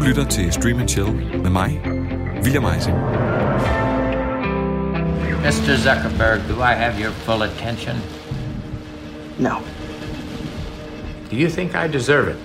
Du 0.00 0.04
lytter 0.04 0.24
til 0.24 0.52
Stream 0.52 0.88
Chill 0.88 1.12
med 1.42 1.50
mig, 1.50 1.80
William 2.42 2.64
Eising. 2.64 2.96
Mr. 5.44 5.76
Zuckerberg, 5.76 6.40
do 6.48 6.62
I 6.62 6.74
have 6.74 7.02
your 7.02 7.12
full 7.12 7.42
attention? 7.42 7.96
No. 9.38 9.50
Do 11.30 11.36
you 11.36 11.50
think 11.50 11.74
I 11.74 11.92
deserve 11.92 12.28
it? 12.28 12.36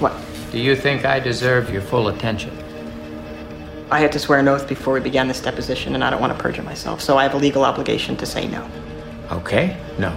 What? 0.00 0.12
Do 0.52 0.58
you 0.58 0.76
think 0.76 1.04
I 1.04 1.20
deserve 1.20 1.72
your 1.74 1.82
full 1.82 2.08
attention? 2.08 2.50
I 3.92 4.00
had 4.00 4.12
to 4.12 4.18
swear 4.18 4.40
an 4.40 4.48
oath 4.48 4.68
before 4.68 4.94
we 4.94 5.00
began 5.00 5.28
this 5.28 5.42
deposition, 5.42 5.94
and 5.94 6.02
I 6.02 6.10
don't 6.10 6.20
want 6.20 6.38
to 6.38 6.42
perjure 6.42 6.64
myself, 6.64 7.00
so 7.00 7.18
I 7.18 7.22
have 7.22 7.34
a 7.34 7.38
legal 7.38 7.64
obligation 7.64 8.16
to 8.16 8.26
say 8.26 8.48
no. 8.48 8.62
Okay, 9.30 9.76
no. 9.98 10.12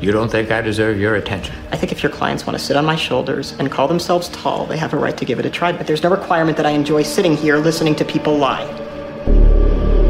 You 0.00 0.12
don't 0.12 0.28
think 0.28 0.50
I 0.50 0.60
deserve 0.60 1.00
your 1.00 1.14
attention? 1.14 1.54
I 1.72 1.76
think 1.76 1.92
if 1.92 2.02
your 2.02 2.12
clients 2.12 2.46
want 2.46 2.58
to 2.58 2.64
sit 2.64 2.76
on 2.76 2.84
my 2.84 2.96
shoulders 2.96 3.54
and 3.58 3.70
call 3.70 3.88
themselves 3.88 4.28
tall, 4.28 4.66
they 4.66 4.76
have 4.76 4.92
a 4.92 4.96
right 4.96 5.16
to 5.16 5.24
give 5.24 5.38
it 5.38 5.46
a 5.46 5.50
try, 5.50 5.72
but 5.72 5.86
there's 5.86 6.02
no 6.02 6.10
requirement 6.10 6.56
that 6.56 6.66
I 6.66 6.70
enjoy 6.70 7.02
sitting 7.02 7.36
here 7.36 7.56
listening 7.56 7.94
to 7.96 8.04
people 8.04 8.36
lie. 8.36 8.64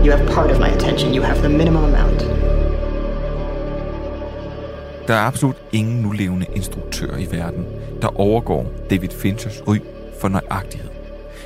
You 0.04 0.10
have 0.10 0.26
part 0.34 0.50
of 0.50 0.58
my 0.58 0.68
attention, 0.68 1.14
you 1.14 1.22
have 1.22 1.42
the 1.42 1.48
minimum 1.48 1.84
amount. 1.84 2.20
Der 5.06 5.14
er 5.14 5.26
absolut 5.26 5.56
ingen 5.72 6.02
nulevende 6.02 6.46
instruktør 6.54 7.16
i 7.16 7.26
verden, 7.30 7.66
der 8.02 8.20
overgår 8.20 8.66
David 8.90 9.10
Finchers 9.10 9.62
ry 9.68 9.78
for 10.20 10.28
nøjagtighed. 10.28 10.90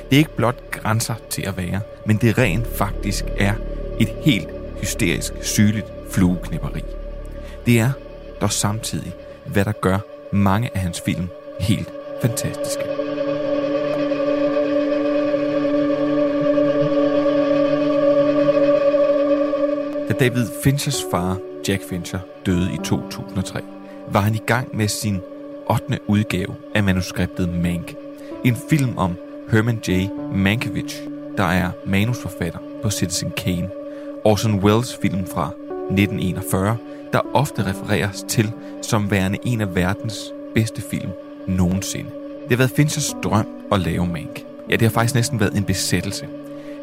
Det 0.09 0.15
er 0.15 0.17
ikke 0.17 0.35
blot 0.35 0.71
grænser 0.71 1.13
til 1.29 1.41
at 1.41 1.57
være, 1.57 1.81
men 2.05 2.17
det 2.17 2.37
rent 2.37 2.67
faktisk 2.67 3.25
er 3.37 3.53
et 3.99 4.09
helt 4.21 4.47
hysterisk 4.81 5.33
sygeligt 5.41 5.85
flueknipperi. 6.11 6.81
Det 7.65 7.79
er 7.79 7.91
dog 8.41 8.51
samtidig, 8.51 9.13
hvad 9.45 9.65
der 9.65 9.71
gør 9.71 9.99
mange 10.31 10.69
af 10.73 10.81
hans 10.81 11.01
film 11.01 11.27
helt 11.59 11.89
fantastiske. 12.21 12.83
Da 20.09 20.13
David 20.19 20.47
Finchers 20.63 21.03
far, 21.11 21.37
Jack 21.67 21.83
Fincher, 21.89 22.19
døde 22.45 22.73
i 22.73 22.77
2003, 22.77 23.61
var 24.11 24.19
han 24.19 24.35
i 24.35 24.41
gang 24.45 24.77
med 24.77 24.87
sin 24.87 25.21
8. 25.69 25.99
udgave 26.07 26.55
af 26.75 26.83
manuskriptet 26.83 27.49
Mank. 27.49 27.95
En 28.45 28.55
film 28.69 28.97
om 28.97 29.15
Herman 29.51 29.81
J. 29.87 30.07
Mankiewicz, 30.33 30.95
der 31.37 31.43
er 31.43 31.71
manusforfatter 31.85 32.59
på 32.83 32.89
Citizen 32.89 33.31
Kane. 33.37 33.69
Orson 34.23 34.59
Welles 34.59 34.97
film 35.01 35.25
fra 35.25 35.45
1941, 35.45 36.77
der 37.13 37.21
ofte 37.33 37.65
refereres 37.65 38.25
til 38.27 38.51
som 38.81 39.11
værende 39.11 39.37
en 39.43 39.61
af 39.61 39.75
verdens 39.75 40.33
bedste 40.55 40.81
film 40.81 41.09
nogensinde. 41.47 42.09
Det 42.43 42.49
har 42.51 42.57
været 42.57 42.71
Finchers 42.71 43.15
drøm 43.23 43.47
at 43.71 43.79
lave 43.79 44.07
Mank. 44.07 44.43
Ja, 44.69 44.73
det 44.73 44.81
har 44.81 44.89
faktisk 44.89 45.15
næsten 45.15 45.39
været 45.39 45.57
en 45.57 45.63
besættelse. 45.63 46.27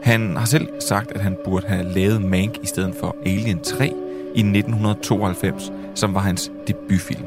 Han 0.02 0.36
har 0.36 0.44
selv 0.44 0.68
sagt, 0.80 1.12
at 1.12 1.20
han 1.20 1.36
burde 1.44 1.66
have 1.66 1.92
lavet 1.92 2.22
Mank 2.22 2.58
i 2.62 2.66
stedet 2.66 2.94
for 3.00 3.16
Alien 3.26 3.58
3 3.58 3.86
i 4.34 4.40
1992, 4.40 5.72
som 5.94 6.14
var 6.14 6.20
hans 6.20 6.52
debutfilm. 6.66 7.24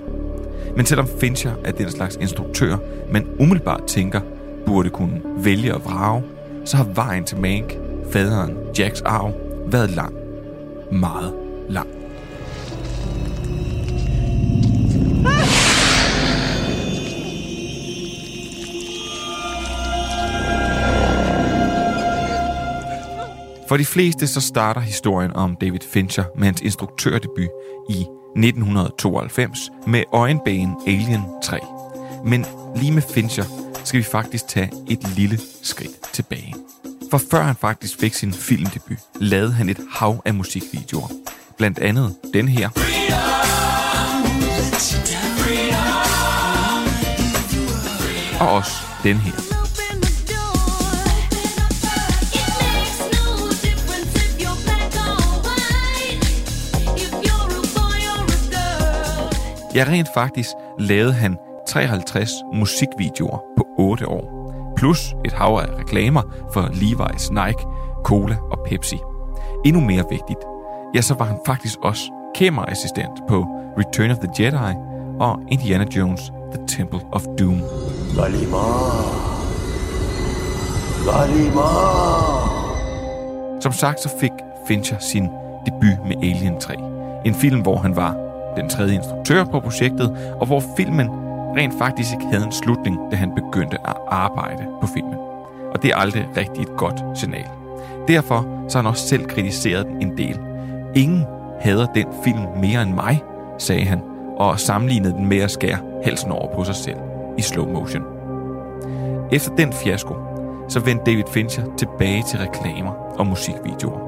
Men 0.76 0.86
selvom 0.86 1.08
Fincher 1.20 1.52
er 1.66 1.72
den 1.72 1.92
slags 1.92 2.16
instruktør, 2.22 2.78
man 3.12 3.28
umiddelbart 3.40 3.84
tænker, 3.88 4.22
burde 4.66 4.90
kunne 4.90 5.22
vælge 5.38 5.74
at 5.74 5.86
vrage, 5.86 6.24
så 6.66 6.78
har 6.78 6.84
vejen 6.84 7.24
til 7.24 7.38
Mank, 7.38 7.78
faderen 8.12 8.58
Jacks 8.80 9.02
arv, 9.02 9.32
været 9.68 9.90
lang. 9.90 10.14
Meget 10.92 11.34
lang. 11.70 11.99
For 23.70 23.78
de 23.78 23.86
fleste 23.86 24.28
så 24.28 24.42
starter 24.42 24.82
historien 24.82 25.34
om 25.34 25.56
David 25.62 25.80
Fincher 25.94 26.24
med 26.36 26.46
hans 26.46 26.62
instruktørdebut 26.62 27.50
i 27.90 28.02
1992 28.02 29.60
med 29.88 30.04
øjenbanen 30.14 30.76
Alien 30.88 31.22
3. 31.44 31.60
Men 32.26 32.46
lige 32.76 32.92
med 32.92 33.02
Fincher 33.02 33.44
skal 33.84 33.98
vi 33.98 34.04
faktisk 34.04 34.48
tage 34.48 34.72
et 34.90 35.16
lille 35.16 35.40
skridt 35.62 36.14
tilbage. 36.14 36.56
For 37.12 37.18
før 37.32 37.42
han 37.42 37.56
faktisk 37.56 38.00
fik 38.00 38.14
sin 38.14 38.34
filmdebut, 38.34 38.98
lavede 39.16 39.52
han 39.52 39.70
et 39.70 39.80
hav 39.92 40.22
af 40.26 40.34
musikvideoer. 40.34 41.08
Blandt 41.58 41.80
andet 41.80 42.16
den 42.34 42.48
her. 42.48 42.70
Og 48.40 48.50
også 48.50 48.72
den 49.04 49.18
her. 49.18 49.49
Ja, 59.76 59.86
rent 59.88 60.08
faktisk 60.14 60.50
lavede 60.80 61.14
han 61.14 61.38
53 61.68 62.32
musikvideoer 62.54 63.38
på 63.58 63.66
8 63.78 64.08
år. 64.08 64.40
Plus 64.78 65.16
et 65.26 65.32
hav 65.32 65.60
af 65.62 65.80
reklamer 65.80 66.22
for 66.54 66.62
Levi's, 66.62 67.30
Nike, 67.34 67.66
Cola 68.04 68.38
og 68.52 68.60
Pepsi. 68.66 69.00
Endnu 69.66 69.82
mere 69.82 70.04
vigtigt, 70.10 70.40
ja, 70.96 71.02
så 71.02 71.14
var 71.14 71.26
han 71.26 71.40
faktisk 71.46 71.80
også 71.82 72.02
kameraassistent 72.36 73.20
på 73.28 73.46
Return 73.78 74.12
of 74.12 74.18
the 74.18 74.30
Jedi 74.40 74.78
og 75.20 75.40
Indiana 75.52 75.86
Jones 75.96 76.22
The 76.54 76.68
Temple 76.68 77.02
of 77.12 77.24
Doom. 77.40 77.62
Galima. 78.16 78.64
Galima. 81.06 81.70
Som 83.62 83.72
sagt 83.72 84.00
så 84.00 84.10
fik 84.20 84.32
Fincher 84.68 85.00
sin 85.00 85.24
debut 85.66 86.08
med 86.08 86.16
Alien 86.18 86.60
3. 86.60 86.76
En 87.26 87.36
film, 87.36 87.62
hvor 87.62 87.78
han 87.78 87.96
var 87.96 88.29
den 88.58 88.70
tredje 88.70 88.96
instruktør 88.96 89.44
på 89.44 89.60
projektet, 89.60 90.36
og 90.40 90.46
hvor 90.46 90.64
filmen 90.78 91.10
rent 91.58 91.74
faktisk 91.78 92.14
ikke 92.14 92.26
havde 92.26 92.46
en 92.46 92.52
slutning, 92.52 92.98
da 93.12 93.16
han 93.16 93.32
begyndte 93.36 93.78
at 93.88 93.96
arbejde 94.08 94.68
på 94.82 94.88
filmen. 94.88 95.16
Og 95.74 95.82
det 95.82 95.92
er 95.92 95.96
aldrig 95.96 96.28
rigtig 96.38 96.62
et 96.62 96.78
godt 96.78 97.04
signal. 97.16 97.48
Derfor 98.08 98.66
så 98.68 98.78
har 98.78 98.84
han 98.84 98.90
også 98.90 99.08
selv 99.08 99.26
kritiseret 99.26 99.86
den 99.88 100.02
en 100.02 100.18
del. 100.18 100.40
Ingen 100.96 101.26
hader 101.60 101.86
den 101.86 102.06
film 102.24 102.40
mere 102.62 102.82
end 102.82 102.94
mig, 102.94 103.24
sagde 103.58 103.86
han, 103.86 104.02
og 104.38 104.60
sammenlignede 104.60 105.14
den 105.14 105.26
med 105.26 105.38
at 105.38 105.52
skære 105.52 105.78
halsen 106.04 106.32
over 106.32 106.56
på 106.56 106.64
sig 106.64 106.76
selv 106.76 106.98
i 107.38 107.42
slow 107.42 107.74
motion. 107.74 108.04
Efter 109.32 109.56
den 109.56 109.74
fiasko, 109.74 110.16
så 110.70 110.80
vendte 110.80 111.12
David 111.12 111.24
Fincher 111.32 111.64
tilbage 111.78 112.24
til 112.24 112.40
reklamer 112.40 112.92
og 112.92 113.28
musikvideoer. 113.28 114.00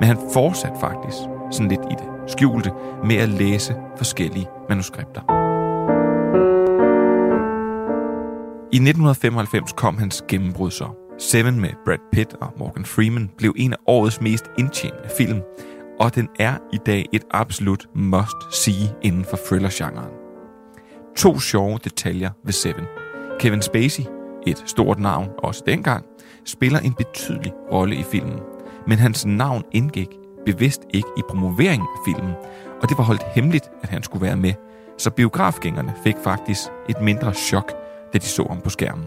Men 0.00 0.08
han 0.08 0.18
fortsatte 0.32 0.80
faktisk 0.80 1.16
sådan 1.50 1.68
lidt 1.68 1.80
i 1.90 1.94
det 1.94 2.11
skjulte 2.32 2.72
med 3.04 3.16
at 3.16 3.28
læse 3.28 3.74
forskellige 3.96 4.48
manuskripter. 4.68 5.20
I 8.72 8.76
1995 8.76 9.72
kom 9.72 9.98
hans 9.98 10.24
gennembrud 10.28 10.70
så. 10.70 10.88
Seven 11.18 11.60
med 11.60 11.70
Brad 11.84 11.98
Pitt 12.12 12.34
og 12.40 12.52
Morgan 12.58 12.84
Freeman 12.84 13.30
blev 13.38 13.54
en 13.56 13.72
af 13.72 13.76
årets 13.86 14.20
mest 14.20 14.44
indtjenende 14.58 15.08
film, 15.16 15.40
og 16.00 16.14
den 16.14 16.28
er 16.38 16.54
i 16.72 16.78
dag 16.86 17.06
et 17.12 17.24
absolut 17.30 17.86
must-see 17.94 18.94
inden 19.02 19.24
for 19.24 19.38
thriller-genren. 19.46 20.10
To 21.16 21.38
sjove 21.38 21.78
detaljer 21.84 22.30
ved 22.44 22.52
Seven. 22.52 22.84
Kevin 23.40 23.62
Spacey, 23.62 24.02
et 24.46 24.62
stort 24.66 24.98
navn 24.98 25.28
også 25.38 25.62
dengang, 25.66 26.04
spiller 26.44 26.78
en 26.78 26.94
betydelig 26.94 27.52
rolle 27.72 27.96
i 27.96 28.02
filmen, 28.02 28.40
men 28.86 28.98
hans 28.98 29.26
navn 29.26 29.62
indgik 29.72 30.08
bevidst 30.46 30.82
ikke 30.90 31.08
i 31.16 31.22
promoveringen 31.28 31.88
af 31.96 31.98
filmen, 32.06 32.32
og 32.82 32.88
det 32.88 32.98
var 32.98 33.04
holdt 33.04 33.22
hemmeligt, 33.34 33.70
at 33.82 33.88
han 33.88 34.02
skulle 34.02 34.26
være 34.26 34.36
med, 34.36 34.54
så 34.98 35.10
biografgængerne 35.10 35.94
fik 36.04 36.16
faktisk 36.24 36.60
et 36.88 37.00
mindre 37.00 37.34
chok, 37.34 37.72
da 38.12 38.18
de 38.18 38.26
så 38.26 38.46
ham 38.48 38.60
på 38.60 38.70
skærmen. 38.70 39.06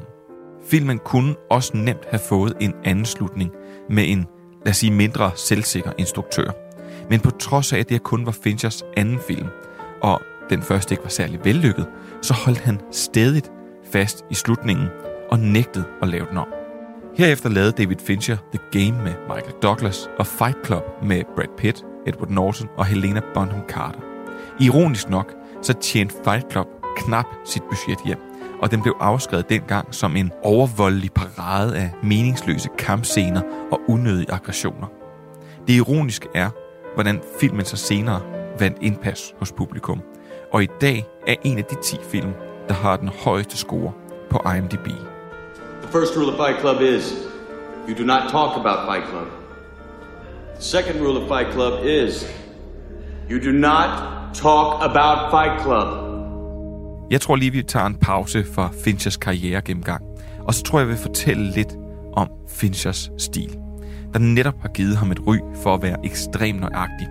Filmen 0.66 1.00
kunne 1.00 1.36
også 1.50 1.78
nemt 1.78 2.06
have 2.10 2.20
fået 2.20 2.54
en 2.60 2.74
anden 2.84 3.06
slutning 3.06 3.52
med 3.90 4.04
en, 4.08 4.26
lad 4.66 4.72
os 4.72 4.78
sige, 4.78 4.92
mindre 4.92 5.32
selvsikker 5.36 5.92
instruktør. 5.98 6.52
Men 7.10 7.20
på 7.20 7.32
trods 7.32 7.74
af, 7.74 7.80
at 7.80 7.90
det 7.90 8.04
kun 8.04 8.26
var 8.26 8.32
Finchers 8.32 8.84
anden 8.98 9.20
film, 9.20 9.48
og 10.02 10.22
den 10.50 10.62
første 10.62 10.94
ikke 10.94 11.04
var 11.04 11.10
særlig 11.10 11.40
vellykket, 11.44 11.88
så 12.22 12.34
holdt 12.34 12.60
han 12.60 12.82
stedigt 12.92 13.52
fast 13.92 14.26
i 14.30 14.34
slutningen 14.34 14.88
og 15.32 15.40
nægtede 15.40 15.86
at 16.02 16.08
lave 16.08 16.26
den 16.30 16.38
om. 16.38 16.48
Herefter 17.18 17.50
lavede 17.50 17.72
David 17.72 17.98
Fincher 17.98 18.38
The 18.54 18.60
Game 18.72 19.04
med 19.04 19.14
Michael 19.28 19.54
Douglas 19.64 20.10
og 20.20 20.28
Fight 20.28 20.58
Club 20.66 20.84
med 21.04 21.24
Brad 21.36 21.58
Pitt, 21.58 21.86
Edward 22.08 22.30
Norton 22.30 22.70
og 22.78 22.86
Helena 22.86 23.22
Bonham 23.34 23.62
Carter. 23.70 24.00
Ironisk 24.60 25.10
nok, 25.10 25.34
så 25.62 25.74
tjente 25.74 26.16
Fight 26.24 26.52
Club 26.52 26.68
knap 26.98 27.26
sit 27.46 27.64
budget 27.64 27.98
hjem, 28.06 28.18
og 28.62 28.72
den 28.72 28.82
blev 28.82 28.96
afskrevet 29.00 29.50
dengang 29.50 29.96
som 29.96 30.16
en 30.16 30.32
overvoldelig 30.44 31.12
parade 31.12 31.78
af 31.78 31.92
meningsløse 32.04 32.70
kampscener 32.78 33.42
og 33.72 33.82
unødige 33.88 34.32
aggressioner. 34.32 34.88
Det 35.68 35.74
ironiske 35.74 36.28
er, 36.36 36.50
hvordan 36.94 37.22
filmen 37.40 37.66
så 37.66 37.78
senere 37.78 38.22
vandt 38.60 38.78
indpas 38.82 39.36
hos 39.40 39.52
publikum, 39.52 40.02
og 40.54 40.64
i 40.64 40.68
dag 40.82 41.06
er 41.28 41.36
en 41.44 41.58
af 41.58 41.64
de 41.64 41.76
10 41.84 41.98
film, 42.10 42.34
der 42.68 42.74
har 42.74 42.98
den 42.98 43.10
højeste 43.10 43.58
score 43.58 43.92
på 44.30 44.42
IMDb. 44.58 45.15
The 45.86 45.92
first 45.92 46.16
rule 46.18 46.30
of 46.30 46.38
Fight 46.38 46.62
Club 46.62 46.82
is 46.82 47.14
you 47.88 47.96
do 47.96 48.06
not 48.06 48.32
talk 48.32 48.58
about 48.58 48.88
Fight 48.88 49.04
Club. 49.10 49.28
The 50.56 50.62
second 50.62 51.00
rule 51.00 51.18
of 51.18 51.28
Fight 51.28 51.54
Club 51.54 51.86
is 51.86 52.26
you 53.30 53.40
do 53.40 53.52
not 53.52 53.90
talk 54.34 54.82
about 54.82 55.32
Fight 55.32 55.62
Club. 55.62 55.88
Jeg 57.12 57.22
tror 57.22 57.36
lige, 57.36 57.52
vi 57.52 57.64
tager 57.64 57.86
en 57.86 57.96
pause 57.96 58.44
for 58.54 58.72
Finchers 58.84 59.18
karriere 59.18 59.62
gennemgang. 59.62 60.04
Og 60.48 60.54
så 60.54 60.64
tror 60.64 60.80
jeg, 60.80 60.88
jeg 60.88 60.96
vil 60.96 61.04
fortælle 61.04 61.52
lidt 61.52 61.76
om 62.14 62.30
Finchers 62.50 63.12
stil, 63.18 63.58
der 64.14 64.20
netop 64.20 64.62
har 64.62 64.70
givet 64.70 64.98
ham 64.98 65.12
et 65.12 65.28
ry 65.28 65.38
for 65.64 65.74
at 65.74 65.82
være 65.82 65.98
ekstremt 66.04 66.60
nøjagtig. 66.60 67.08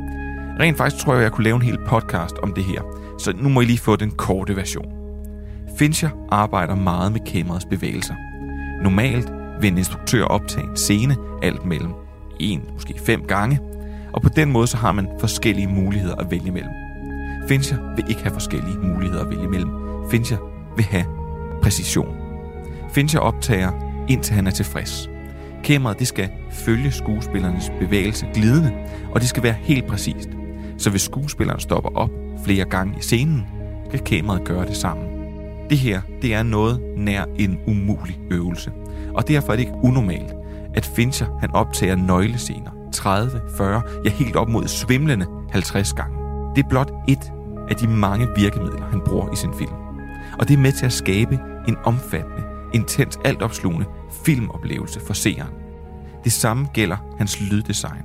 Rent 0.60 0.76
faktisk 0.76 1.04
tror 1.04 1.14
jeg, 1.14 1.22
jeg 1.22 1.32
kunne 1.32 1.44
lave 1.44 1.56
en 1.56 1.62
hel 1.62 1.78
podcast 1.86 2.34
om 2.42 2.54
det 2.54 2.64
her, 2.64 2.82
så 3.18 3.32
nu 3.36 3.48
må 3.48 3.60
I 3.60 3.64
lige 3.64 3.78
få 3.78 3.96
den 3.96 4.10
korte 4.10 4.56
version. 4.56 4.92
Fincher 5.78 6.10
arbejder 6.30 6.74
meget 6.74 7.12
med 7.12 7.20
kameraets 7.20 7.66
bevægelser. 7.70 8.14
Normalt 8.84 9.32
vil 9.60 9.72
en 9.72 9.78
instruktør 9.78 10.24
optage 10.24 10.66
en 10.66 10.76
scene 10.76 11.16
alt 11.42 11.64
mellem 11.64 11.92
en, 12.40 12.62
måske 12.72 12.94
fem 13.06 13.22
gange, 13.22 13.60
og 14.12 14.22
på 14.22 14.28
den 14.28 14.52
måde 14.52 14.66
så 14.66 14.76
har 14.76 14.92
man 14.92 15.08
forskellige 15.20 15.68
muligheder 15.68 16.14
at 16.14 16.30
vælge 16.30 16.50
mellem. 16.50 16.70
Fincher 17.48 17.94
vil 17.96 18.04
ikke 18.08 18.22
have 18.22 18.32
forskellige 18.32 18.78
muligheder 18.78 19.24
at 19.24 19.30
vælge 19.30 19.48
mellem. 19.48 19.70
Fincher 20.10 20.36
vil 20.76 20.84
have 20.84 21.04
præcision. 21.62 22.16
Fincher 22.92 23.20
optager, 23.20 23.72
indtil 24.08 24.34
han 24.34 24.46
er 24.46 24.50
tilfreds. 24.50 25.10
Kameraet 25.64 25.98
det 25.98 26.08
skal 26.08 26.30
følge 26.52 26.90
skuespillernes 26.90 27.72
bevægelse 27.80 28.26
glidende, 28.34 28.72
og 29.12 29.20
det 29.20 29.28
skal 29.28 29.42
være 29.42 29.56
helt 29.62 29.86
præcist. 29.86 30.28
Så 30.78 30.90
hvis 30.90 31.02
skuespilleren 31.02 31.60
stopper 31.60 31.90
op 31.94 32.10
flere 32.44 32.64
gange 32.64 32.94
i 32.98 33.02
scenen, 33.02 33.46
kan 33.90 34.00
kameraet 34.00 34.44
gøre 34.44 34.66
det 34.66 34.76
sammen. 34.76 35.13
Det 35.70 35.78
her, 35.78 36.00
det 36.22 36.34
er 36.34 36.42
noget 36.42 36.80
nær 36.96 37.24
en 37.38 37.58
umulig 37.66 38.18
øvelse. 38.30 38.72
Og 39.14 39.28
derfor 39.28 39.52
er 39.52 39.56
det 39.56 39.62
ikke 39.62 39.78
unormalt, 39.82 40.34
at 40.74 40.84
Fincher 40.84 41.38
han 41.40 41.50
optager 41.50 41.96
nøglescener 41.96 42.70
30, 42.92 43.40
40, 43.56 43.82
ja 44.04 44.10
helt 44.10 44.36
op 44.36 44.48
mod 44.48 44.68
svimlende 44.68 45.26
50 45.50 45.92
gange. 45.92 46.16
Det 46.56 46.64
er 46.64 46.68
blot 46.68 46.92
et 47.08 47.32
af 47.70 47.76
de 47.76 47.88
mange 47.88 48.28
virkemidler, 48.36 48.84
han 48.90 49.00
bruger 49.06 49.32
i 49.32 49.36
sin 49.36 49.54
film. 49.58 49.72
Og 50.38 50.48
det 50.48 50.54
er 50.54 50.58
med 50.58 50.72
til 50.72 50.86
at 50.86 50.92
skabe 50.92 51.38
en 51.68 51.76
omfattende, 51.84 52.42
intens, 52.74 53.18
altopslugende 53.24 53.86
filmoplevelse 54.24 55.00
for 55.00 55.14
seeren. 55.14 55.52
Det 56.24 56.32
samme 56.32 56.66
gælder 56.74 56.96
hans 57.18 57.40
lyddesign. 57.40 58.02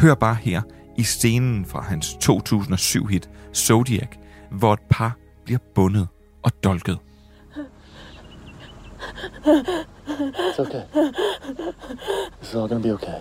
Hør 0.00 0.14
bare 0.14 0.34
her 0.34 0.62
i 0.96 1.02
scenen 1.02 1.64
fra 1.64 1.80
hans 1.82 2.16
2007-hit 2.24 3.30
Zodiac, 3.54 4.08
hvor 4.50 4.72
et 4.72 4.80
par 4.90 5.16
bliver 5.44 5.58
bundet 5.74 6.08
og 6.42 6.50
dolket. 6.64 6.98
It's 9.44 10.58
okay. 10.58 10.82
Is 12.42 12.54
all 12.54 12.68
gonna 12.68 12.82
be 12.82 12.92
okay. 12.92 13.20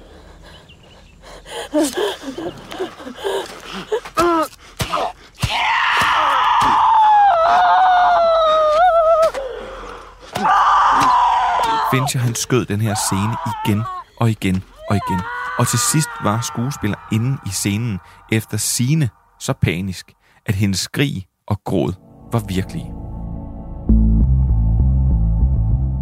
Fincher 11.91 12.19
han 12.19 12.35
skød 12.35 12.65
den 12.65 12.81
her 12.81 12.95
scene 12.95 13.35
igen 13.47 13.83
og 14.19 14.29
igen 14.29 14.63
og 14.89 14.95
igen. 14.95 15.21
Og 15.59 15.67
til 15.67 15.79
sidst 15.79 16.09
var 16.23 16.41
skuespiller 16.41 16.97
inde 17.11 17.37
i 17.45 17.49
scenen 17.49 17.99
efter 18.31 18.57
sine 18.57 19.09
så 19.39 19.53
panisk, 19.53 20.13
at 20.45 20.55
hendes 20.55 20.79
skrig 20.79 21.27
og 21.47 21.61
gråd 21.63 21.93
var 22.31 22.43
virkelige. 22.47 22.96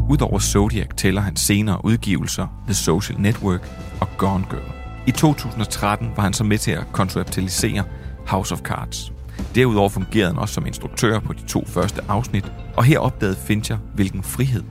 Udover 0.10 0.40
Zodiac 0.40 0.88
tæller 0.98 1.22
han 1.22 1.36
senere 1.36 1.86
udgivelser 1.86 2.48
The 2.66 2.74
Social 2.74 3.22
Network 3.22 3.72
og 4.02 4.08
Gone 4.18 4.46
Girl. 4.50 4.72
I 5.08 5.12
2013 5.12 6.12
var 6.16 6.24
han 6.24 6.34
så 6.34 6.44
med 6.44 6.58
til 6.58 6.72
at 6.72 6.84
konceptualisere 6.92 7.84
House 8.28 8.54
of 8.54 8.62
Cards. 8.62 9.14
Derudover 9.56 9.90
fungerede 9.90 10.32
han 10.32 10.40
også 10.40 10.54
som 10.54 10.66
instruktør 10.66 11.20
på 11.20 11.34
de 11.34 11.44
to 11.48 11.66
første 11.66 12.02
afsnit, 12.08 12.52
og 12.78 12.84
her 12.84 13.00
opdagede 13.00 13.36
Fincher, 13.36 13.78
hvilken 13.96 14.24
frihed 14.24 14.64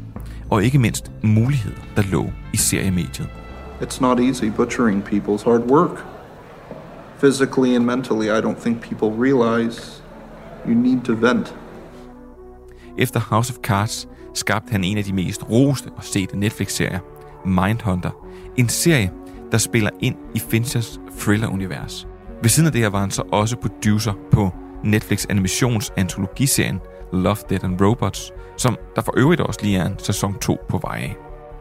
og 0.51 0.65
ikke 0.65 0.79
mindst 0.79 1.13
muligheder, 1.23 1.81
der 1.97 2.03
lå 2.03 2.31
i 2.53 2.57
seriemediet. 2.57 3.29
It's 3.81 4.01
not 4.01 4.21
easy 4.21 4.45
butchering 4.57 5.05
people's 5.09 5.45
hard 5.45 5.71
work. 5.71 6.05
Physically 7.19 7.75
and 7.75 7.85
mentally, 7.85 8.27
I 8.27 8.41
don't 8.41 8.61
think 8.61 8.81
people 8.81 9.09
realize 9.29 10.03
you 10.67 10.75
need 10.75 11.01
to 11.05 11.13
vent. 11.13 11.55
Efter 12.99 13.21
House 13.21 13.53
of 13.53 13.57
Cards 13.63 14.09
skabte 14.35 14.73
han 14.73 14.85
en 14.85 14.99
af 14.99 15.05
de 15.05 15.13
mest 15.13 15.51
roste 15.51 15.91
og 15.97 16.05
sete 16.05 16.39
Netflix-serier, 16.39 16.99
Mindhunter. 17.47 18.11
En 18.57 18.69
serie, 18.69 19.11
der 19.53 19.59
spiller 19.59 19.91
ind 20.01 20.17
i 20.35 20.39
Finchers 20.39 21.01
thriller-univers. 21.19 22.07
Ved 22.43 22.51
siden 22.51 22.67
af 22.67 22.73
det 22.73 22.81
her 22.81 22.89
var 22.89 23.01
han 23.01 23.11
så 23.11 23.23
også 23.33 23.57
producer 23.57 24.13
på 24.33 24.51
Netflix 24.85 25.27
animations 25.29 25.93
antologiserien 25.97 26.81
Love, 27.13 27.37
Dead 27.49 27.65
and 27.65 27.81
Robots, 27.81 28.33
som 28.57 28.77
der 28.97 29.03
for 29.03 29.15
øvrigt 29.17 29.41
også 29.41 29.61
lige 29.63 29.79
er 29.79 29.87
en 29.87 29.99
sæson 29.99 30.35
2 30.39 30.59
på 30.69 30.79
vej 30.79 30.97
af. 30.97 31.17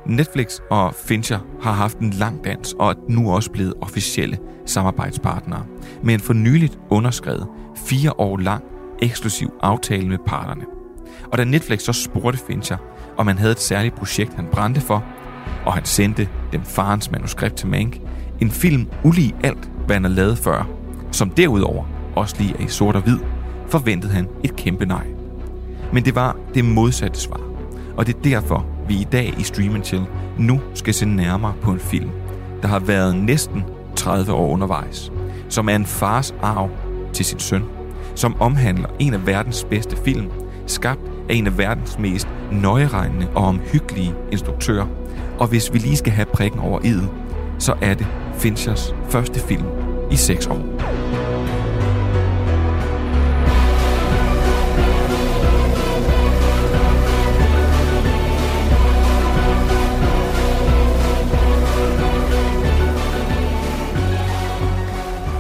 Netflix 0.06 0.60
og 0.70 0.94
Fincher 0.94 1.40
har 1.62 1.72
haft 1.72 1.98
en 1.98 2.10
lang 2.10 2.44
dans 2.44 2.74
og 2.80 2.90
er 2.90 2.96
nu 3.10 3.32
også 3.32 3.52
blevet 3.52 3.74
officielle 3.82 4.38
samarbejdspartnere, 4.66 5.66
med 6.04 6.14
en 6.14 6.20
for 6.20 6.34
nyligt 6.34 6.80
underskrevet 6.90 7.48
fire 7.76 8.20
år 8.20 8.38
lang 8.38 8.64
eksklusiv 9.02 9.54
aftale 9.62 10.10
med 10.10 10.18
parterne. 10.26 10.83
Og 11.34 11.40
da 11.40 11.44
Netflix 11.44 11.82
så 11.82 11.94
spurgte 11.94 12.40
Fincher, 12.48 12.78
om 13.18 13.28
han 13.28 13.38
havde 13.38 13.52
et 13.52 13.60
særligt 13.60 13.96
projekt, 13.96 14.34
han 14.34 14.48
brændte 14.52 14.82
for, 14.82 15.04
og 15.66 15.74
han 15.74 15.86
sendte 15.86 16.30
dem 16.52 16.64
farens 16.64 17.12
manuskript 17.12 17.56
til 17.56 17.68
Mank, 17.68 18.00
en 18.42 18.52
film 18.52 18.88
ulig 19.04 19.36
alt, 19.44 19.70
hvad 19.86 19.96
han 19.96 20.04
havde 20.04 20.16
lavet 20.16 20.38
før, 20.38 20.68
som 21.12 21.30
derudover 21.30 21.86
også 22.16 22.36
lige 22.40 22.56
er 22.60 22.66
i 22.66 22.68
sort 22.68 22.96
og 22.96 23.02
hvid, 23.02 23.18
forventede 23.68 24.14
han 24.14 24.28
et 24.44 24.56
kæmpe 24.56 24.86
nej. 24.86 25.08
Men 25.94 26.06
det 26.06 26.16
var 26.16 26.38
det 26.54 26.66
modsatte 26.66 27.20
svar. 27.20 27.42
Og 27.98 28.08
det 28.08 28.16
er 28.16 28.22
derfor, 28.22 28.66
vi 28.88 28.94
i 28.94 29.08
dag 29.12 29.34
i 29.40 29.44
Stream 29.44 29.84
Chill 29.84 30.06
nu 30.38 30.62
skal 30.74 30.94
se 30.94 31.06
nærmere 31.06 31.54
på 31.62 31.72
en 31.72 31.80
film, 31.80 32.10
der 32.62 32.68
har 32.68 32.80
været 32.80 33.16
næsten 33.16 33.64
30 33.96 34.34
år 34.34 34.50
undervejs, 34.50 35.12
som 35.50 35.70
er 35.70 35.76
en 35.76 35.86
fars 35.86 36.36
arv 36.42 36.70
til 37.14 37.26
sin 37.26 37.40
søn, 37.40 37.64
som 38.16 38.42
omhandler 38.42 38.90
en 39.00 39.14
af 39.14 39.28
verdens 39.28 39.64
bedste 39.70 39.98
film, 40.06 40.30
skabt 40.68 41.13
af 41.30 41.34
en 41.34 41.48
af 41.48 41.58
verdens 41.58 42.00
mest 42.00 42.28
nøjeregnende 42.52 43.28
og 43.36 43.44
omhyggelige 43.44 44.14
instruktører. 44.32 44.88
Og 45.40 45.48
hvis 45.48 45.74
vi 45.74 45.78
lige 45.78 45.98
skal 45.98 46.14
have 46.14 46.26
prikken 46.26 46.60
over 46.60 46.80
id, 46.84 47.02
så 47.60 47.74
er 47.82 47.94
det 47.94 48.08
Finchers 48.34 48.96
første 49.10 49.40
film 49.40 49.66
i 50.12 50.16
seks 50.16 50.48
år. 50.48 50.74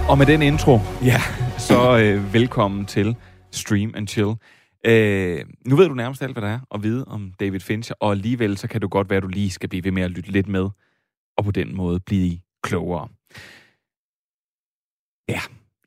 Og 0.09 0.17
med 0.17 0.25
den 0.25 0.41
intro, 0.41 0.79
ja, 1.03 1.21
så 1.57 1.97
øh, 1.97 2.33
velkommen 2.33 2.85
til 2.85 3.15
Stream 3.51 3.93
and 3.95 4.07
Chill. 4.07 4.33
Øh, 4.85 5.45
nu 5.67 5.75
ved 5.75 5.87
du 5.87 5.93
nærmest 5.93 6.21
alt, 6.21 6.33
hvad 6.33 6.41
der 6.41 6.47
er 6.47 6.59
at 6.73 6.83
vide 6.83 7.05
om 7.05 7.33
David 7.39 7.59
Fincher, 7.59 7.95
og 7.99 8.11
alligevel 8.11 8.57
så 8.57 8.67
kan 8.67 8.81
du 8.81 8.87
godt 8.87 9.09
være, 9.09 9.17
at 9.17 9.23
du 9.23 9.27
lige 9.27 9.49
skal 9.49 9.69
blive 9.69 9.83
ved 9.83 9.91
med 9.91 10.03
at 10.03 10.11
lytte 10.11 10.31
lidt 10.31 10.47
med, 10.47 10.69
og 11.37 11.43
på 11.43 11.51
den 11.51 11.75
måde 11.75 11.99
blive 11.99 12.39
klogere. 12.63 13.07
Ja, 15.29 15.39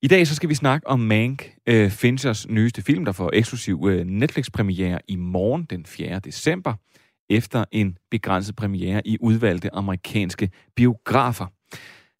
i 0.02 0.08
dag 0.08 0.26
så 0.26 0.34
skal 0.34 0.48
vi 0.48 0.54
snakke 0.54 0.86
om 0.86 1.00
Mank, 1.00 1.50
øh, 1.66 1.90
Finchers 1.90 2.48
nyeste 2.48 2.82
film, 2.82 3.04
der 3.04 3.12
får 3.12 3.30
eksklusiv 3.34 3.86
øh, 3.88 4.06
Netflix-premiere 4.06 5.00
i 5.08 5.16
morgen 5.16 5.64
den 5.64 5.86
4. 5.86 6.18
december, 6.18 6.74
efter 7.30 7.64
en 7.72 7.98
begrænset 8.10 8.56
premiere 8.56 9.06
i 9.06 9.18
udvalgte 9.20 9.74
amerikanske 9.74 10.50
biografer. 10.76 11.46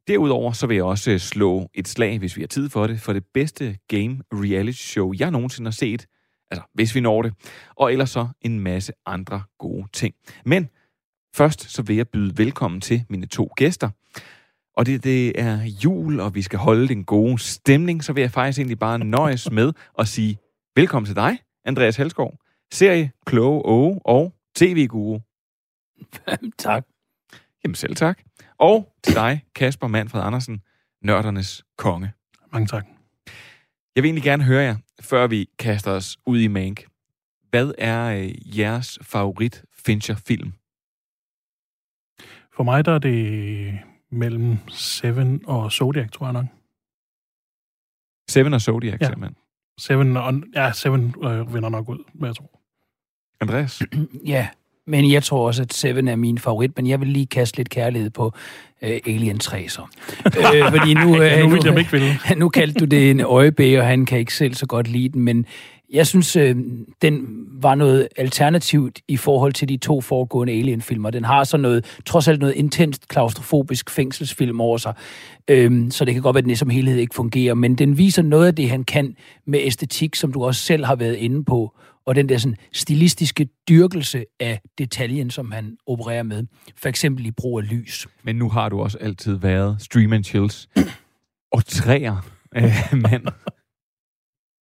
Derudover 0.09 0.53
så 0.53 0.67
vil 0.67 0.75
jeg 0.75 0.85
også 0.85 1.11
øh, 1.11 1.19
slå 1.19 1.71
et 1.75 1.89
slag, 1.89 2.19
hvis 2.19 2.37
vi 2.37 2.43
har 2.43 2.47
tid 2.47 2.69
for 2.69 2.87
det, 2.87 3.01
for 3.01 3.13
det 3.13 3.25
bedste 3.35 3.79
game 3.89 4.23
reality 4.33 4.83
show, 4.83 5.13
jeg 5.19 5.31
nogensinde 5.31 5.67
har 5.67 5.73
set. 5.73 6.07
Altså, 6.51 6.67
hvis 6.75 6.95
vi 6.95 7.01
når 7.01 7.23
det. 7.23 7.35
Og 7.77 7.93
ellers 7.93 8.11
så 8.11 8.29
en 8.41 8.61
masse 8.61 8.93
andre 9.07 9.43
gode 9.59 9.87
ting. 9.93 10.15
Men 10.45 10.69
først 11.35 11.71
så 11.71 11.83
vil 11.83 11.97
jeg 11.97 12.09
byde 12.09 12.39
velkommen 12.39 12.81
til 12.81 13.05
mine 13.09 13.27
to 13.27 13.49
gæster. 13.57 13.91
Og 14.77 14.87
det, 14.87 15.05
det 15.05 15.41
er 15.41 15.63
jul, 15.85 16.21
og 16.21 16.35
vi 16.35 16.43
skal 16.43 16.59
holde 16.59 16.89
den 16.89 17.05
gode 17.05 17.39
stemning, 17.39 18.05
så 18.05 18.13
vil 18.13 18.21
jeg 18.21 18.31
faktisk 18.31 18.59
egentlig 18.59 18.79
bare 18.79 18.99
nøjes 18.99 19.51
med 19.51 19.73
at 19.99 20.09
sige 20.09 20.39
velkommen 20.77 21.07
til 21.07 21.17
dig, 21.17 21.39
Andreas 21.65 21.97
Helskov, 21.97 22.39
serie, 22.73 23.13
kloge 23.27 23.63
Åge 23.65 24.01
og 24.05 24.35
tv-guru. 24.57 25.19
tak. 26.59 26.85
Jamen 27.65 27.75
selv 27.75 27.97
tak. 27.97 28.21
Og 28.59 28.95
til 29.05 29.15
dig, 29.15 29.45
Kasper 29.55 29.87
Manfred 29.87 30.23
Andersen, 30.23 30.61
nørdernes 31.03 31.65
konge. 31.79 32.13
Mange 32.53 32.67
tak. 32.67 32.96
Jeg 33.97 34.03
vil 34.03 34.09
egentlig 34.09 34.25
gerne 34.25 34.45
høre 34.45 34.63
jer, 34.63 34.77
før 35.01 35.27
vi 35.27 35.49
kaster 35.59 35.91
os 35.91 36.19
ud 36.27 36.41
i 36.41 36.47
Mank. 36.47 36.85
Hvad 37.51 37.73
er 37.79 38.05
øh, 38.07 38.59
jeres 38.59 38.99
favorit 39.03 39.65
Fincher-film? 39.87 40.53
For 42.57 42.63
mig 42.63 42.85
der 42.85 42.93
er 42.93 42.99
det 42.99 43.79
mellem 44.11 44.69
Seven 44.69 45.43
og 45.47 45.73
Zodiac, 45.73 46.11
tror 46.11 46.27
jeg 46.27 46.33
nok. 46.33 46.47
Seven 48.31 48.55
og 48.55 48.61
Zodiac, 48.61 49.01
Ja. 49.01 49.07
simpelthen. 49.07 49.37
Seven, 49.79 50.17
og, 50.17 50.35
ja, 50.55 50.73
Seven 50.73 51.15
øh, 51.25 51.55
vinder 51.55 51.69
nok 51.69 51.89
ud, 51.89 52.05
hvad 52.15 52.29
jeg 52.29 52.37
tror. 52.37 52.61
Andreas? 53.41 53.83
Ja, 54.35 54.49
men 54.87 55.13
jeg 55.13 55.23
tror 55.23 55.47
også, 55.47 55.63
at 55.63 55.73
Seven 55.73 56.09
er 56.09 56.17
min 56.17 56.39
favorit, 56.39 56.71
men 56.77 56.87
jeg 56.87 57.01
vil 57.01 57.09
lige 57.09 57.27
kaste 57.27 57.57
lidt 57.57 57.71
kærlighed 57.71 58.11
på 58.11 58.33
øh, 58.83 59.01
Alien 59.07 59.39
3 59.39 59.69
så. 59.69 59.83
øh, 60.27 60.71
fordi 60.71 60.95
nu, 60.95 61.23
Ja, 61.23 61.43
nu 61.43 61.49
vil 61.49 61.61
jeg 61.65 61.79
ikke 61.79 61.91
ville. 61.91 62.13
nu 62.37 62.49
kaldte 62.49 62.81
du 62.81 62.85
det 62.85 63.11
en 63.11 63.21
øjebæ, 63.21 63.79
og 63.79 63.87
han 63.87 64.07
kan 64.07 64.19
ikke 64.19 64.35
selv 64.35 64.55
så 64.55 64.67
godt 64.67 64.89
lide 64.89 65.09
den, 65.09 65.23
men 65.23 65.47
jeg 65.93 66.07
synes, 66.07 66.37
øh, 66.37 66.57
den 67.03 67.27
var 67.61 67.75
noget 67.75 68.09
alternativt 68.17 69.01
i 69.09 69.17
forhold 69.17 69.53
til 69.53 69.69
de 69.69 69.77
to 69.77 70.01
foregående 70.01 70.53
Alien-filmer. 70.53 71.11
Den 71.11 71.25
har 71.25 71.45
så 71.45 71.57
noget, 71.57 71.99
trods 72.07 72.29
alt 72.29 72.41
noget 72.41 72.55
intenst 72.55 73.09
klaustrofobisk 73.09 73.91
fængselsfilm 73.91 74.61
over 74.61 74.79
sig, 74.79 74.95
øhm, 75.49 75.91
så 75.91 76.05
det 76.05 76.15
kan 76.15 76.23
godt 76.23 76.35
være, 76.35 76.41
at 76.41 76.45
den 76.45 76.57
som 76.57 76.71
helhed 76.71 76.97
ikke 76.99 77.15
fungerer, 77.15 77.55
men 77.55 77.75
den 77.75 77.99
viser 77.99 78.23
noget 78.23 78.47
af 78.47 78.55
det, 78.55 78.71
han 78.71 78.85
kan 78.85 79.17
med 79.47 79.61
æstetik, 79.63 80.15
som 80.15 80.33
du 80.33 80.45
også 80.45 80.61
selv 80.61 80.85
har 80.85 80.97
været 80.97 81.15
inde 81.15 81.45
på, 81.45 81.73
og 82.07 82.15
den 82.15 82.29
der 82.29 82.39
sådan 82.39 82.57
stilistiske 82.73 83.49
dyrkelse 83.69 84.25
af 84.41 84.61
detaljen, 84.79 85.31
som 85.31 85.53
han 85.53 85.77
opererer 85.87 86.23
med. 86.23 86.47
For 86.77 86.89
eksempel 86.89 87.27
i 87.27 87.31
brug 87.31 87.59
af 87.59 87.69
lys. 87.71 88.07
Men 88.23 88.37
nu 88.37 88.49
har 88.49 88.69
du 88.69 88.81
også 88.81 88.99
altid 88.99 89.35
været 89.35 89.77
Stream 89.83 90.13
and 90.13 90.25
Chills 90.25 90.69
og 91.57 91.67
træer 91.67 92.17
øh, 92.57 92.63
mand. 92.93 93.27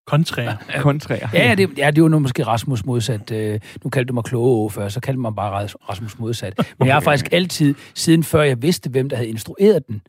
Kontræer. 0.06 0.56
Kontræer. 0.80 1.28
Ja, 1.32 1.48
ja, 1.48 1.54
det, 1.54 1.78
ja, 1.78 1.90
det 1.90 2.02
var 2.02 2.08
nu 2.08 2.18
måske 2.18 2.42
Rasmus 2.46 2.84
modsat. 2.84 3.30
Øh, 3.30 3.60
nu 3.84 3.90
kaldte 3.90 4.08
du 4.08 4.14
mig 4.14 4.24
kloge 4.24 4.70
før, 4.70 4.88
så 4.88 5.00
kaldte 5.00 5.20
man 5.20 5.34
bare 5.34 5.64
Ras- 5.64 5.88
Rasmus 5.88 6.18
modsat. 6.18 6.74
Men 6.78 6.88
jeg 6.88 6.94
har 6.94 7.00
faktisk 7.00 7.32
altid, 7.32 7.74
siden 7.94 8.24
før 8.24 8.42
jeg 8.42 8.62
vidste, 8.62 8.90
hvem 8.90 9.08
der 9.08 9.16
havde 9.16 9.28
instrueret 9.28 9.86
den, 9.88 10.02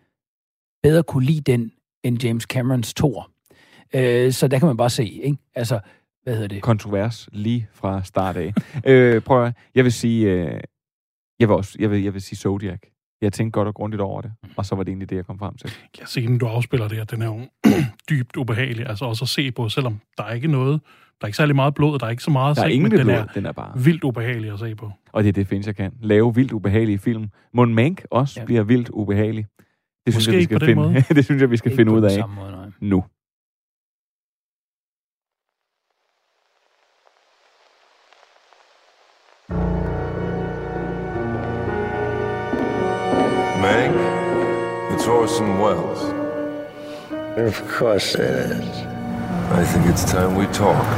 bedre 0.84 1.04
kunne 1.04 1.25
lide 1.25 1.42
den 1.42 1.72
end 2.04 2.24
James 2.24 2.44
Camerons 2.44 2.94
Thor. 2.94 3.32
Øh, 3.94 4.32
så 4.34 4.48
der 4.48 4.60
kan 4.60 4.68
man 4.68 4.77
bare 4.77 4.89
se, 4.89 5.06
ikke? 5.06 5.38
Altså, 5.56 5.80
hvad 6.25 6.34
hedder 6.34 6.48
det? 6.48 6.62
Kontrovers 6.62 7.29
lige 7.32 7.67
fra 7.74 8.03
start 8.03 8.38
af. 8.38 8.53
øh, 8.91 9.22
prøv 9.22 9.46
at, 9.46 9.53
jeg 9.75 9.84
vil 9.84 9.91
sige, 9.91 10.32
øh, 10.32 10.60
jeg 11.39 11.48
vil 11.50 11.55
også, 11.55 11.75
jeg 11.79 11.91
vil, 11.91 12.03
jeg 12.03 12.13
vil 12.13 12.22
sige 12.22 12.38
Zodiac. 12.38 12.79
Jeg 13.22 13.34
tænkte 13.34 13.51
godt 13.58 13.67
og 13.67 13.74
grundigt 13.74 14.01
over 14.01 14.22
det, 14.22 14.32
og 14.58 14.65
så 14.65 14.75
var 14.75 14.84
det 14.84 14.89
egentlig 14.89 15.10
det, 15.10 15.15
jeg 15.15 15.25
kom 15.25 15.39
frem 15.39 15.55
til. 15.55 15.72
Ja, 16.00 16.05
scenen, 16.05 16.38
du 16.38 16.46
afspiller 16.46 16.88
der, 16.88 17.03
den 17.03 17.22
er 17.22 17.25
jo 17.25 17.39
dybt 18.10 18.38
ubehagelig. 18.38 18.88
Altså 18.88 19.05
også 19.05 19.25
at 19.25 19.29
se 19.29 19.51
på, 19.51 19.70
selvom 19.70 20.00
der 20.17 20.24
er 20.24 20.34
ikke 20.34 20.48
noget, 20.48 20.82
der 21.22 21.25
er 21.25 21.27
ikke 21.27 21.38
særlig 21.38 21.55
meget 21.55 21.74
blod, 21.75 22.00
der 22.00 22.05
er 22.05 22.10
ikke 22.10 22.24
så 22.24 22.32
meget 22.32 22.55
Der 22.55 22.62
er 22.62 22.65
seng, 22.65 22.74
ingen 22.75 22.89
men 22.89 22.98
den 22.98 23.05
blod, 23.05 23.15
er, 23.17 23.25
den 23.25 23.46
er 23.46 23.51
bare... 23.51 23.79
vildt 23.84 24.03
ubehagelig 24.03 24.53
at 24.53 24.60
se 24.60 24.75
på. 24.75 24.91
Og 25.13 25.24
det 25.24 25.29
er 25.29 25.34
det, 25.34 25.48
Fincher 25.48 25.74
kan. 25.74 25.91
Lave 26.01 26.36
vildt 26.36 26.51
ubehagelige 26.51 26.98
film. 26.98 27.29
Mon 27.53 27.75
Mank 27.75 28.05
også 28.12 28.39
Ja. 28.39 28.46
bliver 28.46 28.63
vildt 28.63 28.89
ubehagelig. 28.89 29.46
Det 30.05 30.13
synes, 30.13 30.15
Måske 30.15 30.32
jeg, 30.32 30.38
vi 30.38 30.41
ikke 30.41 30.55
skal 30.55 30.65
finde, 30.67 30.82
måde. 30.82 31.03
det 31.17 31.25
synes 31.25 31.41
jeg, 31.41 31.51
vi 31.51 31.58
skal 31.58 31.72
Ikke 31.72 31.79
finde 31.79 31.91
ud 31.91 32.03
af 32.03 32.29
måde, 32.29 32.74
nu. 32.79 33.03
It's 45.05 45.12
Orson 45.12 45.59
Welles. 45.59 46.01
Of 47.38 47.67
course 47.69 48.15
it 48.15 48.21
is. 48.21 48.67
I 49.51 49.63
think 49.63 49.85
it's 49.85 50.03
time 50.03 50.33
we 50.33 50.47
talked. 50.47 50.89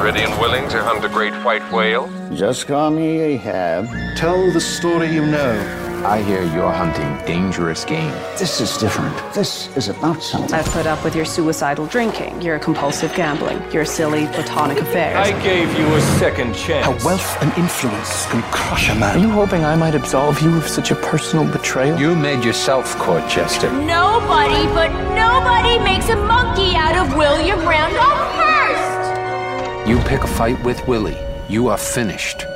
Ready 0.00 0.20
and 0.20 0.40
willing 0.40 0.68
to 0.68 0.80
hunt 0.80 1.04
a 1.04 1.08
great 1.08 1.34
white 1.44 1.68
whale? 1.72 2.08
Just 2.32 2.68
call 2.68 2.92
me 2.92 3.18
Ahab. 3.18 3.88
Tell 4.16 4.52
the 4.52 4.60
story 4.60 5.12
you 5.12 5.26
know. 5.26 5.89
I 6.04 6.22
hear 6.22 6.42
you're 6.42 6.72
hunting 6.72 7.14
dangerous 7.26 7.84
game. 7.84 8.10
This 8.38 8.58
is 8.58 8.78
different. 8.78 9.14
This 9.34 9.68
is 9.76 9.88
about 9.88 10.22
something. 10.22 10.54
I've 10.54 10.64
put 10.66 10.86
up 10.86 11.04
with 11.04 11.14
your 11.14 11.26
suicidal 11.26 11.86
drinking, 11.86 12.40
your 12.40 12.58
compulsive 12.58 13.14
gambling, 13.14 13.60
your 13.70 13.84
silly 13.84 14.26
platonic 14.28 14.78
affairs. 14.78 15.16
I 15.16 15.38
gave 15.42 15.78
you 15.78 15.86
a 15.94 16.00
second 16.18 16.54
chance. 16.54 16.86
How 16.86 17.06
wealth 17.06 17.42
and 17.42 17.52
influence 17.58 18.24
can 18.26 18.40
crush 18.50 18.88
a 18.88 18.94
man. 18.94 19.18
Are 19.18 19.20
you 19.20 19.28
hoping 19.28 19.62
I 19.62 19.76
might 19.76 19.94
absolve 19.94 20.40
you 20.40 20.56
of 20.56 20.66
such 20.66 20.90
a 20.90 20.94
personal 20.96 21.44
betrayal? 21.52 21.98
You 21.98 22.16
made 22.16 22.44
yourself 22.44 22.96
court 22.96 23.28
jester. 23.28 23.70
Nobody, 23.70 24.64
but 24.72 24.88
nobody 25.14 25.78
makes 25.84 26.08
a 26.08 26.16
monkey 26.16 26.76
out 26.76 26.96
of 26.96 27.14
William 27.14 27.58
Randolph 27.68 28.32
Hearst. 28.40 29.88
You 29.88 29.98
pick 30.08 30.24
a 30.24 30.28
fight 30.28 30.62
with 30.64 30.86
Willie. 30.88 31.18
You 31.50 31.68
are 31.68 31.78
finished. 31.78 32.46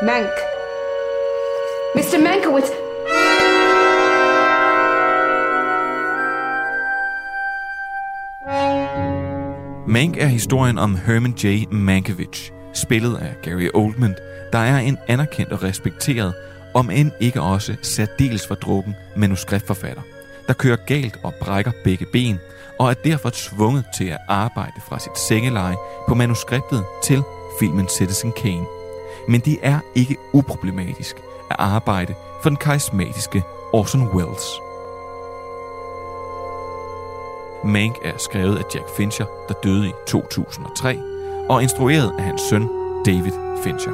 Mank. 0.00 0.32
Mr. 1.98 2.18
Mankowitz. 2.22 2.70
Mank 9.86 10.16
er 10.16 10.26
historien 10.26 10.78
om 10.78 10.96
Herman 10.96 11.32
J. 11.32 11.72
Mankiewicz, 11.72 12.50
spillet 12.72 13.16
af 13.16 13.34
Gary 13.42 13.68
Oldman, 13.74 14.14
der 14.52 14.58
er 14.58 14.78
en 14.78 14.98
anerkendt 15.08 15.52
og 15.52 15.62
respekteret, 15.62 16.34
om 16.74 16.90
end 16.90 17.10
ikke 17.20 17.40
også 17.40 17.76
særdeles 17.82 18.46
fordrukken 18.46 18.94
manuskriptforfatter, 19.16 20.02
der 20.46 20.52
kører 20.52 20.76
galt 20.76 21.18
og 21.22 21.34
brækker 21.40 21.72
begge 21.84 22.06
ben, 22.12 22.38
og 22.78 22.90
er 22.90 22.94
derfor 22.94 23.30
tvunget 23.32 23.84
til 23.96 24.04
at 24.08 24.18
arbejde 24.28 24.80
fra 24.88 24.98
sit 24.98 25.18
sengeleje 25.18 25.76
på 26.08 26.14
manuskriptet 26.14 26.84
til 27.04 27.22
filmen 27.60 27.88
Citizen 27.88 28.32
Kane. 28.32 28.66
Men 29.28 29.40
det 29.40 29.58
er 29.62 29.78
ikke 29.94 30.16
uproblematisk 30.32 31.16
at 31.50 31.56
arbejde 31.58 32.14
for 32.42 32.48
den 32.48 32.56
karismatiske 32.56 33.42
Orson 33.72 34.08
Welles. 34.14 34.60
Mank 37.64 37.94
er 38.04 38.12
skrevet 38.18 38.56
af 38.56 38.62
Jack 38.74 38.88
Fincher, 38.96 39.26
der 39.48 39.54
døde 39.64 39.88
i 39.88 39.92
2003, 40.06 40.98
og 41.48 41.62
instrueret 41.62 42.12
af 42.18 42.24
hans 42.24 42.42
søn 42.42 42.68
David 43.06 43.32
Fincher. 43.62 43.92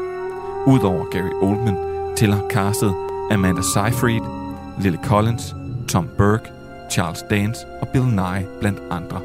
Udover 0.67 1.05
Gary 1.05 1.33
Oldman 1.43 1.77
tæller 2.17 2.49
castet 2.51 2.95
Amanda 3.31 3.63
Seyfried, 3.63 4.21
Lily 4.81 4.97
Collins, 5.05 5.55
Tom 5.89 6.09
Burke, 6.19 6.51
Charles 6.91 7.25
Dance 7.31 7.67
og 7.81 7.89
Bill 7.89 8.05
Nye 8.05 8.47
blandt 8.61 8.81
andre. 8.91 9.21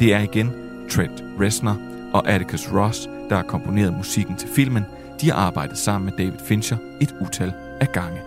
Det 0.00 0.14
er 0.14 0.20
igen 0.20 0.52
Trent 0.90 1.24
Reznor 1.40 1.76
og 2.12 2.28
Atticus 2.28 2.68
Ross, 2.72 3.08
der 3.28 3.36
har 3.36 3.42
komponeret 3.42 3.94
musikken 3.94 4.36
til 4.36 4.48
filmen. 4.48 4.86
De 5.20 5.30
har 5.30 5.36
arbejdet 5.36 5.78
sammen 5.78 6.04
med 6.04 6.12
David 6.18 6.38
Fincher 6.38 6.76
et 7.00 7.14
utal 7.20 7.52
af 7.80 7.88
gange. 7.92 8.20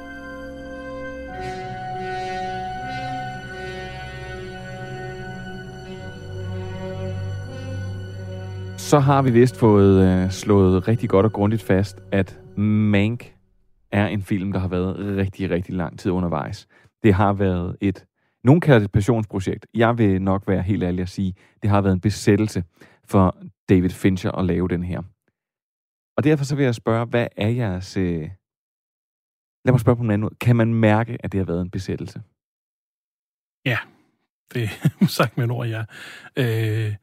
Så 8.77 8.99
har 8.99 9.21
vi 9.21 9.31
vist 9.31 9.57
fået 9.57 10.07
øh, 10.07 10.31
slået 10.31 10.87
rigtig 10.87 11.09
godt 11.09 11.25
og 11.25 11.33
grundigt 11.33 11.63
fast, 11.63 12.01
at 12.11 12.39
Mank 12.57 13.33
er 13.91 14.07
en 14.07 14.21
film, 14.21 14.51
der 14.51 14.59
har 14.59 14.67
været 14.67 15.17
rigtig, 15.17 15.49
rigtig 15.49 15.75
lang 15.75 15.99
tid 15.99 16.11
undervejs. 16.11 16.67
Det 17.03 17.13
har 17.13 17.33
været 17.33 17.75
et, 17.81 18.05
nogen 18.43 18.61
kalder 18.61 18.79
det 18.79 18.85
et 18.85 18.91
passionsprojekt. 18.91 19.67
Jeg 19.73 19.97
vil 19.97 20.21
nok 20.21 20.43
være 20.47 20.61
helt 20.61 20.83
ærlig 20.83 21.01
at 21.01 21.09
sige, 21.09 21.33
det 21.61 21.69
har 21.69 21.81
været 21.81 21.93
en 21.93 21.99
besættelse 21.99 22.63
for 23.05 23.37
David 23.69 23.89
Fincher 23.89 24.31
at 24.31 24.45
lave 24.45 24.67
den 24.67 24.83
her. 24.83 25.01
Og 26.19 26.23
derfor 26.23 26.45
så 26.45 26.55
vil 26.55 26.65
jeg 26.65 26.75
spørge, 26.75 27.05
hvad 27.05 27.27
er 27.37 27.47
jeres... 27.47 27.97
Øh... 27.97 28.29
Lad 29.65 29.73
mig 29.73 29.79
spørge 29.79 29.95
på 29.95 30.03
en 30.03 30.11
anden 30.11 30.21
måde. 30.21 30.35
Kan 30.41 30.55
man 30.55 30.73
mærke, 30.73 31.17
at 31.19 31.31
det 31.31 31.37
har 31.37 31.45
været 31.45 31.61
en 31.61 31.69
besættelse? 31.69 32.21
Ja, 33.65 33.77
det 34.53 34.63
er 34.63 35.05
sagt 35.17 35.37
med 35.37 35.45
en 35.45 35.51
ord, 35.51 35.67
ja. 35.67 35.83
Øh, 36.35 36.95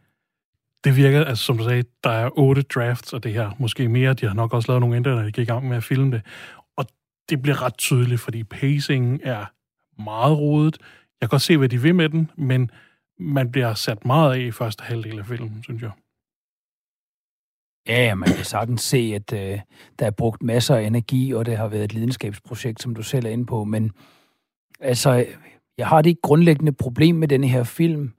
det 0.85 0.97
virker, 0.97 1.25
altså 1.25 1.45
som 1.45 1.59
du 1.59 1.65
sagde, 1.65 1.85
der 2.05 2.11
er 2.11 2.39
otte 2.39 2.63
drafts 2.63 3.13
af 3.13 3.23
det 3.23 3.33
her, 3.33 3.51
måske 3.59 3.89
mere. 3.89 4.15
De 4.15 4.27
har 4.27 4.35
nok 4.35 4.53
også 4.53 4.69
lavet 4.69 4.81
nogle 4.81 4.97
ændringer, 4.97 5.17
når 5.17 5.27
de 5.27 5.33
gik 5.33 5.49
i 5.49 5.53
gang 5.53 5.69
med 5.69 5.77
at 5.77 5.85
filme 5.85 6.13
det. 6.13 6.23
Og 6.77 6.87
det 7.29 7.43
bliver 7.43 7.63
ret 7.63 7.79
tydeligt, 7.79 8.21
fordi 8.21 8.45
pacingen 8.45 9.21
er 9.23 9.47
meget 10.03 10.39
rodet. 10.39 10.79
Jeg 11.21 11.29
kan 11.29 11.35
godt 11.35 11.43
se, 11.43 11.57
hvad 11.57 11.69
de 11.69 11.83
vil 11.83 11.95
med 11.95 12.09
den, 12.09 12.31
men 12.37 12.71
man 13.19 13.53
bliver 13.53 13.75
sat 13.75 14.05
meget 14.05 14.35
af 14.35 14.39
i 14.39 14.51
første 14.51 14.85
halvdel 14.85 15.19
af 15.19 15.27
filmen, 15.27 15.63
synes 15.63 15.83
jeg. 15.83 15.91
Ja, 17.89 18.15
man 18.15 18.29
kan 18.29 18.45
sagtens 18.45 18.83
se, 18.83 19.13
at 19.15 19.33
øh, 19.33 19.61
der 19.99 20.07
er 20.07 20.11
brugt 20.11 20.43
masser 20.43 20.77
af 20.77 20.83
energi, 20.83 21.33
og 21.33 21.47
det 21.47 21.57
har 21.57 21.69
været 21.69 21.85
et 21.85 21.95
lidenskabsprojekt, 21.95 22.83
som 22.83 22.95
du 22.95 23.03
selv 23.03 23.27
er 23.27 23.31
inde 23.31 23.47
på. 23.47 23.65
Men 23.65 23.91
altså, 24.81 25.27
jeg 25.79 25.87
har 25.87 26.03
det 26.03 26.11
ikke 26.11 26.23
grundlæggende 26.23 26.73
problem 26.73 27.15
med 27.15 27.29
denne 27.29 27.49
her 27.49 27.65
film, 27.65 28.13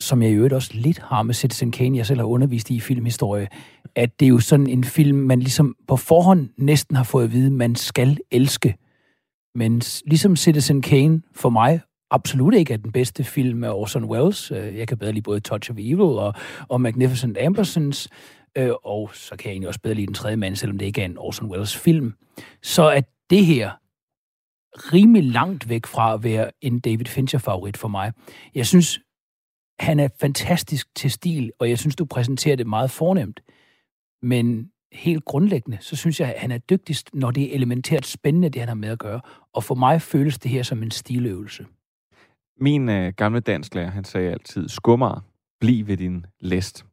som 0.00 0.22
jeg 0.22 0.30
i 0.30 0.34
øvrigt 0.34 0.54
også 0.54 0.70
lidt 0.74 0.98
har 0.98 1.22
med 1.22 1.34
Citizen 1.34 1.70
Kane, 1.70 1.96
jeg 1.96 2.06
selv 2.06 2.20
har 2.20 2.26
undervist 2.26 2.70
i 2.70 2.74
i 2.74 2.80
filmhistorie, 2.80 3.48
at 3.94 4.20
det 4.20 4.26
er 4.26 4.30
jo 4.30 4.38
sådan 4.40 4.66
en 4.66 4.84
film, 4.84 5.18
man 5.18 5.40
ligesom 5.40 5.76
på 5.88 5.96
forhånd 5.96 6.48
næsten 6.56 6.96
har 6.96 7.04
fået 7.04 7.24
at 7.24 7.32
vide, 7.32 7.50
man 7.50 7.74
skal 7.74 8.18
elske. 8.30 8.76
Men 9.54 9.82
ligesom 10.06 10.36
Citizen 10.36 10.82
Kane 10.82 11.22
for 11.34 11.50
mig 11.50 11.80
absolut 12.10 12.54
ikke 12.54 12.72
er 12.72 12.76
den 12.76 12.92
bedste 12.92 13.24
film 13.24 13.64
af 13.64 13.70
Orson 13.70 14.04
Welles. 14.04 14.50
Øh, 14.50 14.76
jeg 14.76 14.88
kan 14.88 14.98
bedre 14.98 15.12
lide 15.12 15.22
både 15.22 15.40
Touch 15.40 15.70
of 15.70 15.76
Evil 15.78 16.00
og, 16.00 16.34
og 16.68 16.80
Magnificent 16.80 17.38
Ambersons, 17.38 18.08
øh, 18.58 18.72
og 18.84 19.10
så 19.14 19.36
kan 19.36 19.46
jeg 19.46 19.52
egentlig 19.52 19.68
også 19.68 19.80
bedre 19.80 19.94
lide 19.94 20.06
Den 20.06 20.14
tredje 20.14 20.36
mand, 20.36 20.56
selvom 20.56 20.78
det 20.78 20.86
ikke 20.86 21.00
er 21.00 21.04
en 21.04 21.18
Orson 21.18 21.50
Welles 21.50 21.76
film. 21.76 22.14
Så 22.62 22.90
at 22.90 23.04
det 23.30 23.46
her 23.46 23.70
rimelig 24.74 25.24
langt 25.24 25.68
væk 25.68 25.86
fra 25.86 26.14
at 26.14 26.22
være 26.22 26.50
en 26.60 26.80
David 26.80 27.04
Fincher-favorit 27.04 27.76
for 27.76 27.88
mig. 27.88 28.12
Jeg 28.54 28.66
synes, 28.66 29.00
han 29.80 30.00
er 30.00 30.08
fantastisk 30.20 30.94
til 30.94 31.10
stil, 31.10 31.52
og 31.58 31.68
jeg 31.70 31.78
synes, 31.78 31.96
du 31.96 32.04
præsenterer 32.04 32.56
det 32.56 32.66
meget 32.66 32.90
fornemt. 32.90 33.40
Men 34.22 34.70
helt 34.92 35.24
grundlæggende, 35.24 35.78
så 35.80 35.96
synes 35.96 36.20
jeg, 36.20 36.34
at 36.34 36.40
han 36.40 36.50
er 36.50 36.58
dygtigst, 36.58 37.10
når 37.14 37.30
det 37.30 37.42
er 37.42 37.54
elementært 37.54 38.06
spændende, 38.06 38.48
det 38.48 38.60
han 38.60 38.68
har 38.68 38.74
med 38.74 38.88
at 38.88 38.98
gøre. 38.98 39.20
Og 39.52 39.64
for 39.64 39.74
mig 39.74 40.02
føles 40.02 40.38
det 40.38 40.50
her 40.50 40.62
som 40.62 40.82
en 40.82 40.90
stiløvelse. 40.90 41.66
Min 42.60 42.88
øh, 42.88 43.12
gamle 43.16 43.40
dansklærer, 43.40 43.90
han 43.90 44.04
sagde 44.04 44.30
altid, 44.30 44.68
skummer, 44.68 45.20
bliv 45.60 45.86
ved 45.86 45.96
din 45.96 46.26
læst. 46.40 46.84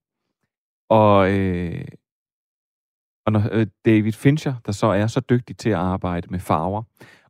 Og, 0.89 1.31
øh, 1.31 1.85
og 3.25 3.31
når 3.31 3.49
øh, 3.51 3.67
David 3.85 4.11
Fincher, 4.11 4.53
der 4.65 4.71
så 4.71 4.87
er 4.87 5.07
så 5.07 5.19
dygtig 5.19 5.57
til 5.57 5.69
at 5.69 5.75
arbejde 5.75 6.27
med 6.31 6.39
farver, 6.39 6.83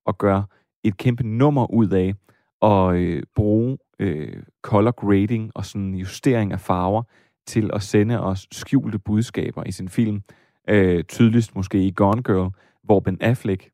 og 0.06 0.18
gør 0.18 0.44
et 0.84 0.98
kæmpe 0.98 1.24
nummer 1.28 1.72
ud 1.72 1.90
af 1.90 2.14
at 2.62 2.96
øh, 2.96 3.24
bruge 3.36 3.78
øh, 4.00 4.44
color 4.62 4.92
grading 4.92 5.52
og 5.56 5.66
sådan 5.66 5.96
justering 5.96 6.52
af 6.52 6.60
farver 6.60 7.04
til 7.48 7.70
at 7.74 7.84
sende 7.84 8.20
os 8.20 8.48
skjulte 8.52 9.00
budskaber 9.00 9.64
i 9.64 9.72
sin 9.72 9.90
film. 9.90 10.22
Øh, 10.70 11.04
tydeligst 11.04 11.56
måske 11.56 11.88
i 11.88 11.94
Gone 11.96 12.24
Girl, 12.24 12.52
hvor 12.84 13.00
Ben 13.00 13.22
Affleck, 13.22 13.70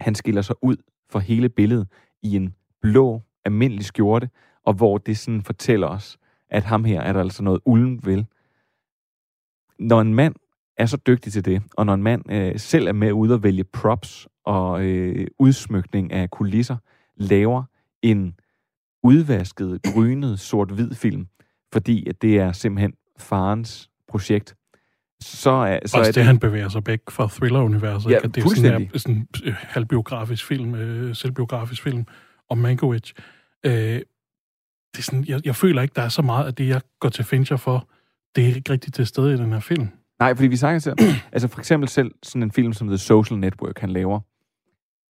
han 0.00 0.14
skiller 0.14 0.42
sig 0.42 0.56
ud 0.62 0.76
for 1.10 1.18
hele 1.18 1.48
billedet 1.48 1.88
i 2.22 2.36
en 2.36 2.54
blå, 2.80 3.22
almindelig 3.44 3.84
skjorte, 3.84 4.30
og 4.64 4.74
hvor 4.74 4.98
det 4.98 5.18
sådan 5.18 5.42
fortæller 5.42 5.86
os, 5.86 6.18
at 6.48 6.64
ham 6.64 6.84
her 6.84 7.00
er 7.00 7.12
der 7.12 7.20
altså 7.20 7.42
noget 7.42 7.60
ulden 7.64 8.00
vel. 8.04 8.26
Når 9.78 10.00
en 10.00 10.14
mand 10.14 10.34
er 10.76 10.86
så 10.86 10.96
dygtig 10.96 11.32
til 11.32 11.44
det, 11.44 11.62
og 11.76 11.86
når 11.86 11.94
en 11.94 12.02
mand 12.02 12.32
øh, 12.32 12.58
selv 12.58 12.86
er 12.86 12.92
med 12.92 13.12
ude 13.12 13.34
at 13.34 13.42
vælge 13.42 13.64
props 13.64 14.28
og 14.44 14.84
øh, 14.84 15.26
udsmykning 15.38 16.12
af 16.12 16.30
kulisser, 16.30 16.76
laver 17.16 17.64
en 18.02 18.34
udvasket, 19.02 19.80
grynet, 19.82 20.40
sort-hvid 20.40 20.94
film, 20.94 21.26
fordi 21.72 22.08
at 22.08 22.22
det 22.22 22.38
er 22.38 22.52
simpelthen 22.52 22.94
farens 23.18 23.90
projekt, 24.08 24.54
så 25.20 25.50
er, 25.50 25.78
så 25.86 25.98
Også 25.98 25.98
er 25.98 26.04
det, 26.04 26.14
det... 26.14 26.24
han 26.24 26.38
bevæger 26.38 26.68
sig 26.68 26.86
væk 26.86 27.00
fra 27.10 27.28
thriller-universet. 27.28 28.10
Ja, 28.10 28.18
det 28.18 28.44
er 28.44 28.48
sådan, 28.48 28.82
en, 28.82 28.98
sådan 28.98 29.28
øh, 29.44 29.54
halvbiografisk 29.58 30.46
film, 30.46 30.74
øh, 30.74 31.14
selvbiografisk 31.14 31.82
film 31.82 32.06
om 32.48 32.58
Mankiewicz. 32.58 33.12
Øh, 33.66 33.72
det 33.72 34.04
er 34.98 35.02
sådan, 35.02 35.24
jeg, 35.28 35.46
jeg 35.46 35.56
føler 35.56 35.82
ikke, 35.82 35.92
der 35.96 36.02
er 36.02 36.08
så 36.08 36.22
meget 36.22 36.46
af 36.46 36.54
det, 36.54 36.68
jeg 36.68 36.80
går 37.00 37.08
til 37.08 37.24
Fincher 37.24 37.56
for, 37.56 37.88
det 38.36 38.44
er 38.44 38.54
ikke 38.54 38.72
rigtigt 38.72 38.94
til 38.94 39.06
stede 39.06 39.34
i 39.34 39.36
den 39.36 39.52
her 39.52 39.60
film. 39.60 39.88
Nej, 40.18 40.34
fordi 40.34 40.48
vi 40.48 40.56
snakker 40.56 40.78
selv, 40.78 40.96
altså 41.32 41.48
for 41.48 41.58
eksempel 41.58 41.88
selv 41.88 42.12
sådan 42.22 42.42
en 42.42 42.50
film 42.50 42.72
som 42.72 42.88
The 42.88 42.98
Social 42.98 43.38
Network, 43.40 43.78
han 43.78 43.90
laver, 43.90 44.20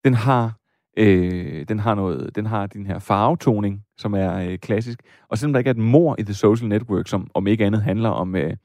den 0.04 0.14
har, 0.14 0.59
øh, 0.97 1.64
den 1.69 1.78
har 1.78 1.95
noget, 1.95 2.37
den 2.37 2.47
har 2.47 2.66
den 2.66 2.87
her 2.87 2.99
farvetoning, 2.99 3.83
som 3.99 4.14
er 4.14 4.35
øh, 4.35 4.59
klassisk, 4.59 4.99
og 5.28 5.38
selvom 5.38 5.52
der 5.52 5.59
ikke 5.59 5.69
er 5.69 5.75
et 5.75 5.78
mor 5.78 6.16
i 6.19 6.23
The 6.23 6.35
Social 6.35 6.69
Network, 6.69 7.09
som 7.09 7.31
om 7.35 7.47
ikke 7.47 7.66
andet 7.66 7.83
handler 7.83 8.09
om, 8.09 8.37
øh, 8.37 8.57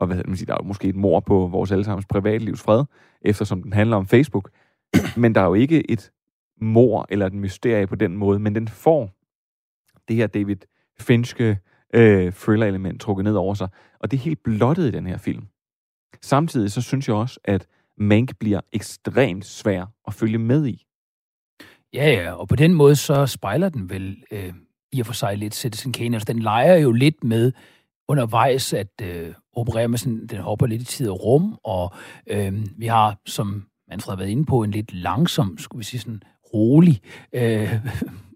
og 0.00 0.06
hvad 0.06 0.22
man 0.26 0.36
sige, 0.36 0.46
der 0.46 0.52
er 0.52 0.58
jo 0.62 0.68
måske 0.68 0.88
et 0.88 0.96
mor 0.96 1.20
på 1.20 1.46
vores 1.46 1.72
allesammens 1.72 2.06
privatlivs 2.06 2.62
fred, 2.62 2.84
eftersom 3.22 3.62
den 3.62 3.72
handler 3.72 3.96
om 3.96 4.06
Facebook, 4.06 4.50
men 5.16 5.34
der 5.34 5.40
er 5.40 5.46
jo 5.46 5.54
ikke 5.54 5.90
et 5.90 6.10
mor 6.60 7.06
eller 7.08 7.26
et 7.26 7.34
mysterie 7.34 7.86
på 7.86 7.94
den 7.94 8.16
måde, 8.16 8.38
men 8.38 8.54
den 8.54 8.68
får 8.68 9.10
det 10.08 10.16
her 10.16 10.26
David 10.26 10.56
Finchke 11.00 11.58
øh, 11.94 12.32
thriller-element 12.32 13.00
trukket 13.00 13.24
ned 13.24 13.34
over 13.34 13.54
sig, 13.54 13.68
og 14.00 14.10
det 14.10 14.16
er 14.16 14.20
helt 14.20 14.42
blottet 14.42 14.88
i 14.88 14.90
den 14.90 15.06
her 15.06 15.16
film. 15.16 15.42
Samtidig 16.22 16.72
så 16.72 16.82
synes 16.82 17.08
jeg 17.08 17.16
også, 17.16 17.40
at 17.44 17.66
Mank 17.98 18.38
bliver 18.38 18.60
ekstremt 18.72 19.44
svær 19.44 19.86
at 20.06 20.14
følge 20.14 20.38
med 20.38 20.66
i. 20.66 20.86
Ja, 21.94 22.10
ja, 22.10 22.32
og 22.32 22.48
på 22.48 22.56
den 22.56 22.74
måde 22.74 22.96
så 22.96 23.26
spejler 23.26 23.68
den 23.68 23.90
vel 23.90 24.16
øh, 24.30 24.52
i 24.92 25.00
og 25.00 25.06
for 25.06 25.14
sig 25.14 25.38
lidt 25.38 25.54
Citizen 25.54 25.92
Kane. 25.92 26.16
Altså, 26.16 26.32
den 26.32 26.38
leger 26.38 26.76
jo 26.76 26.92
lidt 26.92 27.24
med 27.24 27.52
undervejs 28.08 28.72
at 28.72 29.00
øh, 29.02 29.34
operere 29.52 29.88
med 29.88 29.98
sådan, 29.98 30.26
den 30.26 30.38
hopper 30.38 30.66
lidt 30.66 30.82
i 30.82 30.84
tid 30.84 31.08
og 31.08 31.24
rum, 31.24 31.58
og 31.64 31.92
øh, 32.26 32.66
vi 32.76 32.86
har, 32.86 33.18
som 33.26 33.66
Manfred 33.88 34.12
har 34.12 34.18
været 34.18 34.30
inde 34.30 34.44
på, 34.44 34.62
en 34.62 34.70
lidt 34.70 34.94
langsom, 34.94 35.58
skulle 35.58 35.80
vi 35.80 35.84
sige 35.84 36.00
sådan, 36.00 36.22
rolig, 36.54 37.00
øh, 37.32 37.74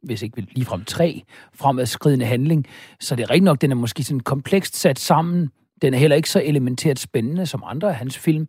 hvis 0.03 0.23
ikke 0.23 0.47
ligefrem 0.53 0.85
tre, 0.85 1.23
fremadskridende 1.55 2.27
handling. 2.27 2.67
Så 3.01 3.17
det 3.17 3.23
er 3.23 3.31
rigtigt 3.31 3.45
nok, 3.45 3.61
den 3.61 3.71
er 3.71 3.77
måske 3.77 4.05
sådan 4.05 4.21
komplekst 4.21 4.77
sat 4.77 4.99
sammen. 4.99 5.51
Den 5.83 5.95
er 5.95 5.99
heller 5.99 6.17
ikke 6.17 6.31
så 6.31 6.43
elementært 6.45 6.99
spændende 6.99 7.47
som 7.47 7.63
andre 7.67 7.89
af 7.89 7.95
hans 7.95 8.19
film. 8.19 8.49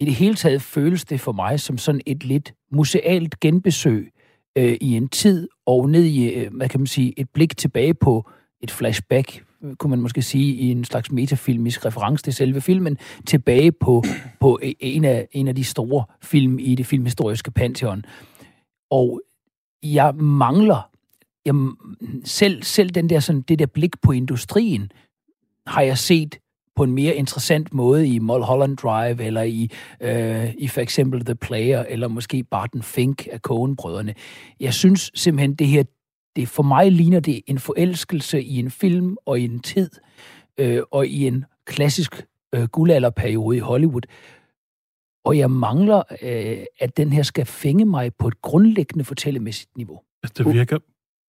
I 0.00 0.04
det 0.04 0.14
hele 0.14 0.34
taget 0.34 0.62
føles 0.62 1.04
det 1.04 1.20
for 1.20 1.32
mig 1.32 1.60
som 1.60 1.78
sådan 1.78 2.00
et 2.06 2.24
lidt 2.24 2.54
musealt 2.72 3.40
genbesøg 3.40 4.12
øh, 4.58 4.76
i 4.80 4.96
en 4.96 5.08
tid, 5.08 5.48
og 5.66 5.90
ned 5.90 6.04
i, 6.04 6.28
øh, 6.28 6.54
hvad 6.54 6.68
kan 6.68 6.80
man 6.80 6.86
sige, 6.86 7.20
et 7.20 7.30
blik 7.34 7.56
tilbage 7.56 7.94
på 7.94 8.30
et 8.60 8.70
flashback, 8.70 9.44
kunne 9.78 9.90
man 9.90 10.00
måske 10.00 10.22
sige, 10.22 10.54
i 10.54 10.70
en 10.70 10.84
slags 10.84 11.12
metafilmisk 11.12 11.86
reference 11.86 12.24
til 12.24 12.32
selve 12.32 12.60
filmen, 12.60 12.98
tilbage 13.26 13.72
på, 13.72 14.04
på 14.40 14.58
øh, 14.62 14.72
en, 14.80 15.04
af, 15.04 15.28
en 15.32 15.48
af 15.48 15.54
de 15.54 15.64
store 15.64 16.04
film 16.22 16.58
i 16.58 16.74
det 16.74 16.86
filmhistoriske 16.86 17.50
pantheon. 17.50 18.04
Og 18.90 19.20
jeg 19.84 20.14
mangler, 20.14 20.90
jeg, 21.44 21.54
selv, 22.24 22.62
selv 22.62 22.90
den 22.90 23.10
der, 23.10 23.20
sådan, 23.20 23.42
det 23.42 23.58
der 23.58 23.66
blik 23.66 24.00
på 24.02 24.12
industrien, 24.12 24.92
har 25.66 25.82
jeg 25.82 25.98
set 25.98 26.38
på 26.76 26.84
en 26.84 26.92
mere 26.92 27.14
interessant 27.14 27.74
måde 27.74 28.08
i 28.08 28.18
Mulholland 28.18 28.76
Drive, 28.76 29.22
eller 29.22 29.42
i, 29.42 29.70
øh, 30.00 30.54
i 30.58 30.68
for 30.68 30.80
eksempel 30.80 31.24
The 31.24 31.34
Player, 31.34 31.84
eller 31.88 32.08
måske 32.08 32.44
Barton 32.44 32.82
Fink 32.82 33.28
af 33.32 33.40
Coen-brødrene. 33.40 34.14
Jeg 34.60 34.74
synes 34.74 35.10
simpelthen, 35.14 35.54
det 35.54 35.66
her, 35.66 35.82
det 36.36 36.48
for 36.48 36.62
mig 36.62 36.92
ligner 36.92 37.20
det 37.20 37.40
en 37.46 37.58
forelskelse 37.58 38.42
i 38.42 38.58
en 38.58 38.70
film 38.70 39.16
og 39.26 39.40
i 39.40 39.44
en 39.44 39.60
tid, 39.60 39.90
øh, 40.58 40.82
og 40.90 41.06
i 41.06 41.26
en 41.26 41.44
klassisk 41.66 42.26
øh, 42.54 42.64
guldalderperiode 42.64 43.56
i 43.56 43.60
Hollywood. 43.60 44.02
Og 45.24 45.38
jeg 45.38 45.50
mangler, 45.50 46.02
øh, 46.22 46.58
at 46.80 46.96
den 46.96 47.12
her 47.12 47.22
skal 47.22 47.46
fænge 47.46 47.84
mig 47.84 48.14
på 48.18 48.28
et 48.28 48.42
grundlæggende 48.42 49.04
fortællemæssigt 49.04 49.76
niveau. 49.76 50.00
Altså, 50.22 50.42
det 50.42 50.54
virker 50.54 50.78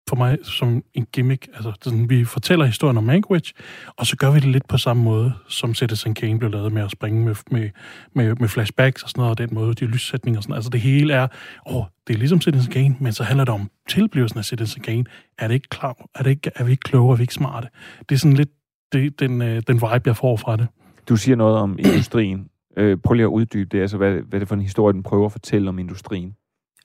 for 0.08 0.16
mig 0.16 0.38
som 0.42 0.82
en 0.94 1.06
gimmick. 1.12 1.48
Altså, 1.54 1.72
sådan, 1.82 2.10
vi 2.10 2.24
fortæller 2.24 2.64
historien 2.64 2.96
om 2.96 3.04
Mankiewicz, 3.04 3.52
og 3.96 4.06
så 4.06 4.16
gør 4.16 4.30
vi 4.30 4.40
det 4.40 4.48
lidt 4.48 4.68
på 4.68 4.78
samme 4.78 5.02
måde, 5.02 5.32
som 5.48 5.74
Citizen 5.74 6.14
Kane 6.14 6.38
blev 6.38 6.50
lavet 6.50 6.72
med 6.72 6.82
at 6.82 6.90
springe 6.90 7.24
med, 7.24 7.34
med, 7.50 7.70
med, 8.14 8.34
med 8.34 8.48
flashbacks 8.48 9.02
og 9.02 9.08
sådan 9.08 9.20
noget, 9.20 9.30
og 9.30 9.38
den 9.38 9.54
måde, 9.54 9.74
de 9.74 9.86
lyssætninger 9.86 10.38
og 10.38 10.42
sådan 10.42 10.54
Altså, 10.54 10.70
det 10.70 10.80
hele 10.80 11.14
er, 11.14 11.28
åh, 11.66 11.84
det 12.06 12.14
er 12.14 12.18
ligesom 12.18 12.40
Citizen 12.40 12.72
Kane, 12.72 12.96
men 13.00 13.12
så 13.12 13.22
handler 13.22 13.44
det 13.44 13.54
om 13.54 13.70
tilblivelsen 13.88 14.38
af 14.38 14.44
Citizen 14.44 14.82
Kane. 14.82 15.04
Er, 15.38 15.48
det 15.48 15.54
ikke 15.54 15.68
klar? 15.68 16.08
er, 16.14 16.22
det 16.22 16.30
ikke, 16.30 16.50
er 16.54 16.64
vi 16.64 16.70
ikke 16.70 16.82
kloge? 16.82 17.12
Er 17.12 17.16
vi 17.16 17.22
ikke 17.22 17.34
smarte? 17.34 17.68
Det 18.08 18.14
er 18.14 18.18
sådan 18.18 18.36
lidt 18.36 18.50
det, 18.92 19.20
den, 19.20 19.42
øh, 19.42 19.62
den 19.66 19.76
vibe, 19.76 20.02
jeg 20.06 20.16
får 20.16 20.36
fra 20.36 20.56
det. 20.56 20.66
Du 21.08 21.16
siger 21.16 21.36
noget 21.36 21.56
om 21.56 21.78
industrien. 21.78 22.48
Øh, 22.76 22.98
prøv 23.04 23.14
lige 23.14 23.24
at 23.24 23.30
uddybe 23.30 23.68
det. 23.72 23.80
Altså, 23.80 23.96
hvad, 23.96 24.12
hvad 24.12 24.40
det 24.40 24.48
for 24.48 24.54
en 24.54 24.62
historie, 24.62 24.92
den 24.92 25.02
prøver 25.02 25.26
at 25.26 25.32
fortælle 25.32 25.68
om 25.68 25.78
industrien? 25.78 26.36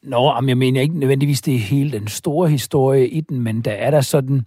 Nå, 0.04 0.42
men 0.42 0.50
jeg 0.50 0.58
mener 0.58 0.82
ikke 0.82 1.00
nødvendigvis, 1.00 1.42
det 1.42 1.56
er 1.56 1.60
hele 1.60 1.92
den 1.92 2.08
store 2.08 2.50
historie 2.50 3.10
i 3.10 3.22
den, 3.22 3.42
men 3.42 3.62
der 3.62 3.72
er 3.72 3.92
der 3.92 4.02
sådan 4.02 4.46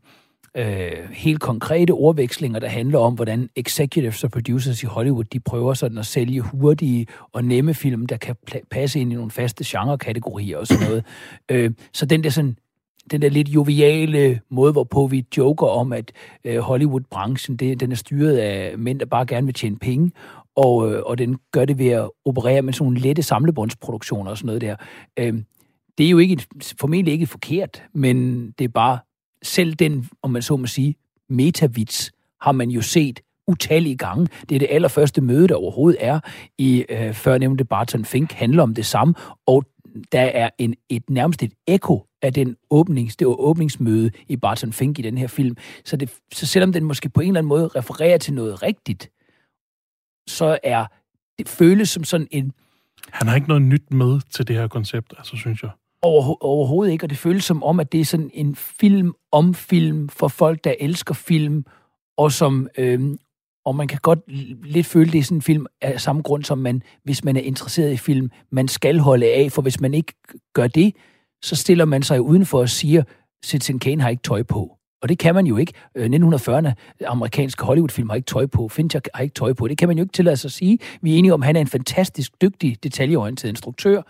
øh, 0.57 1.11
helt 1.12 1.40
konkrete 1.40 1.90
ordvekslinger, 1.90 2.59
der 2.59 2.68
handler 2.68 2.98
om, 2.98 3.14
hvordan 3.14 3.48
executives 3.57 4.24
og 4.24 4.30
producers 4.30 4.83
i 4.83 4.87
Hollywood, 4.87 5.24
de 5.24 5.40
prøver 5.40 5.74
sådan 5.74 5.98
at 5.98 6.07
sælge 6.07 6.40
hurtige 6.40 7.07
og 7.33 7.44
nemme 7.44 7.74
film, 7.74 8.07
der 8.07 8.16
kan 8.16 8.37
passe 8.70 9.00
ind 9.00 9.12
i 9.12 9.14
nogle 9.14 9.30
faste 9.30 9.64
genrekategorier 9.66 10.59
og 10.59 10.66
sådan 10.66 10.87
noget. 10.87 11.04
øh, 11.50 11.70
så 11.92 12.07
den 12.07 12.24
der 12.24 12.30
sådan 12.30 12.57
den 13.11 13.22
der 13.22 13.28
lidt 13.28 13.48
joviale 13.48 14.40
måde, 14.50 14.72
hvorpå 14.72 15.07
vi 15.07 15.24
joker 15.37 15.66
om, 15.66 15.92
at 15.92 16.12
øh, 16.44 16.59
Hollywood-branchen, 16.59 17.57
det, 17.57 17.80
den 17.80 17.92
er 17.92 17.96
styret 17.96 18.37
af 18.37 18.78
mænd, 18.78 19.00
der 19.00 19.07
bare 19.07 19.26
gerne 19.26 19.46
vil 19.46 19.54
tjene 19.54 19.76
penge, 19.76 20.12
og, 20.56 20.92
øh, 20.92 21.02
og 21.06 21.18
den 21.18 21.38
gør 21.52 21.64
det 21.64 21.78
ved 21.78 21.88
at 21.88 22.10
operere 22.24 22.62
med 22.62 22.72
sådan 22.72 22.84
nogle 22.84 23.00
lette 23.00 23.22
samlebåndsproduktioner 23.22 24.30
og 24.30 24.38
sådan 24.38 24.46
noget 24.46 24.60
der. 24.60 24.76
Øh, 25.18 25.34
det 25.98 26.06
er 26.06 26.10
jo 26.10 26.18
ikke 26.18 26.46
formentlig 26.78 27.12
ikke 27.12 27.26
forkert, 27.26 27.82
men 27.92 28.46
det 28.50 28.64
er 28.64 28.68
bare 28.68 28.98
selv 29.42 29.74
den, 29.74 30.08
om 30.22 30.30
man 30.30 30.42
så 30.42 30.56
må 30.56 30.66
sige, 30.66 30.94
metavits, 31.28 32.12
har 32.40 32.52
man 32.52 32.70
jo 32.70 32.82
set 32.82 33.20
utallige 33.48 33.96
gange. 33.96 34.28
Det 34.48 34.54
er 34.54 34.58
det 34.58 34.68
allerførste 34.70 35.20
møde, 35.20 35.48
der 35.48 35.54
overhovedet 35.54 35.98
er 36.00 36.20
i 36.58 36.84
øh, 36.88 37.14
førnævnte 37.14 37.64
Barton 37.64 38.04
Fink, 38.04 38.32
handler 38.32 38.62
om 38.62 38.74
det 38.74 38.86
samme, 38.86 39.14
og 39.46 39.64
der 40.12 40.20
er 40.20 40.50
en, 40.58 40.74
et 40.88 41.10
nærmest 41.10 41.42
et 41.42 41.52
ekko 41.66 42.06
af 42.22 42.32
den 42.32 42.56
åbnings, 42.70 43.16
det 43.16 43.26
var 43.26 43.40
åbningsmøde 43.40 44.10
i 44.28 44.36
Barton 44.36 44.72
Fink 44.72 44.98
i 44.98 45.02
den 45.02 45.18
her 45.18 45.26
film. 45.26 45.56
Så, 45.84 45.96
det, 45.96 46.10
så 46.32 46.46
selvom 46.46 46.72
den 46.72 46.84
måske 46.84 47.08
på 47.08 47.20
en 47.20 47.28
eller 47.28 47.38
anden 47.38 47.48
måde 47.48 47.68
refererer 47.68 48.18
til 48.18 48.34
noget 48.34 48.62
rigtigt, 48.62 49.10
så 50.26 50.58
er 50.62 50.87
det 51.38 51.48
føles 51.48 51.90
som 51.90 52.04
sådan 52.04 52.28
en... 52.30 52.52
Han 53.10 53.28
har 53.28 53.34
ikke 53.34 53.48
noget 53.48 53.62
nyt 53.62 53.92
med 53.92 54.20
til 54.30 54.48
det 54.48 54.56
her 54.56 54.68
koncept, 54.68 55.14
altså 55.18 55.37
synes 55.37 55.62
jeg. 55.62 55.70
Over, 56.02 56.44
overhovedet 56.44 56.92
ikke, 56.92 57.04
og 57.04 57.10
det 57.10 57.18
føles 57.18 57.44
som 57.44 57.62
om, 57.62 57.80
at 57.80 57.92
det 57.92 58.00
er 58.00 58.04
sådan 58.04 58.30
en 58.34 58.56
film 58.56 59.14
om 59.32 59.54
film 59.54 60.08
for 60.08 60.28
folk, 60.28 60.64
der 60.64 60.74
elsker 60.80 61.14
film, 61.14 61.64
og 62.16 62.32
som... 62.32 62.68
Øh, 62.78 63.16
og 63.64 63.76
man 63.76 63.88
kan 63.88 63.98
godt 64.02 64.18
lidt 64.66 64.87
føle, 64.87 65.12
det 65.12 65.18
er 65.18 65.22
sådan 65.22 65.38
en 65.38 65.42
film 65.42 65.66
af 65.80 66.00
samme 66.00 66.22
grund, 66.22 66.44
som 66.44 66.58
man, 66.58 66.82
hvis 67.04 67.24
man 67.24 67.37
er 67.37 67.40
interesseret 67.40 67.92
i 67.92 67.96
film, 67.96 68.30
man 68.50 68.68
skal 68.68 68.98
holde 68.98 69.26
af, 69.26 69.52
for 69.52 69.62
hvis 69.62 69.80
man 69.80 69.94
ikke 69.94 70.12
gør 70.54 70.66
det, 70.66 70.94
så 71.42 71.56
stiller 71.56 71.84
man 71.84 72.02
sig 72.02 72.20
udenfor 72.20 72.60
og 72.60 72.68
siger, 72.68 73.02
Citizen 73.44 73.78
Kane 73.78 74.02
har 74.02 74.08
ikke 74.08 74.22
tøj 74.22 74.42
på. 74.42 74.78
Og 75.04 75.08
det 75.08 75.18
kan 75.18 75.34
man 75.34 75.46
jo 75.46 75.56
ikke. 75.56 75.72
Øh, 75.94 76.06
1940'erne, 76.06 76.72
amerikanske 77.06 77.64
Hollywood-film 77.64 78.08
har 78.08 78.16
ikke 78.16 78.26
tøj 78.26 78.46
på, 78.46 78.68
Fincher 78.68 79.00
har 79.14 79.22
ikke 79.22 79.34
tøj 79.34 79.52
på. 79.52 79.68
Det 79.68 79.78
kan 79.78 79.88
man 79.88 79.98
jo 79.98 80.04
ikke 80.04 80.12
tillade 80.12 80.36
sig 80.36 80.48
at 80.48 80.52
sige. 80.52 80.78
Vi 81.02 81.14
er 81.14 81.18
enige 81.18 81.34
om, 81.34 81.42
at 81.42 81.46
han 81.46 81.56
er 81.56 81.60
en 81.60 81.66
fantastisk 81.66 82.42
dygtig, 82.42 82.82
detaljeorienteret 82.82 83.50
instruktør, 83.50 84.02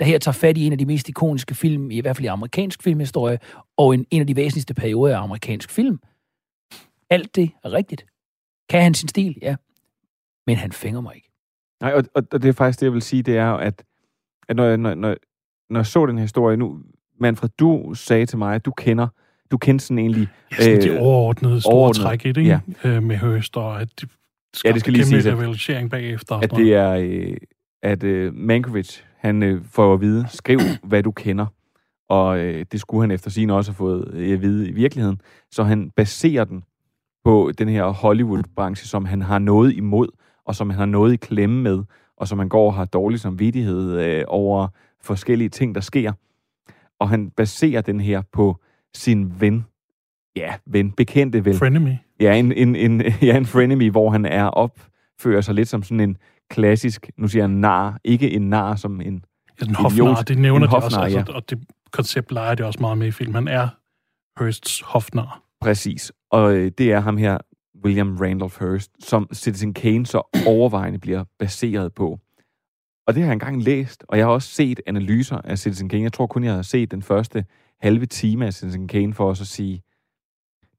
der 0.00 0.04
her 0.04 0.18
tager 0.18 0.32
fat 0.32 0.56
i 0.56 0.66
en 0.66 0.72
af 0.72 0.78
de 0.78 0.86
mest 0.86 1.08
ikoniske 1.08 1.54
film, 1.54 1.90
i 1.90 2.00
hvert 2.00 2.16
fald 2.16 2.24
i 2.24 2.28
amerikansk 2.28 2.82
filmhistorie, 2.82 3.38
og 3.76 3.94
en, 3.94 4.06
en 4.10 4.20
af 4.20 4.26
de 4.26 4.36
væsentligste 4.36 4.74
perioder 4.74 5.16
af 5.16 5.22
amerikansk 5.22 5.70
film. 5.70 5.98
Alt 7.10 7.36
det 7.36 7.50
er 7.64 7.72
rigtigt. 7.72 8.06
Kan 8.68 8.82
han 8.82 8.94
sin 8.94 9.08
stil? 9.08 9.38
Ja. 9.42 9.56
Men 10.46 10.56
han 10.56 10.72
fænger 10.72 11.00
mig 11.00 11.16
ikke. 11.16 11.30
Nej, 11.80 11.92
og, 11.92 12.04
og, 12.14 12.22
og 12.32 12.42
det 12.42 12.48
er 12.48 12.52
faktisk 12.52 12.80
det, 12.80 12.86
jeg 12.86 12.92
vil 12.92 13.02
sige, 13.02 13.22
det 13.22 13.36
er, 13.36 13.52
at, 13.52 13.84
at 14.48 14.56
når, 14.56 14.64
jeg, 14.64 14.76
når, 14.76 14.94
når, 14.94 15.16
når 15.70 15.80
jeg 15.80 15.86
så 15.86 16.06
den 16.06 16.18
historie 16.18 16.56
nu, 16.56 16.78
Manfred, 17.20 17.48
du 17.58 17.94
sagde 17.94 18.26
til 18.26 18.38
mig, 18.38 18.54
at 18.54 18.64
du 18.64 18.70
kender, 18.70 19.08
du 19.52 19.58
kender 19.58 19.80
sådan 19.80 19.98
egentlig... 19.98 20.28
Ja, 20.50 20.56
sådan 20.56 20.76
øh, 20.76 20.82
de 20.82 20.98
overordnede 20.98 21.60
store 21.60 21.74
overordnede, 21.74 22.04
træk 22.04 22.26
i 22.26 22.32
det, 22.32 22.46
ja. 22.46 22.60
øh, 22.84 23.02
med 23.02 23.16
Høst, 23.16 23.56
og 23.56 23.80
at 23.80 23.88
de 24.00 24.06
ja, 24.64 24.72
det 24.72 24.80
skal 24.80 24.92
lige 24.92 25.04
sige, 25.04 25.74
at, 25.74 25.90
bagefter. 25.90 26.36
At 26.36 26.50
det 26.50 26.74
er, 26.74 26.90
øh, 26.90 27.36
at 27.82 28.02
øh, 28.02 28.34
Mankiewicz, 28.34 29.00
han 29.16 29.42
øh, 29.42 29.64
får 29.70 29.94
at 29.94 30.00
vide, 30.00 30.26
skriv, 30.28 30.58
hvad 30.88 31.02
du 31.02 31.10
kender. 31.10 31.46
Og 32.08 32.38
øh, 32.38 32.64
det 32.72 32.80
skulle 32.80 33.02
han 33.02 33.10
efter 33.10 33.30
sin 33.30 33.50
også 33.50 33.70
have 33.70 33.76
fået 33.76 34.10
øh, 34.14 34.32
at 34.32 34.42
vide 34.42 34.68
i 34.68 34.72
virkeligheden. 34.72 35.20
Så 35.50 35.62
han 35.62 35.90
baserer 35.90 36.44
den 36.44 36.64
på 37.24 37.52
den 37.58 37.68
her 37.68 37.84
Hollywood-branche, 37.84 38.88
som 38.88 39.04
han 39.04 39.22
har 39.22 39.38
noget 39.38 39.72
imod, 39.76 40.08
og 40.46 40.54
som 40.54 40.70
han 40.70 40.78
har 40.78 40.86
noget 40.86 41.12
i 41.12 41.16
klemme 41.16 41.62
med, 41.62 41.82
og 42.16 42.28
som 42.28 42.38
han 42.38 42.48
går 42.48 42.66
og 42.66 42.74
har 42.74 42.84
dårlig 42.84 43.20
samvittighed 43.20 44.00
øh, 44.00 44.24
over 44.28 44.68
forskellige 45.00 45.48
ting, 45.48 45.74
der 45.74 45.80
sker. 45.80 46.12
Og 47.00 47.08
han 47.08 47.30
baserer 47.30 47.80
den 47.80 48.00
her 48.00 48.22
på 48.32 48.56
sin 48.94 49.40
ven, 49.40 49.64
ja, 50.36 50.54
ven, 50.66 50.92
bekendte 50.92 51.44
ven. 51.44 51.54
Frenemy. 51.54 51.94
Ja, 52.20 52.34
en, 52.34 52.52
en, 52.52 52.76
en, 52.76 53.02
ja, 53.28 53.36
en 53.36 53.46
frenemy, 53.46 53.90
hvor 53.90 54.10
han 54.10 54.26
er 54.26 54.44
opfører 54.44 55.40
sig 55.40 55.54
lidt 55.54 55.68
som 55.68 55.82
sådan 55.82 56.00
en 56.00 56.16
klassisk, 56.50 57.10
nu 57.18 57.28
siger 57.28 57.42
jeg 57.42 57.48
nar, 57.48 58.00
ikke 58.04 58.30
en 58.30 58.48
nar 58.50 58.76
som 58.76 59.00
en 59.00 59.24
ja, 59.60 59.64
den 59.64 59.74
hofnar, 59.74 60.22
det 60.22 60.38
nævner 60.38 60.66
de 60.66 60.76
også, 60.76 61.00
ja. 61.00 61.04
altså, 61.04 61.32
og 61.32 61.50
det 61.50 61.58
koncept 61.90 62.32
leger 62.32 62.54
det 62.54 62.66
også 62.66 62.80
meget 62.80 62.98
med 62.98 63.06
i 63.06 63.10
filmen. 63.10 63.34
Han 63.34 63.48
er 63.48 63.68
Hursts 64.38 64.80
hofnar. 64.80 65.42
Præcis, 65.60 66.12
og 66.30 66.54
øh, 66.56 66.70
det 66.78 66.92
er 66.92 67.00
ham 67.00 67.16
her, 67.16 67.38
William 67.84 68.16
Randolph 68.16 68.60
Hearst, 68.60 68.90
som 69.00 69.28
Citizen 69.34 69.74
Kane 69.74 70.06
så 70.06 70.22
overvejende 70.46 70.98
bliver 70.98 71.24
baseret 71.38 71.94
på. 71.94 72.18
Og 73.06 73.14
det 73.14 73.22
har 73.22 73.28
jeg 73.28 73.32
engang 73.32 73.62
læst, 73.62 74.04
og 74.08 74.18
jeg 74.18 74.26
har 74.26 74.32
også 74.32 74.48
set 74.48 74.80
analyser 74.86 75.36
af 75.36 75.58
Citizen 75.58 75.88
Kane. 75.88 76.02
Jeg 76.02 76.12
tror 76.12 76.26
kun, 76.26 76.44
jeg 76.44 76.54
har 76.54 76.62
set 76.62 76.90
den 76.90 77.02
første 77.02 77.44
halve 77.82 78.06
time 78.06 78.46
af 78.46 78.54
Citizen 78.54 78.88
Kane 78.88 79.14
for 79.14 79.30
os 79.30 79.40
at 79.40 79.46
sige, 79.46 79.82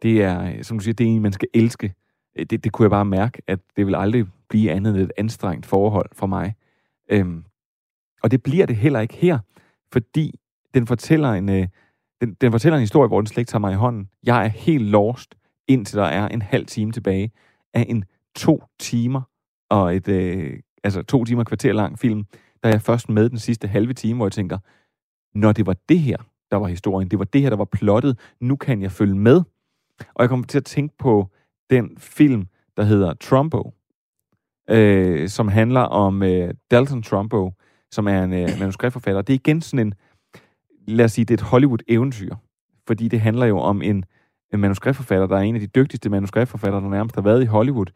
det 0.01 0.23
er, 0.23 0.63
som 0.63 0.77
du 0.77 0.83
siger, 0.83 0.93
det 0.93 1.03
er 1.03 1.09
en, 1.09 1.21
man 1.21 1.33
skal 1.33 1.47
elske. 1.53 1.93
Øh, 2.35 2.45
det, 2.45 2.63
det 2.63 2.71
kunne 2.71 2.83
jeg 2.83 2.91
bare 2.91 3.05
mærke, 3.05 3.41
at 3.47 3.59
det 3.75 3.85
vil 3.85 3.95
aldrig 3.95 4.25
blive 4.49 4.71
andet 4.71 4.95
end 4.95 5.03
et 5.03 5.11
anstrengt 5.17 5.65
forhold 5.65 6.09
for 6.13 6.27
mig. 6.27 6.55
Øhm, 7.11 7.43
og 8.23 8.31
det 8.31 8.43
bliver 8.43 8.65
det 8.65 8.75
heller 8.75 8.99
ikke 8.99 9.15
her, 9.15 9.39
fordi 9.91 10.39
den 10.73 10.87
fortæller 10.87 11.31
en, 11.31 11.49
øh, 11.49 11.67
den, 12.21 12.33
den 12.33 12.51
fortæller 12.51 12.77
en 12.77 12.81
historie, 12.81 13.07
hvor 13.07 13.21
den 13.21 13.27
slet 13.27 13.37
ikke 13.37 13.49
tager 13.49 13.59
mig 13.59 13.71
i 13.71 13.75
hånden. 13.75 14.09
Jeg 14.23 14.45
er 14.45 14.49
helt 14.49 14.83
lost, 14.83 15.35
indtil 15.67 15.97
der 15.97 16.05
er 16.05 16.27
en 16.27 16.41
halv 16.41 16.65
time 16.65 16.91
tilbage 16.91 17.31
af 17.73 17.85
en 17.89 18.05
to 18.35 18.63
timer 18.79 19.21
og 19.69 19.95
et, 19.95 20.07
øh, 20.07 20.59
altså 20.83 21.01
to 21.01 21.25
timer 21.25 21.43
kvarter 21.43 21.73
lang 21.73 21.99
film, 21.99 22.23
der 22.63 22.69
er 22.69 22.73
jeg 22.73 22.81
først 22.81 23.09
med 23.09 23.29
den 23.29 23.39
sidste 23.39 23.67
halve 23.67 23.93
time, 23.93 24.15
hvor 24.15 24.25
jeg 24.25 24.31
tænker, 24.31 24.57
når 25.35 25.51
det 25.51 25.65
var 25.65 25.75
det 25.89 25.99
her, 25.99 26.17
der 26.53 26.59
var 26.59 26.67
historien, 26.67 27.07
det 27.07 27.19
var 27.19 27.25
det 27.25 27.41
her, 27.41 27.49
der 27.49 27.57
var 27.57 27.65
plottet, 27.65 28.19
nu 28.39 28.55
kan 28.55 28.81
jeg 28.81 28.91
følge 28.91 29.15
med. 29.15 29.41
Og 30.13 30.21
jeg 30.21 30.29
kommer 30.29 30.45
til 30.45 30.57
at 30.57 30.65
tænke 30.65 30.95
på 30.97 31.27
den 31.69 31.97
film, 31.97 32.47
der 32.77 32.83
hedder 32.83 33.13
Trumbo, 33.13 33.73
øh, 34.69 35.29
som 35.29 35.47
handler 35.47 35.81
om 35.81 36.23
øh, 36.23 36.53
Dalton 36.71 37.03
Trumbo, 37.03 37.51
som 37.91 38.07
er 38.07 38.23
en 38.23 38.33
øh, 38.33 38.49
manuskriptforfatter. 38.59 39.21
Det 39.21 39.33
er 39.33 39.37
igen 39.37 39.61
sådan 39.61 39.87
en, 39.87 39.93
lad 40.87 41.05
os 41.05 41.11
sige, 41.11 41.25
det 41.25 41.41
er 41.41 41.43
et 41.43 41.49
Hollywood-eventyr, 41.49 42.35
fordi 42.87 43.07
det 43.07 43.21
handler 43.21 43.45
jo 43.45 43.59
om 43.59 43.81
en, 43.81 44.05
en 44.53 44.59
manuskriptforfatter, 44.59 45.27
der 45.27 45.37
er 45.37 45.41
en 45.41 45.55
af 45.55 45.61
de 45.61 45.67
dygtigste 45.67 46.09
manuskriptforfattere, 46.09 46.81
der 46.81 46.89
nærmest 46.89 47.15
har 47.15 47.21
været 47.21 47.43
i 47.43 47.45
Hollywood, 47.45 47.87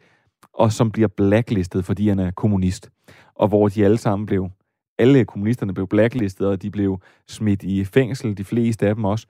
og 0.54 0.72
som 0.72 0.92
bliver 0.92 1.08
blacklistet, 1.08 1.86
fordi 1.86 2.10
han 2.10 2.20
er 2.20 2.32
kommunist. 2.32 2.90
Og 3.36 3.48
hvor 3.48 3.68
de 3.68 3.86
alle 3.86 3.98
sammen 3.98 4.26
blev, 4.26 4.50
alle 4.98 5.26
kommunisterne 5.26 5.74
blev 5.74 5.88
blacklistet, 5.88 6.48
og 6.48 6.62
de 6.62 6.72
blev 6.72 7.02
smidt 7.28 7.64
i 7.64 7.86
fængsel, 7.86 8.38
de 8.38 8.44
fleste 8.44 8.88
af 8.88 8.96
dem 8.96 9.06
også. 9.06 9.28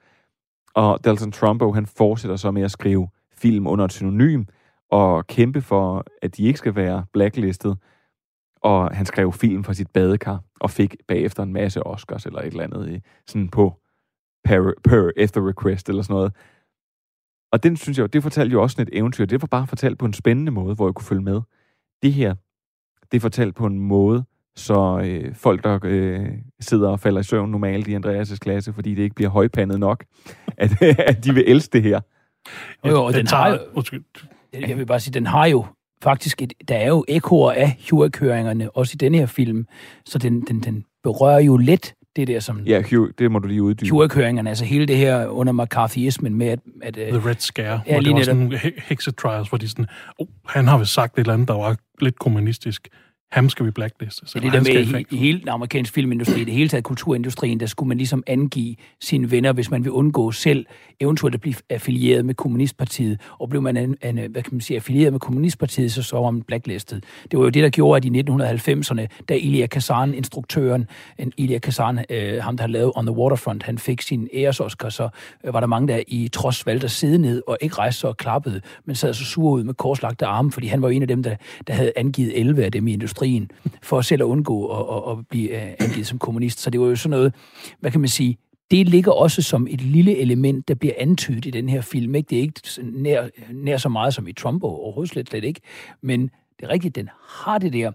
Og 0.74 1.04
Dalton 1.04 1.32
Trumbo, 1.32 1.72
han 1.72 1.86
fortsætter 1.86 2.36
så 2.36 2.50
med 2.50 2.62
at 2.62 2.70
skrive 2.70 3.08
film 3.32 3.66
under 3.66 3.84
et 3.84 3.92
synonym, 3.92 4.44
og 4.90 5.26
kæmpe 5.26 5.62
for, 5.62 6.04
at 6.22 6.36
de 6.36 6.44
ikke 6.44 6.58
skal 6.58 6.74
være 6.74 7.04
blacklistet. 7.12 7.78
Og 8.60 8.96
han 8.96 9.06
skrev 9.06 9.32
film 9.32 9.64
for 9.64 9.72
sit 9.72 9.90
badekar, 9.90 10.42
og 10.60 10.70
fik 10.70 10.96
bagefter 11.08 11.42
en 11.42 11.52
masse 11.52 11.86
Oscars 11.86 12.26
eller 12.26 12.38
et 12.38 12.46
eller 12.46 12.64
andet, 12.64 12.88
øh, 12.88 13.00
sådan 13.26 13.48
på 13.48 13.80
per, 14.44 14.72
per 14.84 15.10
efter 15.16 15.48
request 15.48 15.88
eller 15.88 16.02
sådan 16.02 16.14
noget. 16.14 16.32
Og 17.52 17.62
den 17.62 17.76
synes 17.76 17.98
jeg, 17.98 18.12
det 18.12 18.22
fortalte 18.22 18.52
jo 18.52 18.62
også 18.62 18.74
sådan 18.74 18.92
et 18.92 18.98
eventyr. 18.98 19.24
Det 19.24 19.42
var 19.42 19.46
bare 19.46 19.66
fortalt 19.66 19.98
på 19.98 20.06
en 20.06 20.12
spændende 20.12 20.52
måde, 20.52 20.74
hvor 20.74 20.86
jeg 20.86 20.94
kunne 20.94 21.06
følge 21.06 21.22
med. 21.22 21.40
Det 22.02 22.12
her, 22.12 22.34
det 23.10 23.16
er 23.16 23.20
fortalt 23.20 23.54
på 23.54 23.66
en 23.66 23.78
måde, 23.78 24.24
så 24.58 25.00
øh, 25.04 25.34
folk, 25.34 25.64
der 25.64 25.78
øh, 25.84 26.26
sidder 26.60 26.88
og 26.88 27.00
falder 27.00 27.20
i 27.20 27.24
søvn 27.24 27.50
normalt 27.50 27.88
i 27.88 27.96
Andreas' 27.96 28.36
klasse, 28.36 28.72
fordi 28.72 28.94
det 28.94 29.02
ikke 29.02 29.14
bliver 29.14 29.30
højpandet 29.30 29.80
nok, 29.80 30.04
at, 30.56 30.82
at 30.82 31.24
de 31.24 31.34
vil 31.34 31.44
elske 31.46 31.72
det 31.72 31.82
her. 31.82 32.00
Jo, 32.86 32.90
jo 32.90 33.04
og 33.04 33.12
den, 33.12 33.20
den 33.20 33.28
har 33.28 33.48
jo... 33.48 33.58
Undskyld. 33.74 34.04
Jeg 34.68 34.78
vil 34.78 34.86
bare 34.86 35.00
sige, 35.00 35.14
den 35.14 35.26
har 35.26 35.46
jo 35.46 35.64
faktisk... 36.02 36.42
Et, 36.42 36.52
der 36.68 36.76
er 36.76 36.88
jo 36.88 37.04
ekoer 37.08 37.52
af 37.52 37.76
Hurek-høringerne, 37.90 38.70
også 38.70 38.92
i 38.94 38.96
denne 38.96 39.18
her 39.18 39.26
film, 39.26 39.66
så 40.06 40.18
den, 40.18 40.40
den, 40.40 40.60
den 40.60 40.84
berører 41.02 41.40
jo 41.40 41.56
let 41.56 41.94
det 42.16 42.28
der, 42.28 42.40
som... 42.40 42.60
Ja, 42.60 42.82
Hugh, 42.90 43.10
det 43.18 43.30
må 43.30 43.38
du 43.38 43.48
lige 43.48 43.62
uddybe. 43.62 43.90
Hurek-høringerne, 43.90 44.48
altså 44.48 44.64
hele 44.64 44.86
det 44.86 44.96
her 44.96 45.26
under 45.26 45.52
McCarthyismen 45.52 46.34
med, 46.34 46.46
at... 46.46 46.60
at 46.82 46.96
øh, 46.96 47.08
The 47.08 47.28
Red 47.28 47.34
Scare, 47.38 47.80
ja, 47.86 47.92
hvor 47.92 48.00
det 48.00 48.12
var 48.12 48.22
sådan 48.22 48.40
nogle 48.40 48.60
hexetrials, 48.76 49.48
hvor 49.48 49.58
de 49.58 49.68
sådan, 49.68 49.86
oh, 50.18 50.26
han 50.46 50.68
har 50.68 50.78
vist 50.78 50.92
sagt 50.92 51.14
et 51.14 51.20
eller 51.20 51.34
andet, 51.34 51.48
der 51.48 51.54
var 51.54 51.76
lidt 52.00 52.18
kommunistisk 52.18 52.88
ham 53.32 53.48
skal 53.48 53.66
vi 53.66 53.70
blackliste. 53.70 54.26
Så 54.26 54.40
det 54.40 54.52
der 54.52 54.60
med 54.60 55.00
i, 55.00 55.06
i 55.10 55.16
hele 55.16 55.40
den 55.40 55.48
amerikanske 55.48 55.94
filmindustri, 55.94 56.44
det 56.44 56.54
hele 56.54 56.68
taget 56.68 56.84
kulturindustrien, 56.84 57.60
der 57.60 57.66
skulle 57.66 57.88
man 57.88 57.96
ligesom 57.96 58.22
angive 58.26 58.76
sine 59.00 59.30
venner, 59.30 59.52
hvis 59.52 59.70
man 59.70 59.84
vil 59.84 59.92
undgå 59.92 60.32
selv 60.32 60.66
eventuelt 61.00 61.34
at 61.34 61.40
blive 61.40 61.54
affilieret 61.70 62.24
med 62.24 62.34
Kommunistpartiet. 62.34 63.20
Og 63.38 63.48
blev 63.48 63.62
man 63.62 63.76
an, 63.76 63.96
an, 64.02 64.14
hvad 64.30 64.42
kan 64.42 64.52
man 64.52 64.60
sige, 64.60 64.76
affilieret 64.76 65.12
med 65.12 65.20
Kommunistpartiet, 65.20 65.92
så 65.92 66.02
så 66.02 66.16
var 66.16 66.30
man 66.30 66.42
blacklistet. 66.42 67.04
Det 67.30 67.38
var 67.38 67.44
jo 67.44 67.50
det, 67.50 67.62
der 67.62 67.70
gjorde, 67.70 67.96
at 67.96 68.04
i 68.04 68.20
1990'erne, 68.20 69.06
da 69.28 69.34
Ilya 69.34 69.66
Kazan, 69.66 70.14
instruktøren, 70.14 70.86
en 71.18 71.32
Ilya 71.36 71.58
Kazan, 71.58 72.04
øh, 72.10 72.42
ham 72.42 72.56
der 72.56 72.62
har 72.62 72.68
lavet 72.68 72.92
On 72.94 73.06
the 73.06 73.16
Waterfront, 73.16 73.62
han 73.62 73.78
fik 73.78 74.02
sin 74.02 74.28
æresoskar, 74.34 74.88
så 74.88 75.08
øh, 75.44 75.54
var 75.54 75.60
der 75.60 75.66
mange, 75.66 75.88
der 75.88 76.00
i 76.06 76.28
trods 76.28 76.66
valgte 76.66 76.84
at 76.84 76.90
sidde 76.90 77.18
ned 77.18 77.42
og 77.46 77.58
ikke 77.60 77.74
rejse 77.74 78.00
sig 78.00 78.10
og 78.10 78.16
klappede, 78.16 78.60
men 78.84 78.96
sad 78.96 79.14
så 79.14 79.24
sur 79.24 79.50
ud 79.50 79.64
med 79.64 79.74
korslagte 79.74 80.26
arme, 80.26 80.52
fordi 80.52 80.66
han 80.66 80.82
var 80.82 80.88
en 80.88 81.02
af 81.02 81.08
dem, 81.08 81.22
der, 81.22 81.36
der 81.66 81.74
havde 81.74 81.92
angivet 81.96 82.40
11 82.40 82.64
af 82.64 82.72
dem 82.72 82.88
i 82.88 82.92
industrien 82.92 83.17
industrien, 83.26 83.50
for 83.82 84.00
selv 84.00 84.22
at 84.22 84.26
undgå 84.26 84.66
at, 84.66 84.96
at, 84.96 85.18
at 85.18 85.28
blive 85.28 85.62
øh, 85.62 85.74
angivet 85.80 86.06
som 86.06 86.18
kommunist. 86.18 86.60
Så 86.60 86.70
det 86.70 86.80
var 86.80 86.86
jo 86.86 86.96
sådan 86.96 87.10
noget, 87.10 87.34
hvad 87.80 87.90
kan 87.90 88.00
man 88.00 88.08
sige, 88.08 88.38
det 88.70 88.88
ligger 88.88 89.12
også 89.12 89.42
som 89.42 89.66
et 89.70 89.80
lille 89.80 90.16
element, 90.16 90.68
der 90.68 90.74
bliver 90.74 90.94
antydet 90.98 91.46
i 91.46 91.50
den 91.50 91.68
her 91.68 91.80
film. 91.80 92.14
Ikke? 92.14 92.26
Det 92.30 92.38
er 92.38 92.42
ikke 92.42 92.60
nær, 92.82 93.28
nær 93.52 93.76
så 93.76 93.88
meget 93.88 94.14
som 94.14 94.28
i 94.28 94.32
Trumbo, 94.32 94.66
overhovedet 94.66 95.10
slet, 95.10 95.28
slet 95.28 95.44
ikke. 95.44 95.60
Men 96.02 96.22
det 96.58 96.64
er 96.66 96.68
rigtigt, 96.68 96.94
den 96.94 97.08
har 97.28 97.58
det 97.58 97.72
der 97.72 97.92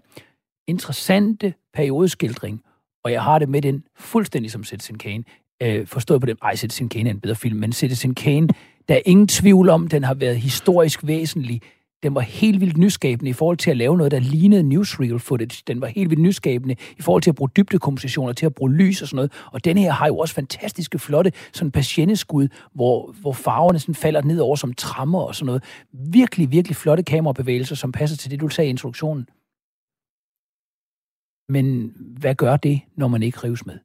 interessante 0.66 1.54
periodeskildring, 1.74 2.60
og 3.04 3.12
jeg 3.12 3.22
har 3.22 3.38
det 3.38 3.48
med 3.48 3.62
den 3.62 3.84
fuldstændig 3.96 4.50
som 4.50 4.64
Citizen 4.64 4.98
Kane. 4.98 5.24
Øh, 5.62 5.86
forstået 5.86 6.20
på 6.20 6.26
dem, 6.26 6.36
ej, 6.42 6.56
Citizen 6.56 6.88
Kane 6.88 7.08
er 7.08 7.14
en 7.14 7.20
bedre 7.20 7.34
film, 7.34 7.58
men 7.60 7.72
Citizen 7.72 8.14
Kane, 8.14 8.48
der 8.88 8.94
er 8.94 9.00
ingen 9.06 9.28
tvivl 9.28 9.68
om, 9.68 9.88
den 9.88 10.04
har 10.04 10.14
været 10.14 10.36
historisk 10.36 11.06
væsentlig 11.06 11.60
den 12.04 12.14
var 12.14 12.20
helt 12.20 12.60
vildt 12.60 12.76
nyskabende 12.76 13.30
i 13.30 13.32
forhold 13.32 13.56
til 13.56 13.70
at 13.70 13.76
lave 13.76 13.96
noget, 13.96 14.12
der 14.12 14.18
lignede 14.20 14.62
newsreel 14.62 15.18
footage. 15.18 15.62
Den 15.66 15.80
var 15.80 15.86
helt 15.86 16.10
vildt 16.10 16.22
nyskabende 16.22 16.76
i 16.98 17.02
forhold 17.02 17.22
til 17.22 17.30
at 17.30 17.36
bruge 17.36 17.50
dybdekompositioner, 17.56 18.32
til 18.32 18.46
at 18.46 18.54
bruge 18.54 18.72
lys 18.72 19.02
og 19.02 19.08
sådan 19.08 19.16
noget. 19.16 19.32
Og 19.52 19.64
den 19.64 19.78
her 19.78 19.92
har 19.92 20.06
jo 20.06 20.18
også 20.18 20.34
fantastiske, 20.34 20.98
flotte 20.98 21.32
sådan 21.52 21.70
patienteskud, 21.70 22.48
hvor, 22.74 23.14
hvor 23.20 23.32
farverne 23.32 23.78
sådan 23.78 23.94
falder 23.94 24.22
ned 24.22 24.38
over 24.38 24.56
som 24.56 24.72
trammer 24.72 25.20
og 25.20 25.34
sådan 25.34 25.46
noget. 25.46 25.64
Virkelig, 25.92 26.50
virkelig 26.50 26.76
flotte 26.76 27.02
kamerabevægelser, 27.02 27.76
som 27.76 27.92
passer 27.92 28.16
til 28.16 28.30
det, 28.30 28.40
du 28.40 28.48
sagde 28.48 28.68
i 28.68 28.70
introduktionen. 28.70 29.26
Men 31.48 31.92
hvad 31.96 32.34
gør 32.34 32.56
det, 32.56 32.80
når 32.96 33.08
man 33.08 33.22
ikke 33.22 33.38
rives 33.44 33.66
med? 33.66 33.78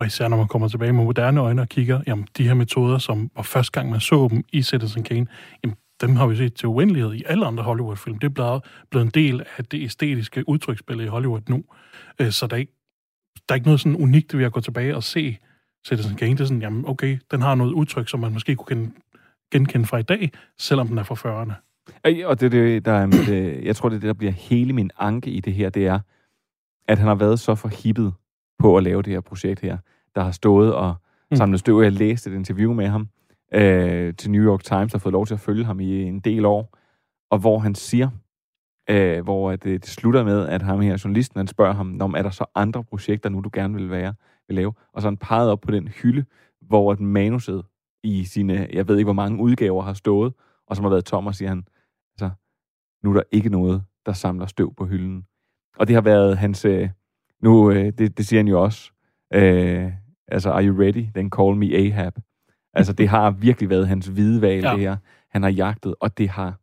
Og 0.00 0.06
især 0.06 0.28
når 0.28 0.36
man 0.36 0.48
kommer 0.48 0.68
tilbage 0.68 0.92
med 0.92 1.04
moderne 1.04 1.40
øjne 1.40 1.62
og 1.62 1.68
kigger, 1.68 2.00
jamen 2.06 2.26
de 2.36 2.44
her 2.44 2.54
metoder, 2.54 2.98
som 2.98 3.30
var 3.36 3.42
første 3.42 3.72
gang, 3.72 3.90
man 3.90 4.00
så 4.00 4.28
dem 4.30 4.44
i 4.52 4.62
Citizen 4.62 5.02
Kane, 5.02 5.26
jamen 5.62 5.76
dem 6.00 6.16
har 6.16 6.26
vi 6.26 6.36
set 6.36 6.54
til 6.54 6.68
uendelighed 6.68 7.14
i 7.14 7.22
alle 7.26 7.46
andre 7.46 7.62
Hollywood-film. 7.62 8.18
Det 8.18 8.26
er 8.26 8.32
blevet, 8.32 8.64
blevet 8.90 9.04
en 9.04 9.10
del 9.10 9.42
af 9.56 9.64
det 9.64 9.84
æstetiske 9.84 10.48
udtryksbillede 10.48 11.06
i 11.06 11.10
Hollywood 11.10 11.40
nu. 11.48 11.64
Øh, 12.20 12.30
så 12.30 12.46
der 12.46 12.56
er, 12.56 12.60
ikke, 12.60 12.72
der 13.48 13.52
er 13.52 13.54
ikke 13.54 13.66
noget 13.66 13.80
sådan 13.80 13.96
unikt 13.96 14.38
ved 14.38 14.44
at 14.44 14.52
gå 14.52 14.60
tilbage 14.60 14.96
og 14.96 15.02
se 15.02 15.38
Citizen 15.86 16.16
Kane. 16.16 16.32
Det 16.32 16.40
er 16.40 16.44
sådan, 16.44 16.62
jamen 16.62 16.84
okay, 16.86 17.18
den 17.30 17.42
har 17.42 17.54
noget 17.54 17.72
udtryk, 17.72 18.08
som 18.08 18.20
man 18.20 18.32
måske 18.32 18.56
kunne 18.56 18.76
kende, 18.76 18.90
genkende 19.52 19.86
fra 19.86 19.98
i 19.98 20.02
dag, 20.02 20.30
selvom 20.58 20.88
den 20.88 20.98
er 20.98 21.02
fra 21.02 21.14
40'erne. 21.14 21.52
Og 22.26 22.40
det, 22.40 22.52
det 22.52 22.84
der 22.84 22.92
er 22.92 23.06
mit, 23.06 23.28
øh, 23.28 23.64
jeg 23.64 23.76
tror, 23.76 23.88
det 23.88 23.96
er 23.96 24.00
det, 24.00 24.06
der 24.06 24.14
bliver 24.14 24.32
hele 24.32 24.72
min 24.72 24.90
anke 24.98 25.30
i 25.30 25.40
det 25.40 25.52
her, 25.52 25.70
det 25.70 25.86
er, 25.86 25.98
at 26.88 26.98
han 26.98 27.08
har 27.08 27.14
været 27.14 27.40
så 27.40 27.54
forhippet 27.54 28.14
på 28.58 28.76
at 28.76 28.82
lave 28.82 29.02
det 29.02 29.12
her 29.12 29.20
projekt 29.20 29.60
her, 29.60 29.78
der 30.14 30.22
har 30.22 30.30
stået 30.30 30.74
og 30.74 30.94
mm. 31.30 31.36
samlet 31.36 31.60
støv. 31.60 31.80
Jeg 31.80 31.92
læste 31.92 32.30
et 32.30 32.34
interview 32.34 32.72
med 32.72 32.88
ham 32.88 33.08
øh, 33.54 34.14
til 34.14 34.30
New 34.30 34.44
York 34.44 34.62
Times, 34.64 34.92
der 34.92 34.98
har 34.98 35.02
fået 35.02 35.12
lov 35.12 35.26
til 35.26 35.34
at 35.34 35.40
følge 35.40 35.64
ham 35.64 35.80
i 35.80 36.02
en 36.02 36.20
del 36.20 36.44
år, 36.44 36.78
og 37.30 37.38
hvor 37.38 37.58
han 37.58 37.74
siger, 37.74 38.10
øh, 38.90 39.24
hvor 39.24 39.50
at, 39.50 39.64
det, 39.64 39.84
det 39.84 39.90
slutter 39.90 40.24
med, 40.24 40.46
at 40.48 40.62
ham 40.62 40.80
her, 40.80 41.00
journalisten, 41.04 41.38
han 41.38 41.46
spørger 41.46 41.74
ham, 41.74 42.00
om 42.00 42.14
er 42.14 42.22
der 42.22 42.30
så 42.30 42.44
andre 42.54 42.84
projekter 42.84 43.28
nu, 43.28 43.40
du 43.40 43.50
gerne 43.52 43.74
vil 43.74 43.90
være, 43.90 44.14
vil 44.48 44.54
lave? 44.54 44.72
Og 44.92 45.02
så 45.02 45.08
han 45.08 45.16
peget 45.16 45.50
op 45.50 45.60
på 45.60 45.70
den 45.70 45.88
hylde, 45.88 46.24
hvor 46.60 46.92
et 46.92 47.00
manuset 47.00 47.64
i 48.02 48.24
sine, 48.24 48.68
jeg 48.72 48.88
ved 48.88 48.96
ikke 48.96 49.06
hvor 49.06 49.12
mange 49.12 49.42
udgaver 49.42 49.82
har 49.82 49.94
stået, 49.94 50.34
og 50.66 50.76
som 50.76 50.84
har 50.84 50.90
været 50.90 51.04
tom, 51.04 51.26
og 51.26 51.34
siger 51.34 51.48
han, 51.48 51.66
altså, 52.14 52.30
nu 53.04 53.10
er 53.10 53.14
der 53.14 53.22
ikke 53.32 53.48
noget, 53.48 53.84
der 54.06 54.12
samler 54.12 54.46
støv 54.46 54.74
på 54.74 54.86
hylden. 54.86 55.26
Og 55.78 55.88
det 55.88 55.94
har 55.94 56.02
været 56.02 56.38
hans, 56.38 56.64
øh, 56.64 56.88
nu, 57.42 57.70
øh, 57.70 57.92
det, 57.98 58.18
det 58.18 58.26
siger 58.26 58.38
han 58.38 58.48
jo 58.48 58.62
også, 58.62 58.92
øh, 59.34 59.92
altså, 60.28 60.50
are 60.50 60.66
you 60.66 60.80
ready? 60.80 61.06
Then 61.14 61.30
call 61.30 61.56
me 61.56 61.76
Ahab. 61.76 62.18
Altså, 62.74 62.92
det 62.92 63.08
har 63.08 63.30
virkelig 63.30 63.70
været 63.70 63.88
hans 63.88 64.06
hvideval, 64.06 64.62
ja. 64.62 64.72
det 64.72 64.80
her. 64.80 64.96
Han 65.30 65.42
har 65.42 65.50
jagtet, 65.50 65.94
og 66.00 66.18
det 66.18 66.28
har... 66.28 66.60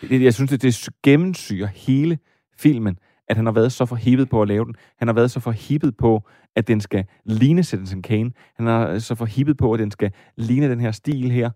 Det, 0.00 0.22
jeg 0.22 0.34
synes, 0.34 0.50
det, 0.50 0.62
det 0.62 0.88
gennemsyrer 1.02 1.66
hele 1.66 2.18
filmen, 2.58 2.98
at 3.28 3.36
han 3.36 3.46
har 3.46 3.52
været 3.52 3.72
så 3.72 3.86
forhippet 3.86 4.28
på 4.28 4.42
at 4.42 4.48
lave 4.48 4.64
den. 4.64 4.74
Han 4.98 5.08
har 5.08 5.12
været 5.12 5.30
så 5.30 5.40
forhippet 5.40 5.96
på, 5.96 6.28
at 6.56 6.68
den 6.68 6.80
skal 6.80 7.04
ligne 7.24 7.62
Citizen 7.62 8.02
Kane. 8.02 8.30
Han 8.56 8.66
er 8.66 8.98
så 8.98 9.14
forhippet 9.14 9.56
på, 9.56 9.72
at 9.72 9.78
den 9.78 9.90
skal 9.90 10.12
ligne 10.36 10.70
den 10.70 10.80
her 10.80 10.90
stil 10.90 11.30
her. 11.30 11.50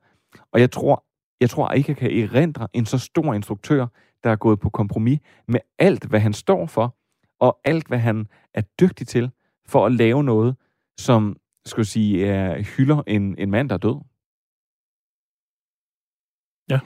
Og 0.53 0.61
jeg 0.61 0.71
tror, 0.71 1.05
jeg 1.41 1.51
tror 1.51 1.71
ikke, 1.71 1.91
jeg 1.91 1.97
kan 1.97 2.11
erindre 2.11 2.69
en 2.73 2.87
så 2.87 2.99
stor 2.99 3.35
instruktør, 3.35 3.87
der 4.25 4.31
er 4.31 4.37
gået 4.37 4.61
på 4.61 4.71
kompromis 4.71 5.21
med 5.49 5.61
alt, 5.79 6.05
hvad 6.05 6.21
han 6.21 6.33
står 6.33 6.67
for, 6.67 6.97
og 7.41 7.59
alt, 7.65 7.89
hvad 7.89 7.99
han 7.99 8.27
er 8.55 8.63
dygtig 8.81 9.07
til, 9.07 9.31
for 9.67 9.87
at 9.87 9.93
lave 9.93 10.25
noget, 10.25 10.57
som, 10.99 11.37
skulle 11.67 11.87
sige, 11.87 12.27
er, 12.27 12.63
hylder 12.63 13.03
en, 13.07 13.39
en 13.39 13.51
mand, 13.51 13.69
der 13.69 13.75
er 13.75 13.79
død. 13.79 14.01
Ja. 16.71 16.81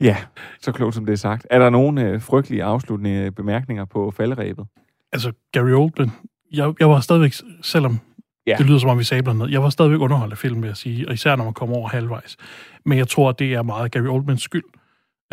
ja, 0.08 0.16
så 0.60 0.72
klogt 0.72 0.94
som 0.94 1.06
det 1.06 1.12
er 1.12 1.16
sagt. 1.16 1.46
Er 1.50 1.58
der 1.58 1.70
nogen 1.70 1.98
øh, 1.98 2.20
frygtelige 2.20 2.64
afsluttende 2.64 3.30
bemærkninger 3.32 3.84
på 3.84 4.10
falderæbet? 4.10 4.66
Altså, 5.12 5.32
Gary 5.52 5.70
Oldman, 5.70 6.10
jeg, 6.52 6.74
jeg 6.80 6.88
var 6.88 7.00
stadigvæk, 7.00 7.32
selvom 7.62 7.98
ja. 8.46 8.56
det 8.58 8.66
lyder 8.66 8.78
som 8.78 8.90
om 8.90 8.98
vi 8.98 9.04
sabler 9.04 9.32
ned, 9.32 9.48
jeg 9.48 9.62
var 9.62 9.70
stadigvæk 9.70 10.00
underholdt 10.00 10.32
af 10.32 10.38
filmen, 10.38 10.62
vil 10.62 10.68
jeg 10.68 10.76
sige, 10.76 11.08
og 11.08 11.14
især 11.14 11.36
når 11.36 11.44
man 11.44 11.54
kommer 11.54 11.76
over 11.76 11.88
halvvejs. 11.88 12.36
Men 12.84 12.98
jeg 12.98 13.08
tror, 13.08 13.32
det 13.32 13.54
er 13.54 13.62
meget 13.62 13.92
Gary 13.92 14.06
Oldmans 14.06 14.42
skyld, 14.42 14.64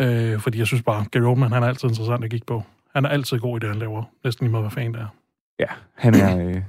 øh, 0.00 0.40
fordi 0.40 0.58
jeg 0.58 0.66
synes 0.66 0.82
bare, 0.82 1.04
Gary 1.10 1.22
Oldman, 1.22 1.52
han 1.52 1.62
er 1.62 1.66
altid 1.66 1.88
interessant 1.88 2.24
at 2.24 2.30
kigge 2.30 2.46
på. 2.46 2.62
Han 2.94 3.04
er 3.04 3.08
altid 3.08 3.38
god 3.38 3.56
i 3.56 3.60
det, 3.60 3.68
han 3.68 3.78
laver. 3.78 4.04
Næsten 4.24 4.44
lige 4.44 4.50
meget, 4.50 4.64
hvad 4.64 4.70
fanden 4.70 4.94
det 4.94 5.00
er. 5.00 5.23
Ja, 5.60 5.66
han 5.94 6.14
er... 6.14 6.38
Øh... 6.46 6.62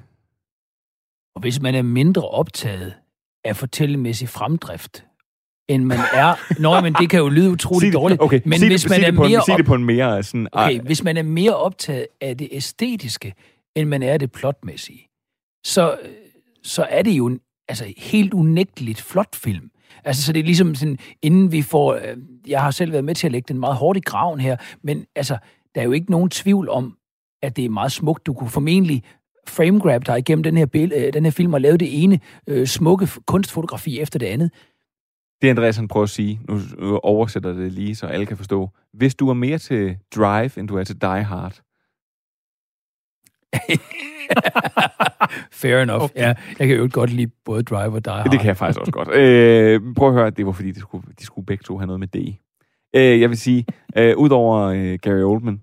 Og 1.36 1.42
hvis 1.42 1.62
man 1.62 1.76
er 1.76 1.82
mindre 1.82 2.30
optaget 2.30 2.94
af 3.44 3.56
fortællemæssig 3.56 4.30
fremdrift, 4.30 5.06
end 5.68 5.84
man 5.84 6.00
er... 6.14 6.36
Nå, 6.62 6.82
men 6.82 6.94
det 6.94 7.10
kan 7.10 7.20
jo 7.20 7.30
lyde 7.30 7.52
utroligt 7.52 7.94
dårligt. 7.94 8.22
Okay, 8.22 8.42
men 8.46 8.60
sig 8.60 8.68
hvis 8.68 8.82
det, 8.82 8.90
man 8.90 9.00
sig 9.00 9.06
er 9.06 9.12
det 9.12 9.18
på, 9.18 9.24
mere 9.24 9.42
sig 9.46 9.58
det 9.58 9.66
på 9.66 9.76
en 9.76 9.86
mere 9.86 10.24
sådan... 10.24 10.48
Okay, 10.52 10.80
hvis 10.80 11.04
man 11.04 11.18
er 11.18 11.24
mere 11.24 11.56
optaget 11.56 12.08
af 12.22 12.38
det 12.38 12.50
æstetiske, 12.52 13.34
end 13.76 13.90
man 13.90 14.04
er 14.04 14.14
af 14.14 14.20
det 14.20 14.32
plotmæssige, 14.32 15.08
så, 15.66 15.98
så 16.64 16.84
er 16.84 17.02
det 17.02 17.12
jo 17.12 17.26
en 17.26 17.40
altså, 17.68 17.94
helt 17.98 18.34
unægteligt 18.34 19.02
flot 19.02 19.36
film. 19.36 19.70
Altså, 20.06 20.24
så 20.24 20.34
det 20.34 20.40
er 20.40 20.44
ligesom 20.44 20.76
sådan, 20.76 20.98
inden 21.22 21.52
vi 21.52 21.62
får... 21.62 21.94
Øh, 21.94 22.18
jeg 22.48 22.62
har 22.62 22.72
selv 22.72 22.92
været 22.92 23.04
med 23.04 23.16
til 23.16 23.28
at 23.28 23.32
lægge 23.32 23.46
den 23.48 23.60
meget 23.60 23.76
hårdt 23.76 23.98
i 23.98 24.02
graven 24.02 24.40
her, 24.40 24.58
men 24.84 25.06
altså, 25.16 25.38
der 25.76 25.82
er 25.82 25.86
jo 25.86 25.92
ikke 25.92 26.12
nogen 26.12 26.30
tvivl 26.30 26.70
om, 26.70 26.98
at 27.42 27.56
det 27.56 27.66
er 27.66 27.70
meget 27.70 27.92
smukt. 27.92 28.26
Du 28.26 28.34
kunne 28.34 28.50
formentlig 28.50 29.04
framegrab 29.48 30.06
dig 30.06 30.18
igennem 30.18 30.44
den 30.44 30.58
her, 30.58 30.66
billede, 30.66 31.12
den 31.12 31.24
her 31.24 31.32
film 31.32 31.54
og 31.54 31.62
lave 31.62 31.78
det 31.78 32.04
ene 32.04 32.20
øh, 32.48 32.68
smukke 32.68 33.08
kunstfotografi 33.28 34.00
efter 34.00 34.20
det 34.20 34.26
andet. 34.26 34.52
Det 35.42 35.50
Andreas 35.50 35.76
han 35.76 35.88
prøver 35.88 36.04
at 36.04 36.10
sige, 36.10 36.40
nu 36.48 36.98
oversætter 36.98 37.54
det 37.54 37.74
lige, 37.74 37.96
så 37.96 38.06
alle 38.06 38.26
kan 38.26 38.38
forstå. 38.38 38.70
Hvis 38.94 39.16
du 39.16 39.30
er 39.30 39.34
mere 39.34 39.58
til 39.58 39.98
Drive, 40.16 40.60
end 40.60 40.68
du 40.68 40.78
er 40.78 40.84
til 40.84 41.02
Die 41.02 41.24
Hard. 41.24 41.62
Fair 45.62 45.78
enough. 45.78 46.04
Okay. 46.04 46.20
Ja, 46.20 46.34
jeg 46.60 46.68
kan 46.68 46.78
jo 46.78 46.90
godt 46.94 47.10
lide 47.10 47.32
både 47.46 47.64
Drive 47.64 47.94
og 47.94 48.06
Die 48.06 48.14
Hard. 48.14 48.32
Det 48.32 48.40
kan 48.40 48.48
jeg 48.48 48.58
faktisk 48.58 48.80
også 48.80 48.92
godt. 48.92 49.10
Øh, 49.12 49.82
prøv 49.96 50.08
at 50.08 50.14
høre, 50.14 50.30
det 50.30 50.46
var 50.46 50.52
fordi, 50.52 50.72
de 50.72 50.80
skulle, 50.80 51.04
de 51.20 51.26
skulle 51.26 51.46
begge 51.46 51.64
to 51.64 51.78
have 51.78 51.88
noget 51.88 52.00
med 52.00 52.08
det. 52.08 52.36
Øh, 52.96 53.22
jeg 53.22 53.30
vil 53.30 53.38
sige, 53.38 53.66
øh, 53.98 54.18
udover 54.18 54.62
øh, 54.62 55.00
Gary 55.02 55.22
Oldman, 55.22 55.62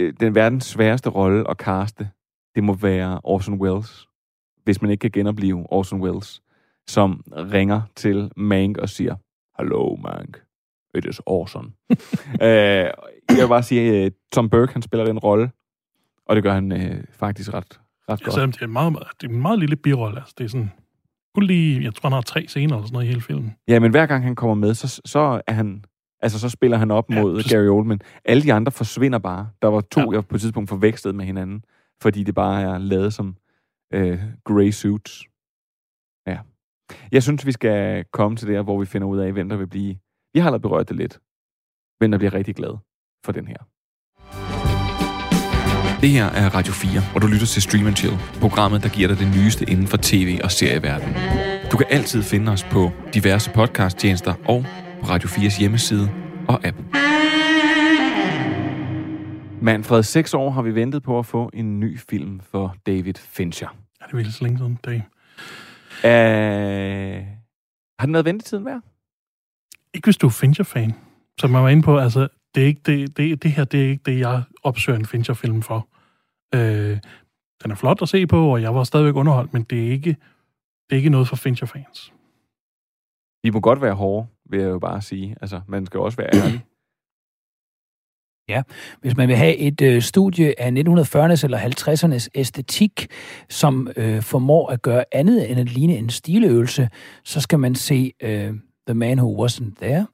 øh, 0.00 0.14
den 0.20 0.34
verdens 0.34 0.64
sværeste 0.64 1.10
rolle 1.10 1.50
at 1.50 1.56
caste, 1.56 2.10
det 2.54 2.64
må 2.64 2.74
være 2.74 3.20
Orson 3.24 3.60
Welles. 3.60 4.06
Hvis 4.64 4.82
man 4.82 4.90
ikke 4.90 5.00
kan 5.00 5.10
genopleve 5.10 5.72
Orson 5.72 6.00
Welles, 6.00 6.42
som 6.86 7.24
ringer 7.30 7.82
til 7.96 8.32
Mank 8.36 8.78
og 8.78 8.88
siger, 8.88 9.14
Hello, 9.58 9.96
Mank. 9.96 10.42
It 10.94 11.04
is 11.04 11.20
Orson. 11.26 11.74
øh, 12.42 12.48
jeg 12.48 12.92
vil 13.28 13.48
bare 13.48 13.62
sige, 13.62 14.04
at 14.04 14.12
Tom 14.32 14.50
Burke, 14.50 14.72
han 14.72 14.82
spiller 14.82 15.04
den 15.04 15.18
rolle, 15.18 15.50
og 16.26 16.36
det 16.36 16.42
gør 16.42 16.52
han 16.54 16.72
øh, 16.72 17.04
faktisk 17.12 17.54
ret, 17.54 17.80
ret 18.08 18.22
godt. 18.22 18.36
Ja, 18.36 18.46
det 18.46 18.62
er, 18.62 18.66
meget, 18.66 18.94
det 19.20 19.26
er 19.26 19.32
en 19.32 19.42
meget 19.42 19.58
lille 19.58 19.76
birolle. 19.76 20.18
Altså, 20.18 20.34
det 20.38 20.44
er 20.44 20.48
sådan, 20.48 20.70
kun 21.34 21.44
lige, 21.44 21.84
jeg 21.84 21.94
tror, 21.94 22.08
han 22.08 22.14
har 22.14 22.20
tre 22.20 22.44
scener 22.48 22.74
eller 22.74 22.86
sådan 22.86 22.92
noget 22.92 23.06
i 23.06 23.08
hele 23.08 23.20
filmen. 23.20 23.56
Ja, 23.68 23.78
men 23.78 23.90
hver 23.90 24.06
gang 24.06 24.24
han 24.24 24.34
kommer 24.34 24.54
med, 24.54 24.74
så, 24.74 25.00
så 25.04 25.40
er 25.46 25.52
han 25.52 25.84
Altså, 26.22 26.38
så 26.38 26.48
spiller 26.48 26.76
han 26.76 26.90
op 26.90 27.10
mod 27.10 27.42
ja. 27.42 27.56
Gary 27.56 27.66
Oldman. 27.66 28.00
Alle 28.24 28.42
de 28.42 28.52
andre 28.52 28.72
forsvinder 28.72 29.18
bare. 29.18 29.50
Der 29.62 29.68
var 29.68 29.80
to, 29.80 30.00
ja. 30.00 30.10
jeg 30.10 30.26
på 30.26 30.34
et 30.34 30.40
tidspunkt 30.40 30.68
forvekslede 30.68 31.16
med 31.16 31.24
hinanden, 31.24 31.64
fordi 32.02 32.22
det 32.22 32.34
bare 32.34 32.62
er 32.62 32.78
lavet 32.78 33.14
som 33.14 33.36
øh, 33.92 34.20
grey 34.44 34.70
suits. 34.70 35.24
Ja. 36.26 36.38
Jeg 37.12 37.22
synes, 37.22 37.46
vi 37.46 37.52
skal 37.52 38.04
komme 38.12 38.36
til 38.36 38.48
der, 38.48 38.62
hvor 38.62 38.80
vi 38.80 38.86
finder 38.86 39.08
ud 39.08 39.18
af, 39.18 39.32
hvem 39.32 39.48
der 39.48 39.56
vil 39.56 39.66
blive... 39.66 39.98
Vi 40.34 40.40
har 40.40 40.46
allerede 40.46 40.62
berørt 40.62 40.88
det 40.88 40.96
lidt. 40.96 41.20
Hvem 41.98 42.10
der 42.10 42.18
bliver 42.18 42.34
rigtig 42.34 42.54
glad 42.54 42.76
for 43.24 43.32
den 43.32 43.46
her. 43.46 43.56
Det 46.00 46.10
her 46.10 46.24
er 46.24 46.54
Radio 46.54 46.72
4, 46.72 47.02
og 47.14 47.22
du 47.22 47.26
lytter 47.26 47.46
til 47.46 47.62
Stream 47.62 47.96
Chill, 47.96 48.16
programmet, 48.40 48.82
der 48.82 48.88
giver 48.88 49.08
dig 49.08 49.18
det 49.18 49.28
nyeste 49.36 49.70
inden 49.70 49.86
for 49.86 49.96
tv- 49.96 50.38
og 50.44 50.50
serieverdenen. 50.50 51.14
Du 51.72 51.76
kan 51.76 51.86
altid 51.90 52.22
finde 52.22 52.52
os 52.52 52.64
på 52.64 52.90
diverse 53.14 53.50
podcasttjenester 53.50 54.34
og 54.48 54.64
på 55.00 55.06
Radio 55.06 55.28
4's 55.28 55.58
hjemmeside 55.60 56.10
og 56.48 56.64
app. 56.64 56.76
Manfred, 59.62 60.02
seks 60.02 60.34
år 60.34 60.50
har 60.50 60.62
vi 60.62 60.74
ventet 60.74 61.02
på 61.02 61.18
at 61.18 61.26
få 61.26 61.50
en 61.54 61.80
ny 61.80 61.98
film 61.98 62.40
for 62.40 62.76
David 62.86 63.14
Fincher. 63.14 63.68
Ja, 64.00 64.06
det 64.06 64.16
vil 64.16 64.32
så 64.32 64.44
længe 64.44 64.58
siden, 64.58 64.78
Dave. 64.84 65.02
Uh, 66.04 67.26
har 67.98 68.06
den 68.06 68.12
været 68.12 68.24
ventetiden 68.24 68.64
værd? 68.64 68.80
Ikke 69.94 70.06
hvis 70.06 70.16
du 70.16 70.26
er 70.26 70.30
Fincher-fan. 70.30 70.94
Som 71.40 71.50
man 71.50 71.62
var 71.62 71.68
inde 71.68 71.82
på, 71.82 71.98
altså, 71.98 72.28
det, 72.54 72.62
er 72.62 72.66
ikke, 72.66 72.80
det, 72.86 73.16
det, 73.16 73.42
det 73.42 73.52
her 73.52 73.64
det 73.64 73.84
er 73.84 73.88
ikke 73.88 74.02
det, 74.06 74.18
jeg 74.18 74.42
opsøger 74.62 74.98
en 74.98 75.06
Fincher-film 75.06 75.62
for. 75.62 75.88
Uh, 76.56 76.60
den 77.62 77.70
er 77.70 77.74
flot 77.74 78.02
at 78.02 78.08
se 78.08 78.26
på, 78.26 78.52
og 78.52 78.62
jeg 78.62 78.74
var 78.74 78.84
stadigvæk 78.84 79.14
underholdt, 79.14 79.52
men 79.52 79.62
det 79.62 79.86
er 79.86 79.90
ikke, 79.90 80.16
det 80.90 80.92
er 80.92 80.96
ikke 80.96 81.10
noget 81.10 81.28
for 81.28 81.36
Fincher-fans. 81.36 82.12
Vi 83.42 83.50
må 83.50 83.60
godt 83.60 83.82
være 83.82 83.94
hårde, 83.94 84.26
vil 84.50 84.60
jeg 84.60 84.68
jo 84.68 84.78
bare 84.78 85.02
sige. 85.02 85.36
Altså, 85.40 85.60
man 85.68 85.86
skal 85.86 86.00
også 86.00 86.16
være 86.16 86.34
ærlig. 86.34 86.64
Ja, 88.48 88.62
hvis 89.00 89.16
man 89.16 89.28
vil 89.28 89.36
have 89.36 89.56
et 89.56 89.80
øh, 89.80 90.02
studie 90.02 90.60
af 90.60 90.70
1940'ernes 90.70 91.44
eller 91.44 91.58
50'ernes 91.58 92.28
æstetik, 92.34 93.06
som 93.48 93.88
øh, 93.96 94.22
formår 94.22 94.70
at 94.70 94.82
gøre 94.82 95.04
andet 95.12 95.50
end 95.50 95.60
at 95.60 95.72
ligne 95.72 95.96
en 95.96 96.10
stiløvelse, 96.10 96.88
så 97.24 97.40
skal 97.40 97.58
man 97.58 97.74
se 97.74 98.12
øh, 98.22 98.54
The 98.86 98.94
Man 98.94 99.18
Who 99.18 99.46
Wasn't 99.46 99.74
There 99.80 100.06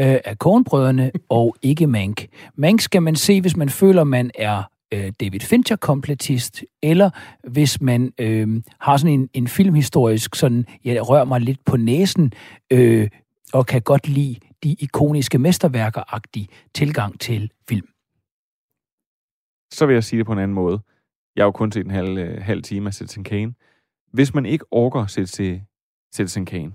øh, 0.00 0.18
af 0.24 0.38
Kornbrødrene 0.38 1.10
og 1.28 1.56
ikke 1.62 1.86
Mank. 1.86 2.26
Mank 2.56 2.80
skal 2.80 3.02
man 3.02 3.16
se, 3.16 3.40
hvis 3.40 3.56
man 3.56 3.68
føler, 3.68 4.04
man 4.04 4.30
er 4.34 4.62
øh, 4.94 5.12
David 5.20 5.40
Fincher-kompletist, 5.40 6.62
eller 6.82 7.10
hvis 7.48 7.80
man 7.80 8.12
øh, 8.20 8.62
har 8.80 8.96
sådan 8.96 9.20
en, 9.20 9.28
en 9.34 9.48
filmhistorisk, 9.48 10.34
sådan, 10.34 10.66
jeg 10.84 11.08
rører 11.08 11.24
mig 11.24 11.40
lidt 11.40 11.64
på 11.64 11.76
næsen, 11.76 12.32
øh, 12.72 13.08
og 13.54 13.66
kan 13.66 13.82
godt 13.82 14.08
lide 14.08 14.40
de 14.62 14.76
ikoniske 14.78 15.38
mesterværker-agtige 15.38 16.48
tilgang 16.74 17.20
til 17.20 17.50
film. 17.68 17.88
Så 19.72 19.86
vil 19.86 19.94
jeg 19.94 20.04
sige 20.04 20.18
det 20.18 20.26
på 20.26 20.32
en 20.32 20.38
anden 20.38 20.54
måde. 20.54 20.80
Jeg 21.36 21.42
har 21.42 21.46
jo 21.46 21.52
kun 21.52 21.72
set 21.72 21.84
en 21.84 21.90
halv, 21.90 22.18
øh, 22.18 22.42
halv 22.42 22.62
time 22.62 22.86
af 22.86 22.94
Citizen 22.94 23.24
Kane. 23.24 23.54
Hvis 24.12 24.34
man 24.34 24.46
ikke 24.46 24.64
orker 24.70 25.00
at 25.00 25.10
se 25.10 25.62
Citizen 26.14 26.46
Kane, 26.46 26.72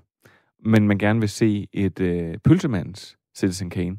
men 0.59 0.87
man 0.87 0.97
gerne 0.97 1.19
vil 1.19 1.29
se 1.29 1.67
et 1.73 1.99
øh, 1.99 2.37
pølsemands 2.37 3.17
Citizen 3.35 3.69
Kane, 3.69 3.97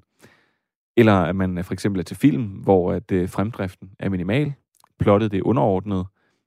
eller 0.96 1.14
at 1.14 1.36
man 1.36 1.64
for 1.64 1.72
eksempel 1.72 2.00
er 2.00 2.04
til 2.04 2.16
film, 2.16 2.44
hvor 2.44 2.92
at 2.92 3.12
øh, 3.12 3.28
fremdriften 3.28 3.90
er 3.98 4.08
minimal, 4.08 4.52
plottet 4.98 5.32
det 5.32 5.38
er 5.38 5.46
underordnet, 5.46 6.06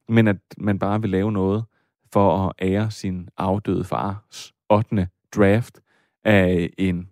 men 0.10 0.28
at 0.28 0.38
man 0.58 0.80
bare 0.80 1.02
vil 1.02 1.10
lave 1.10 1.32
noget 1.32 1.66
for 2.14 2.38
at 2.38 2.54
ære 2.62 2.92
sin 2.92 3.30
afdøde 3.38 3.84
fars 3.84 4.54
8. 4.70 5.08
draft 5.36 5.80
af 6.26 6.70
en 6.78 7.10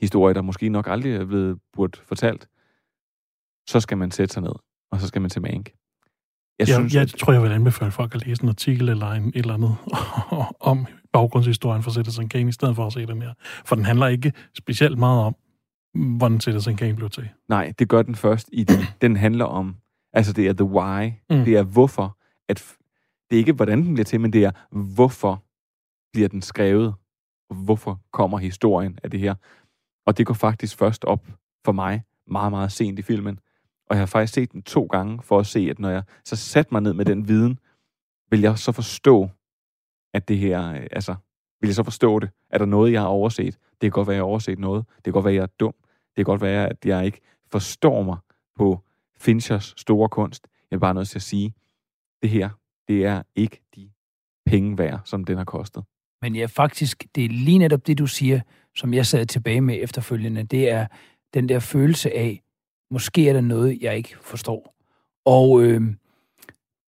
historie, 0.00 0.34
der 0.34 0.42
måske 0.42 0.68
nok 0.68 0.86
aldrig 0.86 1.12
er 1.12 1.24
blevet 1.24 1.58
burde 1.72 1.98
fortalt, 2.02 2.48
så 3.66 3.80
skal 3.80 3.98
man 3.98 4.10
sætte 4.10 4.34
sig 4.34 4.42
ned, 4.42 4.54
og 4.92 5.00
så 5.00 5.06
skal 5.06 5.20
man 5.20 5.30
til 5.30 5.42
Mank. 5.42 5.70
Jeg, 6.58 6.68
jeg, 6.68 6.74
synes, 6.74 6.94
jeg 6.94 7.02
at... 7.02 7.08
tror, 7.08 7.32
jeg 7.32 7.42
vil 7.42 7.52
anbefale 7.52 7.90
folk 7.90 8.14
at 8.14 8.26
læse 8.26 8.42
en 8.42 8.48
artikel 8.48 8.88
eller 8.88 9.06
en, 9.06 9.28
et 9.28 9.36
eller 9.36 9.54
andet 9.54 9.76
om 10.70 10.86
baggrundshistorien 11.12 11.82
for 11.82 11.90
Citizen 11.90 12.28
Kane, 12.28 12.48
i 12.48 12.52
stedet 12.52 12.76
for 12.76 12.86
at 12.86 12.92
se 12.92 13.06
den 13.06 13.22
her. 13.22 13.34
For 13.64 13.76
den 13.76 13.84
handler 13.84 14.06
ikke 14.06 14.32
specielt 14.54 14.98
meget 14.98 15.24
om, 15.24 15.36
hvordan 16.16 16.40
Citizen 16.40 16.76
Kane 16.76 16.96
blev 16.96 17.10
til. 17.10 17.28
Nej, 17.48 17.72
det 17.78 17.88
gør 17.88 18.02
den 18.02 18.14
først 18.14 18.48
i 18.52 18.64
den. 18.64 18.78
Den 19.00 19.16
handler 19.16 19.44
om, 19.44 19.76
altså 20.12 20.32
det 20.32 20.46
er 20.46 20.52
the 20.52 20.64
why. 20.64 21.10
Mm. 21.30 21.44
Det 21.44 21.56
er 21.56 21.62
hvorfor. 21.62 22.18
At, 22.48 22.76
det 23.30 23.36
er 23.36 23.38
ikke, 23.38 23.52
hvordan 23.52 23.82
den 23.82 23.94
bliver 23.94 24.04
til, 24.04 24.20
men 24.20 24.32
det 24.32 24.44
er, 24.44 24.50
hvorfor 24.94 25.44
bliver 26.12 26.28
den 26.28 26.42
skrevet. 26.42 26.94
Hvorfor 27.50 28.00
kommer 28.10 28.38
historien 28.38 28.98
af 29.02 29.10
det 29.10 29.20
her. 29.20 29.34
Og 30.06 30.18
det 30.18 30.26
går 30.26 30.34
faktisk 30.34 30.76
først 30.76 31.04
op 31.04 31.26
for 31.64 31.72
mig 31.72 32.02
meget, 32.26 32.52
meget 32.52 32.72
sent 32.72 32.98
i 32.98 33.02
filmen. 33.02 33.38
Og 33.86 33.96
jeg 33.96 34.00
har 34.00 34.06
faktisk 34.06 34.34
set 34.34 34.52
den 34.52 34.62
to 34.62 34.84
gange 34.84 35.22
for 35.22 35.38
at 35.38 35.46
se, 35.46 35.60
at 35.70 35.78
når 35.78 35.90
jeg 35.90 36.02
så 36.24 36.36
satte 36.36 36.74
mig 36.74 36.82
ned 36.82 36.92
med 36.92 37.04
den 37.04 37.28
viden, 37.28 37.58
vil 38.30 38.40
jeg 38.40 38.58
så 38.58 38.72
forstå, 38.72 39.30
at 40.14 40.28
det 40.28 40.38
her, 40.38 40.72
øh, 40.72 40.86
altså, 40.92 41.14
vil 41.60 41.68
jeg 41.68 41.74
så 41.74 41.82
forstå 41.82 42.18
det? 42.18 42.30
Er 42.50 42.58
der 42.58 42.66
noget, 42.66 42.92
jeg 42.92 43.00
har 43.00 43.08
overset? 43.08 43.54
Det 43.54 43.80
kan 43.80 43.90
godt 43.90 44.06
være, 44.08 44.14
at 44.14 44.16
jeg 44.16 44.22
har 44.22 44.28
overset 44.28 44.58
noget. 44.58 44.86
Det 44.96 45.04
kan 45.04 45.12
godt 45.12 45.24
være, 45.24 45.32
at 45.32 45.36
jeg 45.36 45.42
er 45.42 45.54
dum. 45.60 45.74
Det 45.82 46.16
kan 46.16 46.24
godt 46.24 46.40
være, 46.40 46.68
at 46.68 46.84
jeg 46.84 47.06
ikke 47.06 47.20
forstår 47.46 48.02
mig 48.02 48.16
på 48.56 48.80
Finchers 49.16 49.74
store 49.76 50.08
kunst. 50.08 50.48
Jeg 50.70 50.76
er 50.76 50.80
bare 50.80 50.94
nødt 50.94 51.08
til 51.08 51.18
at 51.18 51.22
sige, 51.22 51.54
det 52.22 52.30
her, 52.30 52.50
det 52.88 53.04
er 53.04 53.22
ikke 53.34 53.62
de 53.74 53.90
penge 54.46 54.78
værd, 54.78 55.00
som 55.04 55.24
den 55.24 55.36
har 55.36 55.44
kostet. 55.44 55.84
Men 56.22 56.36
ja, 56.36 56.46
faktisk, 56.46 57.04
det 57.14 57.24
er 57.24 57.28
lige 57.28 57.58
netop 57.58 57.86
det, 57.86 57.98
du 57.98 58.06
siger, 58.06 58.40
som 58.76 58.94
jeg 58.94 59.06
sad 59.06 59.26
tilbage 59.26 59.60
med 59.60 59.78
efterfølgende. 59.82 60.42
Det 60.42 60.70
er 60.70 60.86
den 61.34 61.48
der 61.48 61.58
følelse 61.58 62.16
af, 62.16 62.42
måske 62.90 63.28
er 63.28 63.32
der 63.32 63.40
noget, 63.40 63.78
jeg 63.80 63.96
ikke 63.96 64.16
forstår. 64.22 64.74
Og 65.24 65.62
øh, 65.62 65.82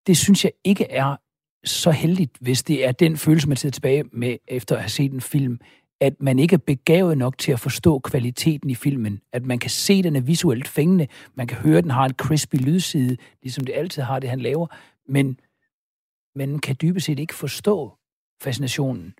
det 0.06 0.16
synes 0.16 0.44
jeg 0.44 0.52
ikke 0.64 0.90
er 0.90 1.16
så 1.64 1.90
heldigt, 1.90 2.38
hvis 2.40 2.62
det 2.62 2.86
er 2.86 2.92
den 2.92 3.16
følelse, 3.16 3.48
man 3.48 3.56
sidder 3.56 3.72
tilbage 3.72 4.04
med 4.12 4.36
efter 4.48 4.74
at 4.74 4.82
have 4.82 4.90
set 4.90 5.12
en 5.12 5.20
film, 5.20 5.60
at 6.00 6.14
man 6.20 6.38
ikke 6.38 6.54
er 6.54 6.58
begavet 6.58 7.18
nok 7.18 7.38
til 7.38 7.52
at 7.52 7.60
forstå 7.60 7.98
kvaliteten 7.98 8.70
i 8.70 8.74
filmen. 8.74 9.20
At 9.32 9.44
man 9.44 9.58
kan 9.58 9.70
se, 9.70 10.02
den 10.02 10.16
er 10.16 10.20
visuelt 10.20 10.68
fængende. 10.68 11.06
Man 11.34 11.46
kan 11.46 11.58
høre, 11.58 11.78
at 11.78 11.84
den 11.84 11.90
har 11.90 12.04
en 12.04 12.14
crispy 12.14 12.56
lydside, 12.56 13.16
ligesom 13.42 13.64
det 13.64 13.72
altid 13.74 14.02
har, 14.02 14.18
det 14.18 14.30
han 14.30 14.40
laver. 14.40 14.66
Men 15.08 15.40
man 16.36 16.58
kan 16.58 16.76
dybest 16.82 17.06
set 17.06 17.18
ikke 17.18 17.34
forstå 17.34 17.92
fascinationen. 18.42 19.14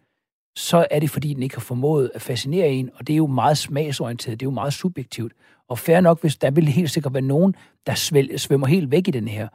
Så 0.57 0.87
er 0.91 0.99
det, 0.99 1.11
fordi 1.11 1.35
den 1.35 1.43
ikke 1.43 1.55
har 1.57 1.61
formået 1.61 2.11
at 2.15 2.23
fascinere 2.23 2.69
en, 2.69 2.91
og 2.95 3.07
det 3.07 3.13
er 3.13 3.17
jo 3.17 3.27
meget 3.27 3.59
smagsorienteret, 3.59 4.41
det 4.41 4.47
er 4.47 4.51
jo 4.51 4.55
meget 4.55 4.73
subjektivt. 4.73 5.33
Og 5.69 5.79
fair 5.79 6.01
nok, 6.01 6.21
hvis 6.21 6.37
der 6.37 6.51
vil 6.51 6.69
helt 6.69 6.91
sikkert 6.91 7.15
være 7.15 7.23
nogen, 7.23 7.55
der 7.87 7.95
svømmer 8.37 8.67
helt 8.67 8.91
væk 8.91 9.09
i 9.09 9.11
den 9.11 9.29
her. 9.29 9.49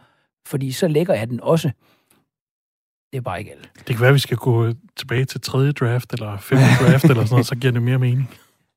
Fordi 0.47 0.71
så 0.71 0.87
lægger 0.87 1.13
jeg 1.13 1.29
den 1.29 1.41
også. 1.41 1.71
Det 3.11 3.17
er 3.17 3.21
bare 3.21 3.39
ikke 3.39 3.51
alt. 3.51 3.71
Det 3.77 3.85
kan 3.85 3.99
være, 3.99 4.09
at 4.09 4.13
vi 4.13 4.19
skal 4.19 4.37
gå 4.37 4.73
tilbage 4.95 5.25
til 5.25 5.41
tredje 5.41 5.71
draft, 5.71 6.13
eller 6.13 6.37
femte 6.37 6.65
draft, 6.81 7.03
eller 7.03 7.25
sådan 7.25 7.29
noget, 7.29 7.45
så 7.45 7.55
giver 7.55 7.73
det 7.73 7.81
mere 7.81 7.99
mening. 7.99 8.29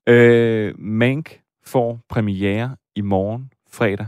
Øh, 0.07 0.79
Mank 0.79 1.39
får 1.65 1.99
premiere 2.09 2.75
i 2.95 3.01
morgen, 3.01 3.51
fredag, 3.71 4.07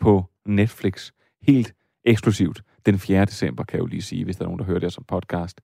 på 0.00 0.24
Netflix. 0.46 1.10
Helt 1.42 1.74
eksklusivt. 2.04 2.62
Den 2.86 2.98
4. 2.98 3.24
december, 3.24 3.64
kan 3.64 3.76
jeg 3.76 3.80
jo 3.80 3.86
lige 3.86 4.02
sige, 4.02 4.24
hvis 4.24 4.36
der 4.36 4.42
er 4.42 4.46
nogen, 4.46 4.58
der 4.58 4.64
hører 4.64 4.78
det 4.78 4.92
som 4.92 5.04
podcast. 5.08 5.60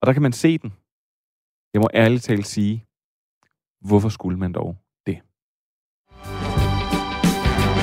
Og 0.00 0.06
der 0.06 0.12
kan 0.12 0.22
man 0.22 0.32
se 0.32 0.58
den. 0.58 0.72
Jeg 1.74 1.80
må 1.80 1.88
ærligt 1.94 2.22
talt 2.22 2.46
sige, 2.46 2.84
hvorfor 3.80 4.08
skulle 4.08 4.38
man 4.38 4.52
dog 4.52 4.76
det? 5.06 5.18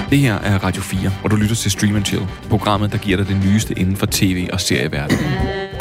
Det 0.09 0.19
her 0.19 0.35
er 0.35 0.63
Radio 0.63 0.81
4, 0.81 1.11
og 1.23 1.31
du 1.31 1.35
lytter 1.35 1.55
til 1.55 1.71
Stream 1.71 2.05
Chill, 2.05 2.25
programmet, 2.49 2.91
der 2.91 2.97
giver 2.97 3.17
dig 3.17 3.27
det 3.27 3.37
nyeste 3.45 3.73
inden 3.79 3.95
for 3.95 4.07
tv- 4.11 4.47
og 4.53 4.59
serieverden. 4.59 5.17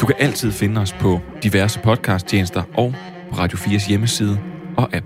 Du 0.01 0.05
kan 0.05 0.15
altid 0.19 0.51
finde 0.51 0.81
os 0.81 0.93
på 0.93 1.19
diverse 1.43 1.79
podcasttjenester 1.79 2.63
og 2.77 2.93
på 3.29 3.35
Radio 3.37 3.57
4's 3.57 3.89
hjemmeside 3.89 4.39
og 4.77 4.93
app. 4.93 5.05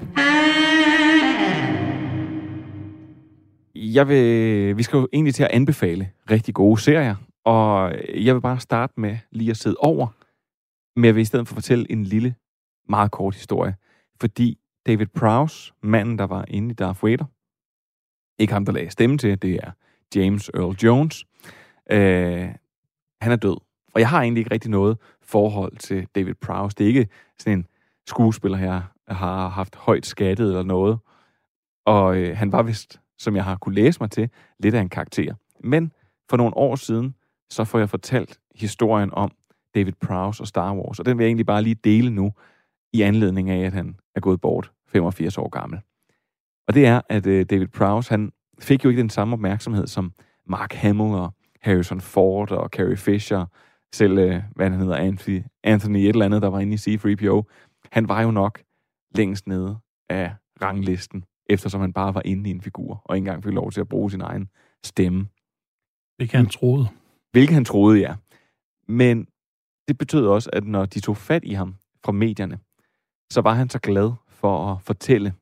Jeg 3.76 4.08
vil, 4.08 4.78
vi 4.78 4.84
skal 4.84 4.98
jo 4.98 5.08
egentlig 5.14 5.36
til 5.36 5.44
at 5.44 5.52
anbefale 5.52 6.10
rigtig 6.32 6.54
gode 6.54 6.82
serier, 6.82 7.16
og 7.46 7.96
jeg 8.16 8.36
vil 8.36 8.42
bare 8.42 8.60
starte 8.60 8.94
med 8.98 9.18
lige 9.32 9.52
at 9.52 9.58
sidde 9.58 9.76
over, 9.80 10.08
men 10.98 11.06
jeg 11.06 11.16
vil 11.16 11.22
i 11.22 11.26
stedet 11.26 11.48
for 11.48 11.56
fortælle 11.56 11.92
en 11.92 12.04
lille, 12.04 12.36
meget 12.90 13.12
kort 13.12 13.36
historie. 13.36 13.76
Fordi 14.22 14.60
David 14.88 15.06
Prowse, 15.06 15.74
manden, 15.84 16.18
der 16.18 16.24
var 16.24 16.46
inde 16.48 16.72
i 16.72 16.74
Darth 16.74 17.04
Vader, 17.04 17.26
ikke 18.40 18.54
ham, 18.54 18.66
der 18.66 18.72
lagde 18.72 18.90
stemme 18.90 19.18
til, 19.18 19.42
det 19.42 19.56
er 19.56 19.72
James 20.16 20.50
Earl 20.54 20.76
Jones. 20.84 21.26
Øh, 21.92 22.50
han 23.22 23.32
er 23.32 23.36
død. 23.36 23.58
Og 23.94 24.00
jeg 24.00 24.10
har 24.10 24.22
egentlig 24.22 24.42
ikke 24.42 24.52
rigtig 24.52 24.72
noget 24.72 24.98
forhold 25.22 25.78
til 25.78 26.08
David 26.16 26.34
Prowse. 26.34 26.76
Det 26.78 26.84
er 26.84 26.88
ikke 26.88 27.08
sådan 27.40 27.58
en 27.58 27.66
skuespiller, 28.08 28.58
jeg 28.58 28.84
har 29.08 29.50
haft 29.50 29.76
højt 29.76 30.06
skattet 30.06 30.48
eller 30.48 30.64
noget. 30.64 31.00
Og 31.86 32.18
øh, 32.18 32.38
han 32.38 32.52
var 32.52 32.64
vist, 32.64 33.02
som 33.18 33.36
jeg 33.36 33.44
har 33.44 33.56
kunne 33.56 33.76
læse 33.76 34.00
mig 34.00 34.12
til, 34.12 34.30
lidt 34.60 34.76
af 34.76 34.82
en 34.82 34.90
karakter. 34.90 35.36
Men 35.64 35.92
for 36.30 36.38
nogle 36.38 36.58
år 36.58 36.76
siden, 36.76 37.16
så 37.50 37.64
får 37.64 37.80
jeg 37.80 37.90
fortalt 37.90 38.40
historien 38.56 39.10
om 39.14 39.32
David 39.78 39.94
Prowse 40.02 40.44
og 40.44 40.48
Star 40.48 40.76
Wars. 40.76 41.00
Og 41.00 41.06
den 41.06 41.18
vil 41.18 41.24
jeg 41.24 41.30
egentlig 41.30 41.46
bare 41.46 41.62
lige 41.62 41.76
dele 41.76 42.10
nu, 42.10 42.32
i 42.94 43.02
anledning 43.02 43.50
af, 43.50 43.66
at 43.66 43.74
han 43.74 43.96
er 44.16 44.20
gået 44.20 44.42
bort 44.42 44.72
85 44.88 45.38
år 45.38 45.50
gammel. 45.50 45.80
Og 46.68 46.74
det 46.74 46.86
er, 46.86 47.02
at 47.10 47.28
øh, 47.28 47.46
David 47.46 47.68
Prowse, 47.68 48.10
han 48.10 48.32
fik 48.60 48.84
jo 48.84 48.90
ikke 48.90 49.02
den 49.02 49.10
samme 49.10 49.34
opmærksomhed 49.34 49.88
som 49.88 50.14
Mark 50.46 50.74
Hamill 50.74 51.14
og 51.14 51.34
Harrison 51.62 52.02
Ford 52.02 52.52
og 52.52 52.70
Carrie 52.70 52.98
Fisher, 52.98 53.46
selv, 53.94 54.18
øh, 54.18 54.42
hvad 54.56 54.70
han 54.70 54.80
hedder, 54.80 54.96
Anthony, 54.96 55.44
Anthony 55.64 55.98
et 55.98 56.10
eller 56.10 56.26
andet, 56.26 56.42
der 56.42 56.48
var 56.48 56.60
inde 56.60 56.74
i 56.74 56.78
C-3PO. 56.78 57.44
Han 57.92 58.08
var 58.08 58.22
jo 58.22 58.32
nok 58.32 58.62
længst 59.16 59.48
nede 59.48 59.78
af 60.10 60.34
ranglisten, 60.62 61.24
eftersom 61.50 61.82
han 61.82 61.94
bare 61.94 62.14
var 62.14 62.22
inde 62.26 62.50
i 62.50 62.54
en 62.54 62.62
figur, 62.62 63.02
og 63.06 63.16
ikke 63.16 63.22
engang 63.22 63.44
fik 63.44 63.54
lov 63.54 63.72
til 63.72 63.82
at 63.82 63.88
bruge 63.88 64.12
sin 64.12 64.22
egen 64.22 64.50
stemme. 64.84 65.28
Hvilket 66.18 66.38
han 66.38 66.50
troede. 66.50 66.88
Hvilket 67.32 67.54
han 67.54 67.66
troede, 67.66 68.00
ja. 68.00 68.16
Men 68.88 69.28
det 69.88 69.98
betød 69.98 70.28
også, 70.28 70.50
at 70.54 70.64
når 70.64 70.86
de 70.86 71.00
tog 71.00 71.18
fat 71.18 71.44
i 71.46 71.54
ham 71.54 71.76
fra 72.06 72.12
medierne, 72.12 72.60
så 73.32 73.42
var 73.42 73.54
han 73.54 73.70
så 73.70 73.80
glad 73.80 74.12
for 74.30 74.72
at 74.72 74.82
fortælle 74.82 75.34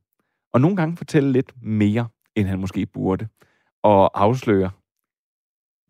og 0.55 0.62
nogle 0.62 0.75
gange 0.75 0.97
fortælle 0.97 1.31
lidt 1.31 1.53
mere, 1.62 2.08
end 2.36 2.47
han 2.47 2.60
måske 2.60 2.86
burde, 2.86 3.27
og 3.84 4.21
afsløre. 4.23 4.71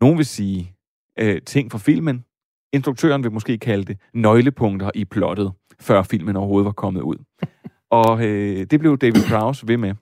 Nogen 0.00 0.18
vil 0.18 0.26
sige 0.26 0.74
øh, 1.18 1.42
ting 1.42 1.72
fra 1.72 1.78
filmen. 1.78 2.24
Instruktøren 2.72 3.22
vil 3.22 3.32
måske 3.32 3.58
kalde 3.58 3.84
det 3.84 3.98
nøglepunkter 4.14 4.90
i 4.94 5.04
plottet, 5.04 5.52
før 5.80 6.02
filmen 6.02 6.36
overhovedet 6.36 6.64
var 6.64 6.72
kommet 6.72 7.00
ud. 7.00 7.16
og 7.90 8.26
øh, 8.26 8.66
det 8.70 8.80
blev 8.80 8.98
David 8.98 9.22
Prowse 9.30 9.68
ved 9.68 9.76
med. 9.76 9.94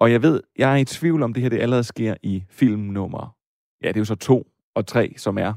Og 0.00 0.12
jeg 0.12 0.22
ved, 0.22 0.42
jeg 0.58 0.72
er 0.72 0.76
i 0.76 0.84
tvivl 0.84 1.22
om 1.22 1.32
det 1.34 1.42
her, 1.42 1.50
det 1.50 1.60
allerede 1.60 1.84
sker 1.84 2.14
i 2.22 2.44
film 2.48 2.80
nummer, 2.80 3.36
ja, 3.82 3.88
det 3.88 3.96
er 3.96 4.00
jo 4.00 4.04
så 4.04 4.14
to 4.14 4.46
og 4.74 4.86
tre, 4.86 5.14
som 5.16 5.38
er 5.38 5.54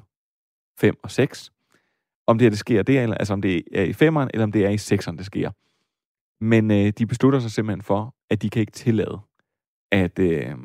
fem 0.80 0.96
og 1.04 1.12
seks. 1.12 1.52
Om 2.28 2.38
det 2.38 2.46
her, 2.46 2.50
det 2.50 2.60
sker 2.60 2.84
der, 2.84 3.04
eller, 3.04 3.16
altså 3.16 3.34
om 3.34 3.42
det 3.42 3.64
er 3.74 3.84
i 3.84 3.94
femeren, 3.94 4.30
eller 4.34 4.44
om 4.44 4.52
det 4.52 4.66
er 4.66 4.70
i 4.70 4.78
sekseren, 4.78 5.18
det 5.18 5.26
sker. 5.26 5.52
Men 6.42 6.72
øh, 6.72 6.94
de 6.98 7.06
beslutter 7.06 7.40
sig 7.40 7.52
simpelthen 7.52 7.82
for, 7.82 8.16
at 8.30 8.42
de 8.42 8.50
kan 8.50 8.60
ikke 8.60 8.72
tillade, 8.72 9.20
at 9.92 10.20
øh, 10.20 10.56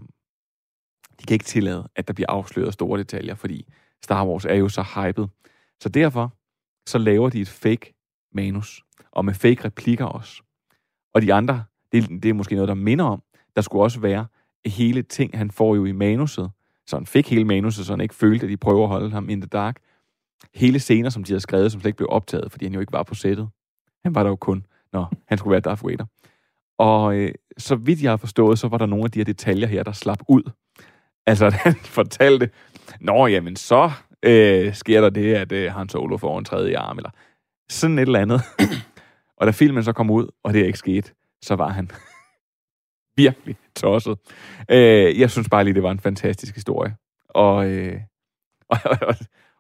de 1.21 1.27
kan 1.27 1.35
ikke 1.35 1.45
tillade, 1.45 1.89
at 1.97 2.09
der 2.09 2.15
bliver 2.15 2.31
afsløret 2.31 2.73
store 2.75 2.99
detaljer, 2.99 3.35
fordi 3.35 3.67
Star 4.03 4.27
Wars 4.27 4.45
er 4.45 4.55
jo 4.55 4.69
så 4.69 4.83
hyped. 4.95 5.27
Så 5.81 5.89
derfor 5.89 6.33
så 6.87 6.99
laver 6.99 7.31
de 7.31 7.41
et 7.41 7.49
fake 7.49 7.95
manus, 8.33 8.85
og 9.11 9.25
med 9.25 9.35
fake 9.35 9.65
replikker 9.65 10.05
også. 10.05 10.43
Og 11.15 11.23
de 11.23 11.35
andre, 11.35 11.65
det, 11.93 12.09
det 12.23 12.25
er 12.25 12.33
måske 12.33 12.55
noget, 12.55 12.69
der 12.69 12.75
minder 12.75 13.05
om, 13.05 13.23
der 13.57 13.63
skulle 13.63 13.83
også 13.83 14.01
være 14.01 14.27
hele 14.67 15.03
ting, 15.03 15.39
han 15.39 15.51
får 15.51 15.75
jo 15.75 15.85
i 15.85 15.93
manuset, 15.93 16.51
så 16.87 16.97
han 16.97 17.07
fik 17.07 17.31
hele 17.31 17.45
manuset, 17.45 17.87
så 17.87 17.93
han 17.93 18.01
ikke 18.01 18.15
følte, 18.15 18.47
at 18.47 18.51
de 18.51 18.57
prøver 18.57 18.83
at 18.83 18.89
holde 18.89 19.11
ham 19.11 19.29
in 19.29 19.41
the 19.41 19.49
dark. 19.49 19.77
Hele 20.55 20.79
scener, 20.79 21.11
som 21.11 21.25
de 21.25 21.33
havde 21.33 21.41
skrevet, 21.41 21.73
som 21.73 21.81
slet 21.81 21.89
ikke 21.89 21.97
blev 21.97 22.09
optaget, 22.11 22.53
fordi 22.53 22.65
han 22.65 22.75
jo 22.75 22.81
ikke 22.81 22.93
var 22.93 23.03
på 23.03 23.15
sættet. 23.15 23.49
Han 24.05 24.15
var 24.15 24.23
der 24.23 24.31
jo 24.31 24.37
kun 24.37 24.67
når 24.93 25.13
han 25.29 25.39
skulle 25.39 25.53
være 25.53 25.61
Darth 25.61 25.87
Vader. 25.87 26.05
Og 26.79 27.17
øh, 27.17 27.35
så 27.59 27.75
vidt 27.75 28.03
jeg 28.03 28.13
har 28.13 28.17
forstået, 28.17 28.59
så 28.59 28.69
var 28.69 28.79
der 28.79 28.87
nogle 28.87 29.05
af 29.05 29.11
de 29.11 29.19
her 29.19 29.25
detaljer 29.25 29.67
her, 29.67 29.83
der 29.83 29.93
slap 29.93 30.23
ud. 30.29 30.51
Altså, 31.27 31.47
at 31.51 31.53
han 31.53 31.75
fortalte, 31.75 32.51
Nå, 33.01 33.27
jamen 33.27 33.57
så 33.57 33.91
øh, 34.23 34.75
sker 34.75 35.01
der 35.01 35.11
det, 35.11 35.35
at 35.35 35.53
øh, 35.53 35.73
Han 35.73 35.89
Solo 35.89 36.17
får 36.17 36.39
en 36.39 36.45
tredje 36.45 36.79
arm, 36.79 36.99
eller 36.99 37.11
sådan 37.69 37.99
et 37.99 38.03
eller 38.03 38.21
andet. 38.21 38.43
og 39.39 39.47
da 39.47 39.53
filmen 39.53 39.85
så 39.85 39.93
kom 39.93 40.11
ud, 40.11 40.27
og 40.45 40.53
det 40.53 40.61
er 40.61 40.67
ikke 40.67 40.79
sket, 40.79 41.13
så 41.43 41.57
var 41.57 41.69
han 41.69 41.91
virkelig 43.17 43.57
tosset. 43.77 44.19
Øh, 44.71 45.21
jeg 45.21 45.31
synes 45.31 45.49
bare 45.49 45.65
lige, 45.65 45.75
det 45.75 45.83
var 45.83 45.91
en 45.91 46.01
fantastisk 46.01 46.55
historie. 46.55 46.97
Og, 47.29 47.71
øh, 47.71 48.01
og, 48.69 48.79
og, 49.03 49.15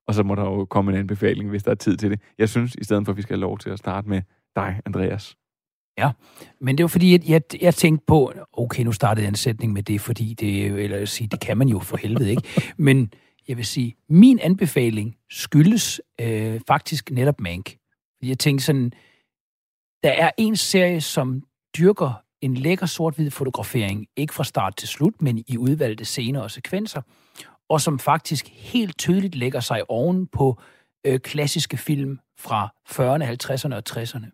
og 0.06 0.14
så 0.14 0.22
må 0.22 0.34
der 0.34 0.42
jo 0.42 0.64
komme 0.64 0.92
en 0.92 0.98
anbefaling, 0.98 1.50
hvis 1.50 1.62
der 1.62 1.70
er 1.70 1.74
tid 1.74 1.96
til 1.96 2.10
det. 2.10 2.20
Jeg 2.38 2.48
synes, 2.48 2.74
i 2.74 2.84
stedet 2.84 3.04
for, 3.04 3.12
at 3.12 3.16
vi 3.16 3.22
skal 3.22 3.36
have 3.36 3.40
lov 3.40 3.58
til 3.58 3.70
at 3.70 3.78
starte 3.78 4.08
med 4.08 4.22
dig, 4.56 4.80
Andreas. 4.86 5.36
Ja, 5.98 6.10
men 6.60 6.78
det 6.78 6.84
var 6.84 6.88
fordi, 6.88 7.14
at 7.14 7.28
jeg, 7.28 7.42
jeg 7.60 7.74
tænkte 7.74 8.04
på, 8.06 8.32
okay, 8.52 8.82
nu 8.82 8.92
startede 8.92 9.24
jeg 9.24 9.28
en 9.28 9.34
sætning 9.34 9.72
med 9.72 9.82
det, 9.82 10.00
fordi 10.00 10.34
det, 10.34 10.66
eller 10.66 10.96
jeg 10.96 11.08
sige, 11.08 11.28
det 11.28 11.40
kan 11.40 11.58
man 11.58 11.68
jo 11.68 11.78
for 11.78 11.96
helvede 11.96 12.30
ikke. 12.30 12.42
Men 12.76 13.12
jeg 13.48 13.56
vil 13.56 13.66
sige, 13.66 13.94
min 14.08 14.38
anbefaling 14.42 15.16
skyldes 15.30 16.00
øh, 16.20 16.60
faktisk 16.66 17.10
netop 17.10 17.40
Mank. 17.40 17.76
Jeg 18.22 18.38
tænkte 18.38 18.64
sådan, 18.64 18.92
der 20.02 20.10
er 20.10 20.30
en 20.38 20.56
serie, 20.56 21.00
som 21.00 21.42
dyrker 21.78 22.22
en 22.40 22.54
lækker 22.54 22.86
sort-hvid 22.86 23.30
fotografering, 23.30 24.06
ikke 24.16 24.34
fra 24.34 24.44
start 24.44 24.76
til 24.76 24.88
slut, 24.88 25.22
men 25.22 25.44
i 25.48 25.58
udvalgte 25.58 26.04
scener 26.04 26.40
og 26.40 26.50
sekvenser, 26.50 27.02
og 27.72 27.80
som 27.80 27.98
faktisk 27.98 28.48
helt 28.48 28.98
tydeligt 28.98 29.34
lægger 29.34 29.60
sig 29.60 29.90
oven 29.90 30.26
på 30.26 30.60
øh, 31.06 31.20
klassiske 31.20 31.76
film 31.76 32.18
fra 32.38 32.68
40'erne, 32.90 33.24
50'erne 33.24 33.74
og 33.74 33.82
60'erne, 33.90 34.26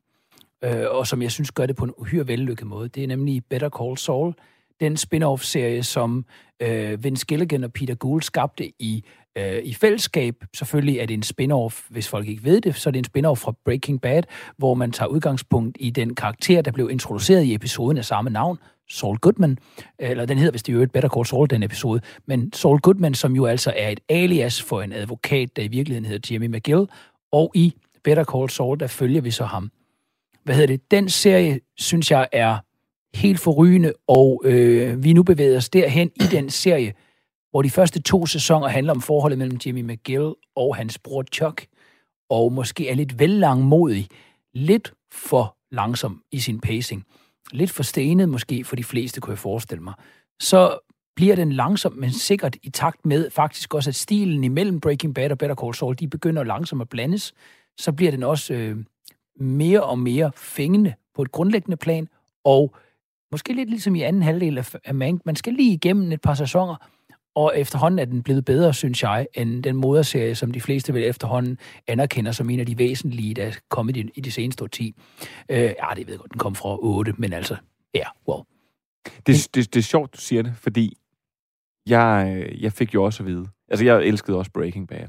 øh, 0.65 0.87
og 0.91 1.07
som 1.07 1.23
jeg 1.23 1.31
synes 1.31 1.51
gør 1.51 1.67
det 1.67 1.77
på 1.77 1.85
en 1.85 1.93
uhyre 1.97 2.29
vellykket 2.29 2.67
måde. 2.67 2.89
Det 2.89 3.03
er 3.03 3.07
nemlig 3.07 3.45
Better 3.51 3.69
Call 3.69 3.99
Saul, 3.99 4.35
den 4.81 4.97
spin-off-serie, 4.97 5.83
som 5.83 6.25
øh, 6.63 7.05
Vince 7.05 7.27
Gilligan 7.27 7.65
og 7.65 7.73
Peter 7.73 7.95
Gould 7.95 8.23
skabte 8.23 8.73
i, 8.79 9.05
øh, 9.39 9.63
i 9.65 9.75
fællesskab. 9.75 10.35
Selvfølgelig 10.55 10.99
er 10.99 11.07
det 11.07 11.15
en 11.15 11.23
spin-off, 11.23 11.87
hvis 11.91 12.09
folk 12.09 12.29
ikke 12.29 12.45
ved 12.45 12.61
det, 12.61 12.75
så 12.75 12.91
er 12.91 12.93
det 12.93 12.99
en 12.99 13.05
spin-off 13.05 13.41
fra 13.41 13.55
Breaking 13.65 14.01
Bad, 14.01 14.23
hvor 14.57 14.75
man 14.75 14.93
tager 14.93 15.09
udgangspunkt 15.09 15.77
i 15.81 15.91
den 15.91 16.15
karakter, 16.15 16.63
der 16.63 16.71
blev 16.71 16.91
introduceret 16.91 17.45
i 17.45 17.55
episoden 17.55 17.99
af 17.99 18.05
samme 18.05 18.31
navn, 18.31 18.59
Saul 18.91 19.19
Goodman, 19.19 19.59
eller 19.99 20.27
den 20.27 20.39
hedder 20.39 20.51
hvis 20.51 20.63
det 20.63 20.77
er 20.77 20.83
et 20.83 20.93
Better 20.93 21.09
Call 21.09 21.27
Saul, 21.27 21.51
den 21.51 21.63
episode, 21.63 22.01
men 22.27 22.53
Saul 22.53 22.81
Goodman, 22.81 23.15
som 23.15 23.37
jo 23.37 23.47
altså 23.47 23.73
er 23.77 23.89
et 23.89 24.01
alias 24.09 24.63
for 24.63 24.83
en 24.83 24.93
advokat, 24.93 25.57
der 25.57 25.63
i 25.63 25.69
virkeligheden 25.69 26.05
hedder 26.05 26.35
Jimmy 26.35 26.47
McGill, 26.57 26.87
og 27.33 27.53
i 27.55 27.75
Better 28.05 28.25
Call 28.25 28.51
Saul, 28.51 28.81
der 28.81 28.87
følger 28.87 29.21
vi 29.21 29.31
så 29.31 29.45
ham. 29.45 29.71
Hvad 30.45 30.55
hedder 30.55 30.77
det? 30.77 30.91
Den 30.91 31.09
serie, 31.09 31.61
synes 31.77 32.11
jeg, 32.11 32.29
er 32.33 32.59
helt 33.15 33.41
forrygende, 33.41 33.93
og 34.07 34.43
øh, 34.45 35.05
vi 35.05 35.13
nu 35.13 35.23
bevæger 35.23 35.57
os 35.57 35.69
derhen 35.69 36.11
i 36.15 36.25
den 36.31 36.51
serie, 36.51 36.95
hvor 37.51 37.63
de 37.63 37.71
første 37.71 38.03
to 38.03 38.27
sæsoner 38.27 38.69
handler 38.69 38.93
om 38.93 39.01
forholdet 39.01 39.39
mellem 39.39 39.59
Jimmy 39.67 39.81
McGill 39.81 40.33
og 40.57 40.77
hans 40.77 40.99
bror 40.99 41.25
Chuck, 41.33 41.67
og 42.31 42.53
måske 42.53 42.89
er 42.89 42.95
lidt 42.95 43.19
vel 43.19 43.31
langmodig, 43.31 44.09
lidt 44.55 44.93
for 45.13 45.57
langsom 45.73 46.23
i 46.33 46.39
sin 46.39 46.61
pacing, 46.61 47.05
lidt 47.53 47.71
for 47.71 47.83
stenet 47.83 48.29
måske 48.29 48.65
for 48.65 48.77
de 48.77 48.85
fleste, 48.85 49.21
kunne 49.21 49.33
jeg 49.33 49.39
forestille 49.39 49.83
mig, 49.83 49.95
så 50.41 50.79
bliver 51.17 51.37
den 51.37 51.53
langsomt, 51.53 51.97
men 51.97 52.13
sikkert 52.13 52.57
i 52.63 52.71
takt 52.71 53.07
med 53.07 53.31
faktisk 53.31 53.75
også, 53.75 53.91
at 53.91 53.95
stilen 53.95 54.45
imellem 54.45 54.81
Breaking 54.81 55.15
Bad 55.15 55.31
og 55.31 55.39
Better 55.39 55.57
Call 55.57 55.75
Saul, 55.75 55.95
de 55.99 56.09
begynder 56.09 56.45
langsomt 56.45 56.83
at 56.83 56.89
blandes, 56.89 57.35
så 57.79 57.93
bliver 57.93 58.11
den 58.11 58.23
også 58.23 58.55
øh, 58.55 58.77
mere 59.41 59.83
og 59.83 59.99
mere 59.99 60.33
fængende 60.37 60.95
på 61.15 61.23
et 61.23 61.33
grundlæggende 61.33 61.77
plan, 61.77 62.09
og 62.45 62.75
Måske 63.31 63.53
lidt 63.53 63.71
ligesom 63.71 63.95
i 63.95 64.03
anden 64.03 64.23
halvdel 64.23 64.59
af, 64.59 64.75
af 64.85 64.95
Mank. 64.95 65.27
Man 65.27 65.37
skal 65.37 65.53
lige 65.53 65.73
igennem 65.73 66.13
et 66.13 66.21
par 66.21 66.35
sæsoner, 66.35 66.77
og 67.39 67.59
efterhånden 67.59 67.99
er 67.99 68.05
den 68.05 68.23
blevet 68.23 68.45
bedre, 68.45 68.75
synes 68.75 69.03
jeg, 69.03 69.27
end 69.35 69.63
den 69.63 69.77
moderserie, 69.77 70.35
som 70.35 70.53
de 70.53 70.61
fleste 70.61 70.93
vil 70.93 71.05
efterhånden 71.05 71.59
anerkender 71.87 72.33
som 72.33 72.51
en 72.51 72.61
af 72.61 72.67
de 72.67 72.79
væsentlige, 72.79 73.35
der 73.35 73.47
er 73.47 73.53
kommet 73.69 73.97
i, 73.97 74.11
i 74.15 74.21
de 74.21 74.31
seneste 74.31 74.69
10. 74.69 74.95
Øh, 75.49 75.59
ja, 75.59 75.71
det 75.97 76.07
ved 76.07 76.15
jeg 76.15 76.19
godt, 76.19 76.33
den 76.33 76.39
kom 76.39 76.55
fra 76.55 76.77
8, 76.81 77.15
men 77.19 77.33
altså, 77.33 77.57
ja, 77.95 78.05
wow. 78.29 78.43
Det, 79.27 79.49
det, 79.55 79.75
det 79.75 79.77
er 79.77 79.83
sjovt, 79.83 80.15
du 80.15 80.21
siger 80.21 80.43
det, 80.43 80.53
fordi 80.57 80.97
jeg, 81.87 82.47
jeg 82.61 82.73
fik 82.73 82.95
jo 82.95 83.05
også 83.05 83.23
at 83.23 83.27
vide, 83.27 83.49
altså 83.69 83.85
jeg 83.85 84.03
elskede 84.03 84.37
også 84.37 84.51
Breaking 84.51 84.89
Bad, 84.89 85.09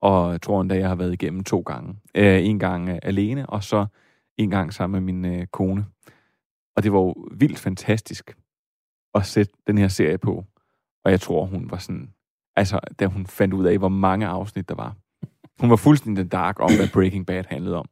og 0.00 0.32
jeg 0.32 0.42
tror 0.42 0.60
endda, 0.60 0.78
jeg 0.78 0.88
har 0.88 0.94
været 0.94 1.12
igennem 1.12 1.44
to 1.44 1.60
gange. 1.60 1.94
Øh, 2.14 2.46
en 2.46 2.58
gang 2.58 2.88
øh, 2.88 2.98
alene, 3.02 3.46
og 3.46 3.64
så 3.64 3.86
en 4.38 4.50
gang 4.50 4.72
sammen 4.72 5.04
med 5.04 5.12
min 5.12 5.34
øh, 5.34 5.46
kone. 5.46 5.86
Og 6.76 6.82
det 6.82 6.92
var 6.92 6.98
jo 6.98 7.14
vildt 7.32 7.58
fantastisk 7.58 8.36
at 9.14 9.26
sætte 9.26 9.52
den 9.66 9.78
her 9.78 9.88
serie 9.88 10.18
på. 10.18 10.44
Og 11.04 11.10
jeg 11.10 11.20
tror, 11.20 11.44
hun 11.46 11.70
var 11.70 11.78
sådan... 11.78 12.14
Altså, 12.56 12.80
da 12.98 13.06
hun 13.06 13.26
fandt 13.26 13.54
ud 13.54 13.64
af, 13.64 13.78
hvor 13.78 13.88
mange 13.88 14.26
afsnit 14.26 14.68
der 14.68 14.74
var. 14.74 14.96
Hun 15.60 15.70
var 15.70 15.76
fuldstændig 15.76 16.32
dark 16.32 16.60
om, 16.60 16.70
hvad 16.76 16.88
Breaking 16.92 17.26
Bad 17.26 17.44
handlede 17.48 17.76
om. 17.76 17.88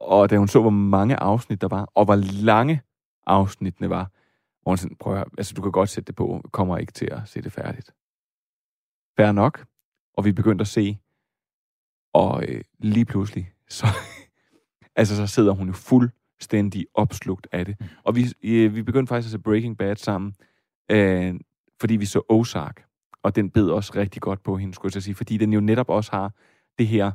Og 0.00 0.30
da 0.30 0.38
hun 0.38 0.48
så, 0.48 0.60
hvor 0.60 0.70
mange 0.70 1.16
afsnit 1.16 1.60
der 1.60 1.68
var, 1.68 1.90
og 1.94 2.04
hvor 2.04 2.44
lange 2.44 2.82
afsnittene 3.26 3.90
var, 3.90 4.10
hvor 4.62 4.70
hun 4.70 4.76
sådan, 4.76 4.96
prøv 4.96 5.12
at 5.12 5.18
høre, 5.18 5.26
altså 5.38 5.54
du 5.54 5.62
kan 5.62 5.72
godt 5.72 5.88
sætte 5.88 6.06
det 6.06 6.16
på, 6.16 6.42
kommer 6.52 6.78
ikke 6.78 6.92
til 6.92 7.08
at 7.12 7.20
se 7.26 7.42
det 7.42 7.52
færdigt. 7.52 7.90
Færre 9.16 9.34
nok. 9.34 9.66
Og 10.14 10.24
vi 10.24 10.32
begyndte 10.32 10.62
at 10.62 10.68
se, 10.68 10.98
og 12.12 12.44
øh, 12.48 12.64
lige 12.78 13.04
pludselig, 13.04 13.52
så, 13.68 13.86
altså 14.96 15.16
så 15.16 15.26
sidder 15.26 15.52
hun 15.52 15.66
jo 15.66 15.72
fuld 15.72 16.10
fuldstændig 16.44 16.86
opslugt 16.94 17.48
af 17.52 17.64
det. 17.64 17.80
Mm. 17.80 17.86
Og 18.04 18.16
vi, 18.16 18.34
vi 18.68 18.82
begyndte 18.82 19.08
faktisk 19.08 19.26
at 19.26 19.30
se 19.30 19.38
Breaking 19.38 19.78
Bad 19.78 19.96
sammen, 19.96 20.34
øh, 20.90 21.34
fordi 21.80 21.96
vi 21.96 22.06
så 22.06 22.22
Ozark, 22.28 22.84
og 23.22 23.36
den 23.36 23.50
bed 23.50 23.68
også 23.68 23.92
rigtig 23.96 24.22
godt 24.22 24.42
på 24.42 24.56
hende, 24.56 24.74
skulle 24.74 24.92
jeg 24.94 25.02
sige, 25.02 25.14
fordi 25.14 25.36
den 25.36 25.52
jo 25.52 25.60
netop 25.60 25.90
også 25.90 26.10
har 26.12 26.32
det 26.78 26.86
her 26.86 27.12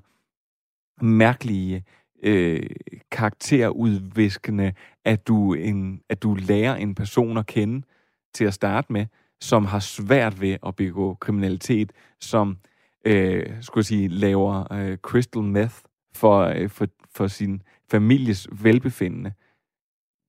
mærkelige 1.06 1.84
øh, 2.24 2.70
karakterudviskende, 3.12 4.74
at 5.06 5.28
du, 5.28 5.54
en, 5.54 6.02
at 6.10 6.24
du 6.24 6.34
lærer 6.34 6.76
en 6.76 6.96
person 6.96 7.38
at 7.38 7.46
kende 7.46 7.86
til 8.34 8.46
at 8.46 8.54
starte 8.54 8.94
med, 8.94 9.06
som 9.42 9.66
har 9.66 9.80
svært 9.80 10.42
ved 10.42 10.58
at 10.68 10.76
begå 10.76 11.14
kriminalitet, 11.14 11.94
som 12.22 12.58
øh, 13.06 13.46
skulle 13.62 13.80
jeg 13.80 13.86
sige, 13.86 14.08
laver 14.08 14.74
øh, 14.74 14.98
crystal 14.98 15.44
meth 15.44 15.76
for, 16.16 16.40
øh, 16.40 16.70
for, 16.70 16.88
for 17.12 17.28
sin 17.28 17.62
families 17.92 18.48
velbefindende. 18.52 19.34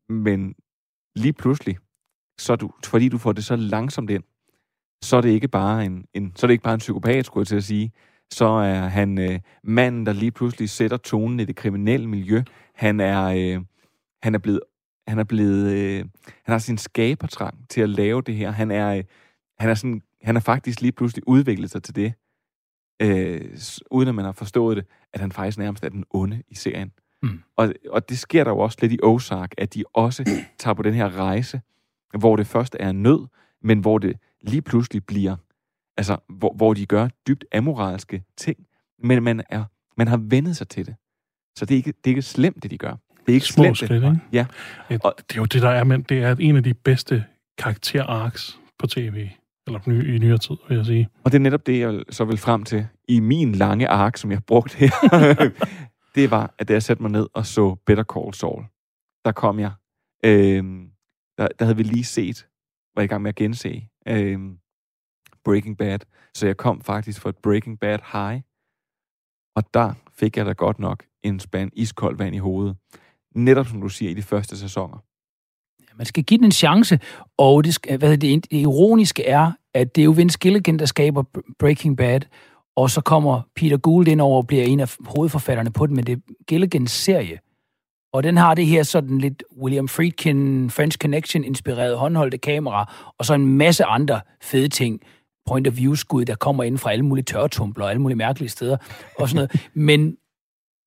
Men 0.08 0.54
lige 1.16 1.32
pludselig, 1.32 1.78
så 2.40 2.56
du, 2.56 2.70
fordi 2.84 3.08
du 3.08 3.18
får 3.18 3.32
det 3.32 3.44
så 3.44 3.56
langsomt 3.56 4.10
ind, 4.10 4.22
så 5.02 5.16
er 5.16 5.20
det 5.20 5.28
ikke 5.28 5.48
bare 5.48 5.84
en, 5.84 6.04
en, 6.14 6.32
så 6.36 6.46
er 6.46 6.48
det 6.48 6.52
ikke 6.52 6.64
bare 6.64 6.74
en 6.74 6.80
psykopat, 6.80 7.26
skulle 7.26 7.42
jeg 7.42 7.46
til 7.46 7.56
at 7.56 7.64
sige. 7.64 7.92
Så 8.32 8.44
er 8.44 8.88
han 8.88 9.18
øh, 9.18 9.40
manden, 9.64 10.06
der 10.06 10.12
lige 10.12 10.30
pludselig 10.30 10.70
sætter 10.70 10.96
tonen 10.96 11.40
i 11.40 11.44
det 11.44 11.56
kriminelle 11.56 12.06
miljø. 12.06 12.42
Han 12.74 13.00
er, 13.00 13.24
øh, 13.24 13.64
han 14.22 14.34
er 14.34 14.38
blevet, 14.38 14.60
han 15.08 15.18
er 15.18 15.24
blevet, 15.24 15.72
øh, 15.72 16.04
han 16.44 16.52
har 16.52 16.58
sin 16.58 16.78
skabertrang 16.78 17.68
til 17.68 17.80
at 17.80 17.88
lave 17.88 18.22
det 18.22 18.34
her. 18.34 18.50
Han 18.50 18.70
er, 18.70 18.96
øh, 18.96 19.04
han 19.58 19.70
er 19.70 19.74
sådan, 19.74 20.02
han 20.22 20.36
er 20.36 20.40
faktisk 20.40 20.80
lige 20.80 20.92
pludselig 20.92 21.28
udviklet 21.28 21.70
sig 21.70 21.82
til 21.82 21.96
det, 21.96 22.12
øh, 23.02 23.58
uden 23.90 24.08
at 24.08 24.14
man 24.14 24.24
har 24.24 24.32
forstået 24.32 24.76
det, 24.76 24.86
at 25.12 25.20
han 25.20 25.32
faktisk 25.32 25.58
nærmest 25.58 25.84
er 25.84 25.88
den 25.88 26.04
onde 26.10 26.42
i 26.48 26.54
serien. 26.54 26.92
Mm. 27.22 27.42
Og, 27.56 27.74
og 27.90 28.08
det 28.08 28.18
sker 28.18 28.44
der 28.44 28.50
jo 28.50 28.58
også 28.58 28.78
lidt 28.80 28.92
i 28.92 28.98
Ozark, 29.02 29.54
at 29.58 29.74
de 29.74 29.84
også 29.92 30.30
tager 30.58 30.74
på 30.74 30.82
den 30.82 30.94
her 30.94 31.18
rejse, 31.18 31.60
hvor 32.18 32.36
det 32.36 32.46
først 32.46 32.76
er 32.80 32.92
nød, 32.92 33.26
men 33.62 33.78
hvor 33.78 33.98
det 33.98 34.16
lige 34.42 34.62
pludselig 34.62 35.04
bliver, 35.06 35.36
altså, 35.96 36.16
hvor, 36.28 36.52
hvor 36.52 36.74
de 36.74 36.86
gør 36.86 37.08
dybt 37.28 37.44
amoralske 37.52 38.24
ting, 38.36 38.66
men 39.02 39.22
man, 39.22 39.42
er, 39.50 39.64
man 39.96 40.08
har 40.08 40.16
vendet 40.16 40.56
sig 40.56 40.68
til 40.68 40.86
det. 40.86 40.94
Så 41.56 41.64
det 41.66 41.74
er 41.74 41.76
ikke, 41.76 41.92
det 41.92 42.06
er 42.06 42.10
ikke 42.10 42.22
slemt, 42.22 42.62
det 42.62 42.70
de 42.70 42.78
gør. 42.78 42.96
Det 43.26 43.28
er 43.28 43.34
ikke 43.34 43.46
Små 43.46 43.64
slemt. 43.64 43.76
skridt, 43.76 43.92
ikke? 44.04 44.20
Ja. 44.32 44.46
Og, 45.04 45.14
det 45.28 45.36
er 45.36 45.40
jo 45.40 45.44
det, 45.44 45.62
der 45.62 45.70
er, 45.70 45.84
men 45.84 46.02
det 46.02 46.22
er 46.22 46.36
en 46.40 46.56
af 46.56 46.62
de 46.62 46.74
bedste 46.74 47.24
karakter-arcs 47.58 48.58
på 48.78 48.86
tv, 48.86 49.28
eller 49.66 49.80
ny, 49.86 50.14
i 50.14 50.18
nyere 50.18 50.38
tid, 50.38 50.56
vil 50.68 50.76
jeg 50.76 50.86
sige. 50.86 51.08
Og 51.24 51.32
det 51.32 51.38
er 51.38 51.42
netop 51.42 51.66
det, 51.66 51.80
jeg 51.80 52.02
så 52.10 52.24
vil 52.24 52.38
frem 52.38 52.64
til 52.64 52.86
i 53.08 53.20
min 53.20 53.52
lange 53.52 53.88
ark, 53.88 54.16
som 54.16 54.30
jeg 54.30 54.36
har 54.36 54.44
brugt 54.46 54.74
her. 54.74 54.90
det 56.14 56.30
var, 56.30 56.54
at 56.58 56.68
da 56.68 56.72
jeg 56.72 56.82
satte 56.82 57.02
mig 57.02 57.12
ned 57.12 57.26
og 57.34 57.46
så 57.46 57.76
Better 57.86 58.04
Call 58.04 58.34
Saul, 58.34 58.64
der 59.24 59.32
kom 59.32 59.58
jeg. 59.58 59.70
Øhm, 60.24 60.89
der, 61.40 61.48
der 61.58 61.64
havde 61.64 61.76
vi 61.76 61.82
lige 61.82 62.04
set, 62.04 62.48
var 62.96 63.02
i 63.02 63.06
gang 63.06 63.22
med 63.22 63.28
at 63.28 63.34
gense 63.34 63.88
øhm, 64.08 64.58
Breaking 65.44 65.78
Bad. 65.78 65.98
Så 66.34 66.46
jeg 66.46 66.56
kom 66.56 66.80
faktisk 66.80 67.20
for 67.20 67.28
et 67.28 67.36
Breaking 67.36 67.80
Bad 67.80 67.98
high. 68.12 68.42
Og 69.56 69.74
der 69.74 69.94
fik 70.12 70.36
jeg 70.36 70.46
da 70.46 70.52
godt 70.52 70.78
nok 70.78 71.04
en 71.22 71.40
spand 71.40 71.70
iskold 71.74 72.16
vand 72.16 72.34
i 72.34 72.38
hovedet. 72.38 72.76
Netop 73.34 73.66
som 73.66 73.80
du 73.80 73.88
siger, 73.88 74.10
i 74.10 74.14
de 74.14 74.22
første 74.22 74.56
sæsoner. 74.56 74.98
Man 75.94 76.06
skal 76.06 76.24
give 76.24 76.38
den 76.38 76.44
en 76.44 76.52
chance, 76.52 77.00
og 77.38 77.64
det, 77.64 77.74
skal, 77.74 77.98
hvad 77.98 78.18
det, 78.18 78.50
det 78.50 78.58
ironiske 78.58 79.26
er, 79.26 79.52
at 79.74 79.96
det 79.96 80.02
er 80.02 80.04
jo 80.04 80.10
Vince 80.10 80.38
Gilligan, 80.38 80.78
der 80.78 80.86
skaber 80.86 81.22
Breaking 81.58 81.96
Bad, 81.96 82.20
og 82.76 82.90
så 82.90 83.00
kommer 83.00 83.42
Peter 83.56 83.76
Gould 83.76 84.08
ind 84.08 84.20
over 84.20 84.36
og 84.36 84.46
bliver 84.46 84.64
en 84.64 84.80
af 84.80 84.96
hovedforfatterne 85.06 85.72
på 85.72 85.86
den, 85.86 85.96
men 85.96 86.06
det 86.06 86.12
er 86.12 86.34
Gilligans 86.48 86.90
serie. 86.90 87.38
Og 88.12 88.22
den 88.22 88.36
har 88.36 88.54
det 88.54 88.66
her 88.66 88.82
sådan 88.82 89.18
lidt 89.18 89.44
William 89.62 89.88
Friedkin, 89.88 90.70
French 90.70 90.98
Connection-inspireret 90.98 91.96
håndholdte 91.96 92.38
kamera, 92.38 92.94
og 93.18 93.24
så 93.24 93.34
en 93.34 93.46
masse 93.46 93.84
andre 93.84 94.20
fede 94.42 94.68
ting. 94.68 95.00
Point 95.46 95.68
of 95.68 95.74
view-skud, 95.76 96.24
der 96.24 96.34
kommer 96.34 96.64
ind 96.64 96.78
fra 96.78 96.92
alle 96.92 97.04
mulige 97.04 97.24
tørretumbler 97.24 97.84
og 97.84 97.90
alle 97.90 98.02
mulige 98.02 98.16
mærkelige 98.16 98.48
steder. 98.48 98.76
Og 99.18 99.28
sådan 99.28 99.36
noget. 99.36 99.68
Men 99.88 100.16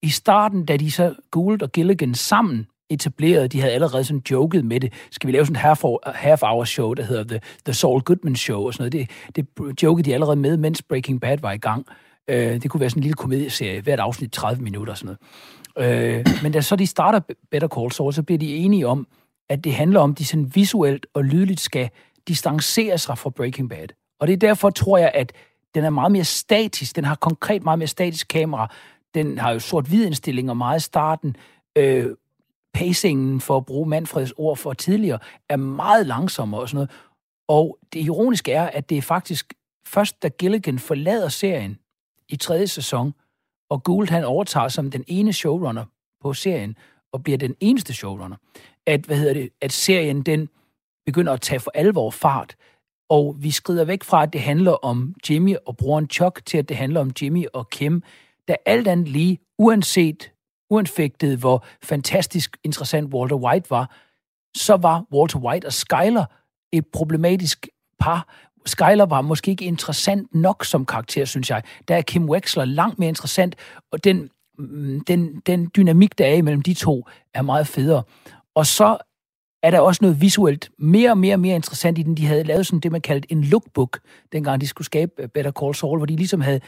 i 0.02 0.08
starten, 0.08 0.64
da 0.64 0.76
de 0.76 0.90
så 0.90 1.14
Gould 1.30 1.62
og 1.62 1.72
Gilligan 1.72 2.14
sammen 2.14 2.66
etableret. 2.90 3.52
De 3.52 3.60
havde 3.60 3.72
allerede 3.72 4.04
sådan 4.04 4.22
joket 4.30 4.64
med 4.64 4.80
det. 4.80 4.92
Skal 5.10 5.26
vi 5.26 5.32
lave 5.32 5.46
sådan 5.46 5.56
en 5.56 5.60
half 5.60 5.82
half 6.06 6.42
hour 6.42 6.64
show, 6.64 6.94
der 6.94 7.02
hedder 7.02 7.24
The, 7.24 7.40
The 7.64 7.74
Saul 7.74 8.00
Goodman 8.00 8.36
Show 8.36 8.66
og 8.66 8.74
sådan 8.74 8.90
noget. 8.92 9.08
Det, 9.36 9.46
det 9.46 9.82
jokede 9.82 10.10
de 10.10 10.14
allerede 10.14 10.36
med, 10.36 10.56
mens 10.56 10.82
Breaking 10.82 11.20
Bad 11.20 11.38
var 11.38 11.52
i 11.52 11.58
gang. 11.58 11.86
Øh, 12.28 12.62
det 12.62 12.70
kunne 12.70 12.80
være 12.80 12.90
sådan 12.90 13.00
en 13.00 13.02
lille 13.02 13.14
komedieserie, 13.14 13.80
hvert 13.80 14.00
afsnit 14.00 14.32
30 14.32 14.62
minutter 14.62 14.92
og 14.92 14.98
sådan 14.98 15.06
noget. 15.06 15.18
Øh, 15.78 16.26
men 16.42 16.52
da 16.52 16.60
så 16.60 16.76
de 16.76 16.86
starter 16.86 17.20
Better 17.50 17.68
Call 17.68 17.92
Saul, 17.92 18.12
så 18.12 18.22
bliver 18.22 18.38
de 18.38 18.56
enige 18.56 18.86
om, 18.86 19.06
at 19.48 19.64
det 19.64 19.74
handler 19.74 20.00
om, 20.00 20.10
at 20.10 20.18
de 20.18 20.24
sådan 20.24 20.54
visuelt 20.54 21.06
og 21.14 21.24
lydligt 21.24 21.60
skal 21.60 21.90
distancere 22.28 22.98
sig 22.98 23.18
fra 23.18 23.30
Breaking 23.30 23.70
Bad. 23.70 23.88
Og 24.20 24.26
det 24.26 24.32
er 24.32 24.36
derfor, 24.36 24.70
tror 24.70 24.98
jeg, 24.98 25.10
at 25.14 25.32
den 25.74 25.84
er 25.84 25.90
meget 25.90 26.12
mere 26.12 26.24
statisk. 26.24 26.96
Den 26.96 27.04
har 27.04 27.14
konkret 27.14 27.64
meget 27.64 27.78
mere 27.78 27.88
statisk 27.88 28.28
kamera. 28.28 28.74
Den 29.14 29.38
har 29.38 29.52
jo 29.52 29.58
sort-hvid 29.58 30.48
og 30.48 30.56
meget 30.56 30.82
starten. 30.82 31.36
Øh, 31.76 32.06
pacingen, 32.74 33.40
for 33.40 33.56
at 33.56 33.66
bruge 33.66 33.88
Manfreds 33.88 34.32
ord 34.36 34.56
for 34.56 34.72
tidligere, 34.72 35.18
er 35.48 35.56
meget 35.56 36.06
langsommere 36.06 36.60
og 36.60 36.68
sådan 36.68 36.76
noget. 36.76 36.90
Og 37.48 37.78
det 37.92 38.00
ironiske 38.00 38.52
er, 38.52 38.66
at 38.66 38.90
det 38.90 38.98
er 38.98 39.02
faktisk 39.02 39.54
først, 39.86 40.22
da 40.22 40.28
Gilligan 40.28 40.78
forlader 40.78 41.28
serien 41.28 41.78
i 42.28 42.36
tredje 42.36 42.66
sæson, 42.66 43.14
og 43.74 43.82
Gould 43.82 44.08
han 44.08 44.24
overtager 44.24 44.68
som 44.68 44.90
den 44.90 45.04
ene 45.06 45.32
showrunner 45.32 45.84
på 46.22 46.34
serien, 46.34 46.76
og 47.12 47.22
bliver 47.24 47.38
den 47.38 47.54
eneste 47.60 47.94
showrunner, 47.94 48.36
at, 48.86 49.00
hvad 49.00 49.16
hedder 49.16 49.34
det, 49.34 49.50
at 49.60 49.72
serien 49.72 50.22
den 50.22 50.48
begynder 51.06 51.32
at 51.32 51.40
tage 51.40 51.60
for 51.60 51.70
alvor 51.74 52.10
fart, 52.10 52.56
og 53.08 53.36
vi 53.38 53.50
skrider 53.50 53.84
væk 53.84 54.04
fra, 54.04 54.22
at 54.22 54.32
det 54.32 54.40
handler 54.40 54.72
om 54.72 55.14
Jimmy 55.30 55.56
og 55.66 55.76
broren 55.76 56.10
Chuck, 56.10 56.46
til 56.46 56.58
at 56.58 56.68
det 56.68 56.76
handler 56.76 57.00
om 57.00 57.12
Jimmy 57.22 57.46
og 57.52 57.70
Kim, 57.70 58.02
der 58.48 58.56
alt 58.66 58.88
andet 58.88 59.08
lige, 59.08 59.38
uanset 59.58 60.30
uanfægtet, 60.70 61.38
hvor 61.38 61.64
fantastisk 61.82 62.56
interessant 62.64 63.14
Walter 63.14 63.36
White 63.36 63.70
var, 63.70 63.96
så 64.56 64.76
var 64.76 65.04
Walter 65.12 65.38
White 65.38 65.66
og 65.66 65.72
Skyler 65.72 66.24
et 66.72 66.86
problematisk 66.86 67.68
par. 67.98 68.28
Skyler 68.66 69.06
var 69.06 69.20
måske 69.20 69.50
ikke 69.50 69.64
interessant 69.64 70.34
nok 70.34 70.64
som 70.64 70.86
karakter, 70.86 71.24
synes 71.24 71.50
jeg. 71.50 71.62
Der 71.88 71.96
er 71.96 72.02
Kim 72.02 72.28
Wexler 72.28 72.64
langt 72.64 72.98
mere 72.98 73.08
interessant, 73.08 73.56
og 73.92 74.04
den, 74.04 74.30
mm, 74.58 75.00
den, 75.00 75.40
den 75.46 75.70
dynamik, 75.76 76.18
der 76.18 76.26
er 76.26 76.34
imellem 76.34 76.62
de 76.62 76.74
to, 76.74 77.06
er 77.34 77.42
meget 77.42 77.66
federe. 77.66 78.02
Og 78.54 78.66
så 78.66 78.98
er 79.62 79.70
der 79.70 79.80
også 79.80 79.98
noget 80.02 80.20
visuelt 80.20 80.70
mere 80.78 81.10
og 81.10 81.18
mere 81.18 81.34
og 81.34 81.40
mere 81.40 81.56
interessant 81.56 81.98
i 81.98 82.02
den. 82.02 82.16
De 82.16 82.26
havde 82.26 82.44
lavet 82.44 82.66
sådan 82.66 82.80
det, 82.80 82.92
man 82.92 83.00
kaldte 83.00 83.32
en 83.32 83.44
lookbook, 83.44 84.00
dengang 84.32 84.60
de 84.60 84.66
skulle 84.66 84.86
skabe 84.86 85.28
Better 85.34 85.50
Call 85.50 85.74
Saul, 85.74 85.98
hvor 85.98 86.06
de 86.06 86.16
ligesom 86.16 86.40
havde 86.40 86.60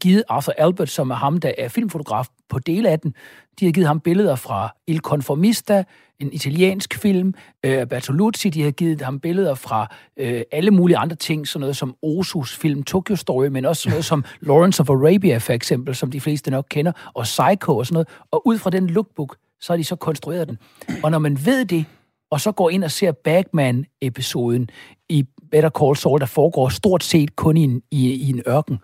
givet 0.00 0.24
Arthur 0.28 0.52
Albert, 0.58 0.88
som 0.88 1.10
er 1.10 1.14
ham, 1.14 1.38
der 1.38 1.52
er 1.58 1.68
filmfotograf 1.68 2.26
på 2.48 2.58
dele 2.58 2.88
af 2.88 3.00
den, 3.00 3.14
de 3.60 3.64
har 3.64 3.72
givet 3.72 3.86
ham 3.86 4.00
billeder 4.00 4.36
fra 4.36 4.74
Il 4.86 4.98
Conformista, 4.98 5.84
en 6.18 6.32
italiensk 6.32 6.94
film, 6.94 7.34
øh, 7.64 7.86
Bertolucci, 7.86 8.50
de 8.50 8.62
har 8.62 8.70
givet 8.70 9.00
ham 9.00 9.20
billeder 9.20 9.54
fra 9.54 9.94
øh, 10.16 10.42
alle 10.52 10.70
mulige 10.70 10.96
andre 10.96 11.16
ting, 11.16 11.48
sådan 11.48 11.60
noget 11.60 11.76
som 11.76 11.94
Osus 12.02 12.56
film 12.56 12.82
Tokyo 12.82 13.16
Story, 13.16 13.46
men 13.46 13.64
også 13.64 13.82
sådan 13.82 13.92
noget 13.92 14.04
som 14.04 14.24
Lawrence 14.40 14.80
of 14.80 14.90
Arabia 14.90 15.38
for 15.38 15.52
eksempel, 15.52 15.94
som 15.94 16.10
de 16.10 16.20
fleste 16.20 16.50
nok 16.50 16.66
kender, 16.70 16.92
og 17.14 17.22
Psycho 17.22 17.76
og 17.76 17.86
sådan 17.86 17.94
noget. 17.94 18.08
Og 18.30 18.46
ud 18.46 18.58
fra 18.58 18.70
den 18.70 18.86
lookbook, 18.86 19.36
så 19.60 19.72
har 19.72 19.76
de 19.76 19.84
så 19.84 19.96
konstrueret 19.96 20.48
den. 20.48 20.58
Og 21.02 21.10
når 21.10 21.18
man 21.18 21.38
ved 21.46 21.64
det, 21.64 21.84
og 22.30 22.40
så 22.40 22.52
går 22.52 22.70
ind 22.70 22.84
og 22.84 22.90
ser 22.90 23.12
Bagman-episoden 23.12 24.68
i 25.08 25.24
Better 25.50 25.70
Call 25.70 25.96
Saul, 25.96 26.20
der 26.20 26.26
foregår 26.26 26.68
stort 26.68 27.04
set 27.04 27.36
kun 27.36 27.56
i 27.56 27.64
en, 27.64 27.82
i, 27.90 28.12
i 28.12 28.30
en 28.30 28.42
ørken, 28.48 28.78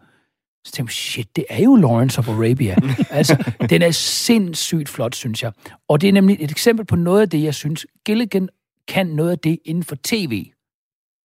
så 0.67 0.73
tænkte 0.73 0.91
jeg, 0.91 0.95
shit, 0.95 1.37
det 1.37 1.45
er 1.49 1.62
jo 1.62 1.75
Lawrence 1.75 2.19
of 2.19 2.29
Arabia. 2.29 2.77
altså, 3.11 3.53
den 3.71 3.83
er 3.83 3.91
sindssygt 3.91 4.89
flot, 4.89 5.14
synes 5.14 5.43
jeg. 5.43 5.53
Og 5.89 6.01
det 6.01 6.09
er 6.09 6.12
nemlig 6.12 6.37
et 6.41 6.51
eksempel 6.51 6.87
på 6.87 6.97
noget 6.97 7.21
af 7.21 7.31
det, 7.31 7.43
jeg 7.43 7.55
synes, 7.55 7.87
Gilligan 8.05 8.49
kan 8.89 9.07
noget 9.07 9.31
af 9.31 9.39
det 9.39 9.59
inden 9.64 9.85
for 9.85 9.97
tv, 10.03 10.51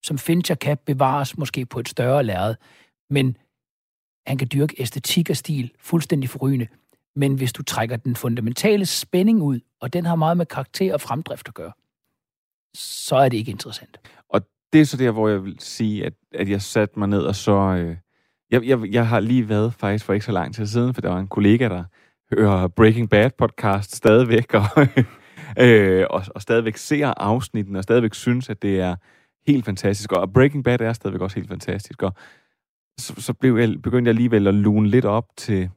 som 0.04 0.18
Fincher 0.18 0.56
kan 0.56 0.78
bevares 0.86 1.38
måske 1.38 1.66
på 1.66 1.80
et 1.80 1.90
større 1.90 2.24
lærred. 2.24 2.56
Men 3.10 3.38
han 4.26 4.38
kan 4.38 4.48
dyrke 4.54 4.76
æstetik 4.78 5.30
og 5.30 5.38
stil 5.38 5.72
fuldstændig 5.80 6.30
forrygende. 6.30 6.68
Men 7.16 7.36
hvis 7.36 7.54
du 7.54 7.64
trækker 7.64 7.96
den 7.96 8.16
fundamentale 8.16 8.86
spænding 8.86 9.42
ud, 9.42 9.60
og 9.80 9.94
den 9.94 10.06
har 10.06 10.16
meget 10.16 10.38
med 10.38 10.46
karakter 10.46 10.94
og 10.94 11.02
fremdrift 11.02 11.48
at 11.48 11.54
gøre, 11.54 11.72
så 12.74 13.16
er 13.16 13.30
det 13.30 13.38
ikke 13.38 13.52
interessant. 13.52 14.00
Og 14.30 14.42
det 14.74 14.82
er 14.82 14.86
så 14.86 14.98
der, 14.98 15.12
hvor 15.12 15.28
jeg 15.28 15.44
vil 15.44 15.56
sige, 15.60 16.06
at, 16.06 16.14
at 16.32 16.50
jeg 16.50 16.62
satte 16.62 17.00
mig 17.00 17.08
ned 17.08 17.22
og 17.22 17.36
så... 17.36 17.52
Øh, 17.52 17.98
jeg, 18.52 18.66
jeg, 18.66 18.92
jeg 18.92 19.08
har 19.08 19.20
lige 19.20 19.50
været 19.50 19.74
faktisk 19.74 20.06
for 20.06 20.14
ikke 20.14 20.26
så 20.26 20.32
lang 20.32 20.56
tid 20.56 20.66
siden, 20.66 20.94
for 20.94 21.02
der 21.02 21.10
var 21.10 21.20
en 21.20 21.28
kollega, 21.28 21.70
der 21.70 21.84
hører 22.36 22.68
Breaking 22.68 23.10
Bad 23.10 23.30
podcast 23.38 23.96
stadigvæk, 23.96 24.54
og, 24.54 24.64
øh, 25.66 26.06
og, 26.10 26.24
og 26.36 26.42
stadigvæk 26.42 26.78
ser 26.78 27.14
afsnitten, 27.18 27.76
og 27.76 27.84
stadigvæk 27.84 28.14
synes, 28.14 28.50
at 28.50 28.62
det 28.62 28.80
er 28.80 28.96
helt 29.48 29.66
fantastisk. 29.66 30.12
Og 30.12 30.34
Breaking 30.34 30.64
Bad 30.64 30.82
er 30.82 30.94
stadigvæk 30.94 31.22
også 31.22 31.36
helt 31.36 31.50
fantastisk. 31.50 32.04
Og 32.04 32.14
så, 33.00 33.14
så 33.18 33.34
blev 33.34 33.58
jeg, 33.58 33.82
begyndte 33.82 34.10
jeg 34.10 34.14
alligevel 34.14 34.48
at 34.48 34.54
lune 34.54 34.88
lidt 34.88 35.06
op 35.06 35.26
til 35.38 35.70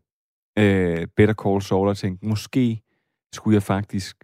øh, 0.58 1.06
Better 1.16 1.34
Call 1.34 1.62
Saul 1.62 1.88
og 1.88 1.96
tænkte, 1.96 2.26
måske 2.26 2.82
skulle 3.32 3.54
jeg 3.54 3.62
faktisk 3.62 4.16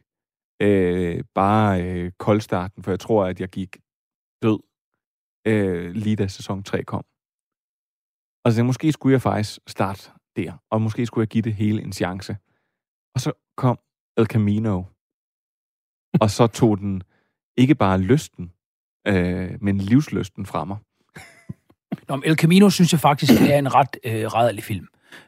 øh, 0.62 1.24
bare 1.34 1.82
øh, 1.82 2.12
koldstarten, 2.18 2.82
for 2.82 2.90
jeg 2.90 3.00
tror, 3.00 3.24
at 3.24 3.40
jeg 3.40 3.48
gik 3.48 3.76
død 4.42 4.60
øh, 5.46 5.90
lige 5.90 6.16
da 6.16 6.26
sæson 6.26 6.62
3 6.62 6.82
kom. 6.82 7.04
Og 8.44 8.52
så 8.52 8.62
måske 8.62 8.92
skulle 8.92 9.12
jeg 9.12 9.22
faktisk 9.22 9.58
starte 9.66 10.10
der, 10.36 10.52
og 10.70 10.82
måske 10.82 11.06
skulle 11.06 11.22
jeg 11.22 11.28
give 11.28 11.42
det 11.42 11.54
hele 11.54 11.82
en 11.82 11.92
chance. 11.92 12.36
Og 13.14 13.20
så 13.20 13.32
kom 13.56 13.78
El 14.16 14.26
Camino, 14.26 14.82
og 16.22 16.30
så 16.30 16.46
tog 16.46 16.78
den 16.78 17.02
ikke 17.56 17.74
bare 17.74 17.98
lysten, 17.98 18.52
øh, 19.06 19.50
men 19.60 19.78
livsløsten 19.78 20.46
fra 20.46 20.64
mig. 20.64 20.76
Nå, 22.08 22.22
El 22.24 22.36
Camino 22.36 22.70
synes 22.70 22.92
jeg 22.92 23.00
faktisk 23.00 23.32
er 23.32 23.58
en 23.58 23.74
ret 23.74 23.96
øh, 24.04 24.26
rædderlig 24.26 24.64
film. 24.64 24.86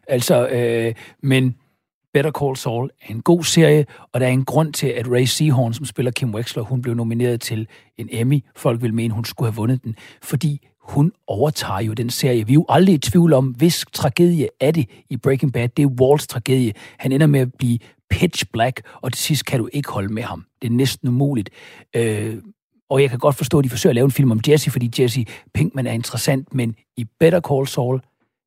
Altså, 0.09 0.49
øh, 0.49 0.95
men 1.23 1.57
Better 2.13 2.31
Call 2.31 2.57
Saul 2.57 2.91
er 3.01 3.15
en 3.15 3.23
god 3.23 3.45
serie, 3.45 3.87
og 4.13 4.21
der 4.21 4.27
er 4.27 4.31
en 4.31 4.45
grund 4.45 4.73
til, 4.73 4.87
at 4.87 5.11
Ray 5.11 5.25
Seahorn, 5.25 5.75
som 5.75 5.85
spiller 5.85 6.13
Kim 6.13 6.35
Wexler, 6.35 6.63
hun 6.63 6.83
blev 6.83 6.95
nomineret 6.95 7.41
til 7.41 7.69
en 7.97 8.09
Emmy. 8.11 8.45
Folk 8.57 8.83
vil 8.83 8.95
mene, 8.95 9.15
hun 9.15 9.25
skulle 9.25 9.51
have 9.51 9.57
vundet 9.57 9.85
den, 9.85 9.97
fordi 10.23 10.69
hun 10.83 11.13
overtager 11.27 11.81
jo 11.81 11.93
den 11.93 12.11
serie. 12.11 12.47
Vi 12.47 12.53
er 12.53 12.55
jo 12.55 12.67
aldrig 12.69 12.95
i 12.95 12.99
tvivl 12.99 13.33
om, 13.33 13.47
hvis 13.47 13.85
tragedie 13.93 14.49
er 14.61 14.71
det 14.71 14.87
i 15.11 15.17
Breaking 15.17 15.53
Bad. 15.53 15.69
Det 15.69 15.83
er 15.83 15.87
Walts 15.87 16.27
tragedie. 16.27 16.73
Han 16.99 17.13
ender 17.13 17.27
med 17.27 17.41
at 17.41 17.55
blive 17.59 17.79
pitch 18.11 18.45
black, 18.53 18.83
og 18.95 19.13
til 19.13 19.23
sidst 19.23 19.45
kan 19.45 19.59
du 19.59 19.69
ikke 19.73 19.91
holde 19.91 20.13
med 20.13 20.23
ham. 20.23 20.45
Det 20.63 20.69
er 20.69 20.73
næsten 20.73 21.09
umuligt. 21.09 21.51
Øh, 21.97 22.37
og 22.91 23.03
jeg 23.03 23.11
kan 23.11 23.19
godt 23.19 23.37
forstå, 23.37 23.59
at 23.59 23.65
de 23.65 23.71
forsøger 23.71 23.91
at 23.91 23.95
lave 23.95 24.05
en 24.05 24.11
film 24.11 24.31
om 24.31 24.41
Jesse, 24.49 24.71
fordi 24.71 25.03
Jesse 25.03 25.27
Pinkman 25.55 25.87
er 25.87 25.93
interessant, 25.93 26.55
men 26.55 26.75
i 26.97 27.05
Better 27.21 27.41
Call 27.41 27.67
Saul, 27.67 28.01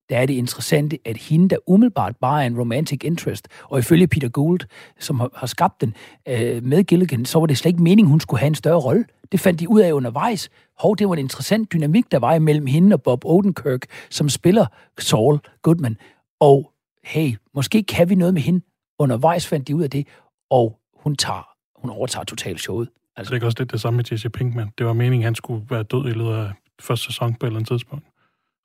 der 0.09 0.17
er 0.17 0.25
det 0.25 0.33
interessante, 0.33 0.97
at 1.05 1.17
hende, 1.17 1.49
der 1.49 1.57
umiddelbart 1.67 2.15
bare 2.21 2.43
er 2.43 2.47
en 2.47 2.59
romantic 2.59 3.01
interest, 3.03 3.47
og 3.63 3.79
ifølge 3.79 4.07
Peter 4.07 4.29
Gould, 4.29 4.59
som 4.99 5.19
har, 5.19 5.29
har 5.35 5.47
skabt 5.47 5.81
den 5.81 5.93
øh, 6.27 6.63
med 6.63 6.83
Gilligan, 6.83 7.25
så 7.25 7.39
var 7.39 7.45
det 7.45 7.57
slet 7.57 7.69
ikke 7.69 7.83
meningen, 7.83 8.09
hun 8.09 8.19
skulle 8.19 8.39
have 8.39 8.47
en 8.47 8.55
større 8.55 8.79
rolle. 8.79 9.05
Det 9.31 9.39
fandt 9.39 9.59
de 9.59 9.69
ud 9.69 9.79
af 9.79 9.91
undervejs. 9.91 10.49
Hov, 10.79 10.97
det 10.97 11.07
var 11.07 11.13
en 11.13 11.19
interessant 11.19 11.73
dynamik, 11.73 12.11
der 12.11 12.19
var 12.19 12.33
imellem 12.33 12.65
hende 12.65 12.95
og 12.95 13.03
Bob 13.03 13.25
Odenkirk, 13.25 13.85
som 14.09 14.29
spiller 14.29 14.65
Saul 14.99 15.39
Goodman. 15.61 15.97
Og 16.39 16.71
hey, 17.03 17.35
måske 17.55 17.83
kan 17.83 18.09
vi 18.09 18.15
noget 18.15 18.33
med 18.33 18.41
hende. 18.41 18.65
Undervejs 18.99 19.47
fandt 19.47 19.67
de 19.67 19.75
ud 19.75 19.83
af 19.83 19.89
det, 19.89 20.07
og 20.49 20.79
hun, 21.03 21.15
tager, 21.15 21.47
hun 21.75 21.89
overtager 21.89 22.23
totalt 22.23 22.59
showet. 22.59 22.89
Altså. 23.17 23.33
Det 23.33 23.41
er 23.41 23.45
også 23.45 23.59
lidt 23.59 23.71
det 23.71 23.81
samme 23.81 23.97
med 23.97 24.05
Jesse 24.11 24.29
Pinkman. 24.29 24.71
Det 24.77 24.85
var 24.85 24.93
meningen, 24.93 25.21
at 25.21 25.25
han 25.25 25.35
skulle 25.35 25.65
være 25.69 25.83
død 25.83 26.05
i 26.05 26.13
løbet 26.13 26.33
af 26.33 26.51
første 26.81 27.05
sæson 27.05 27.33
på 27.33 27.45
et 27.45 27.47
eller 27.47 27.57
andet 27.57 27.67
tidspunkt. 27.67 28.05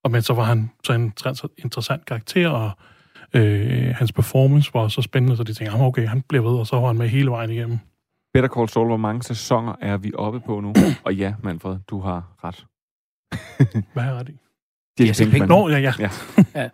Og 0.05 0.11
men 0.11 0.23
så 0.23 0.35
var 0.35 0.45
han 0.45 0.71
så 0.85 0.93
en 0.93 1.13
interessant 1.59 2.05
karakter, 2.05 2.49
og 2.49 2.71
øh, 3.35 3.95
hans 3.95 4.13
performance 4.13 4.71
var 4.75 4.89
så 4.89 5.03
spændende, 5.03 5.37
så 5.37 5.43
de 5.43 5.55
tænkte, 5.55 5.75
okay, 5.75 6.07
han 6.07 6.23
bliver 6.23 6.51
ved, 6.51 6.59
og 6.59 6.67
så 6.67 6.77
var 6.77 6.87
han 6.87 6.97
med 6.97 7.09
hele 7.09 7.31
vejen 7.31 7.51
igennem. 7.51 7.79
Better 8.33 8.49
Call 8.49 8.69
Saul, 8.69 8.87
hvor 8.87 8.97
mange 8.97 9.23
sæsoner 9.23 9.75
er 9.81 9.97
vi 9.97 10.13
oppe 10.15 10.41
på 10.41 10.61
nu? 10.61 10.75
og 11.07 11.15
ja, 11.15 11.35
Manfred, 11.43 11.79
du 11.89 12.01
har 12.01 12.37
ret. 12.45 12.67
Hvad 13.93 14.03
har 14.03 14.11
jeg 14.11 14.21
ret 14.21 14.29
i? 14.29 14.39
Jesse 15.07 15.25
Pinkman. 15.25 15.49
Nå, 15.49 15.69
ja, 15.69 15.79
ja. 15.79 15.93
ja. 15.99 16.11
ja. 16.63 16.69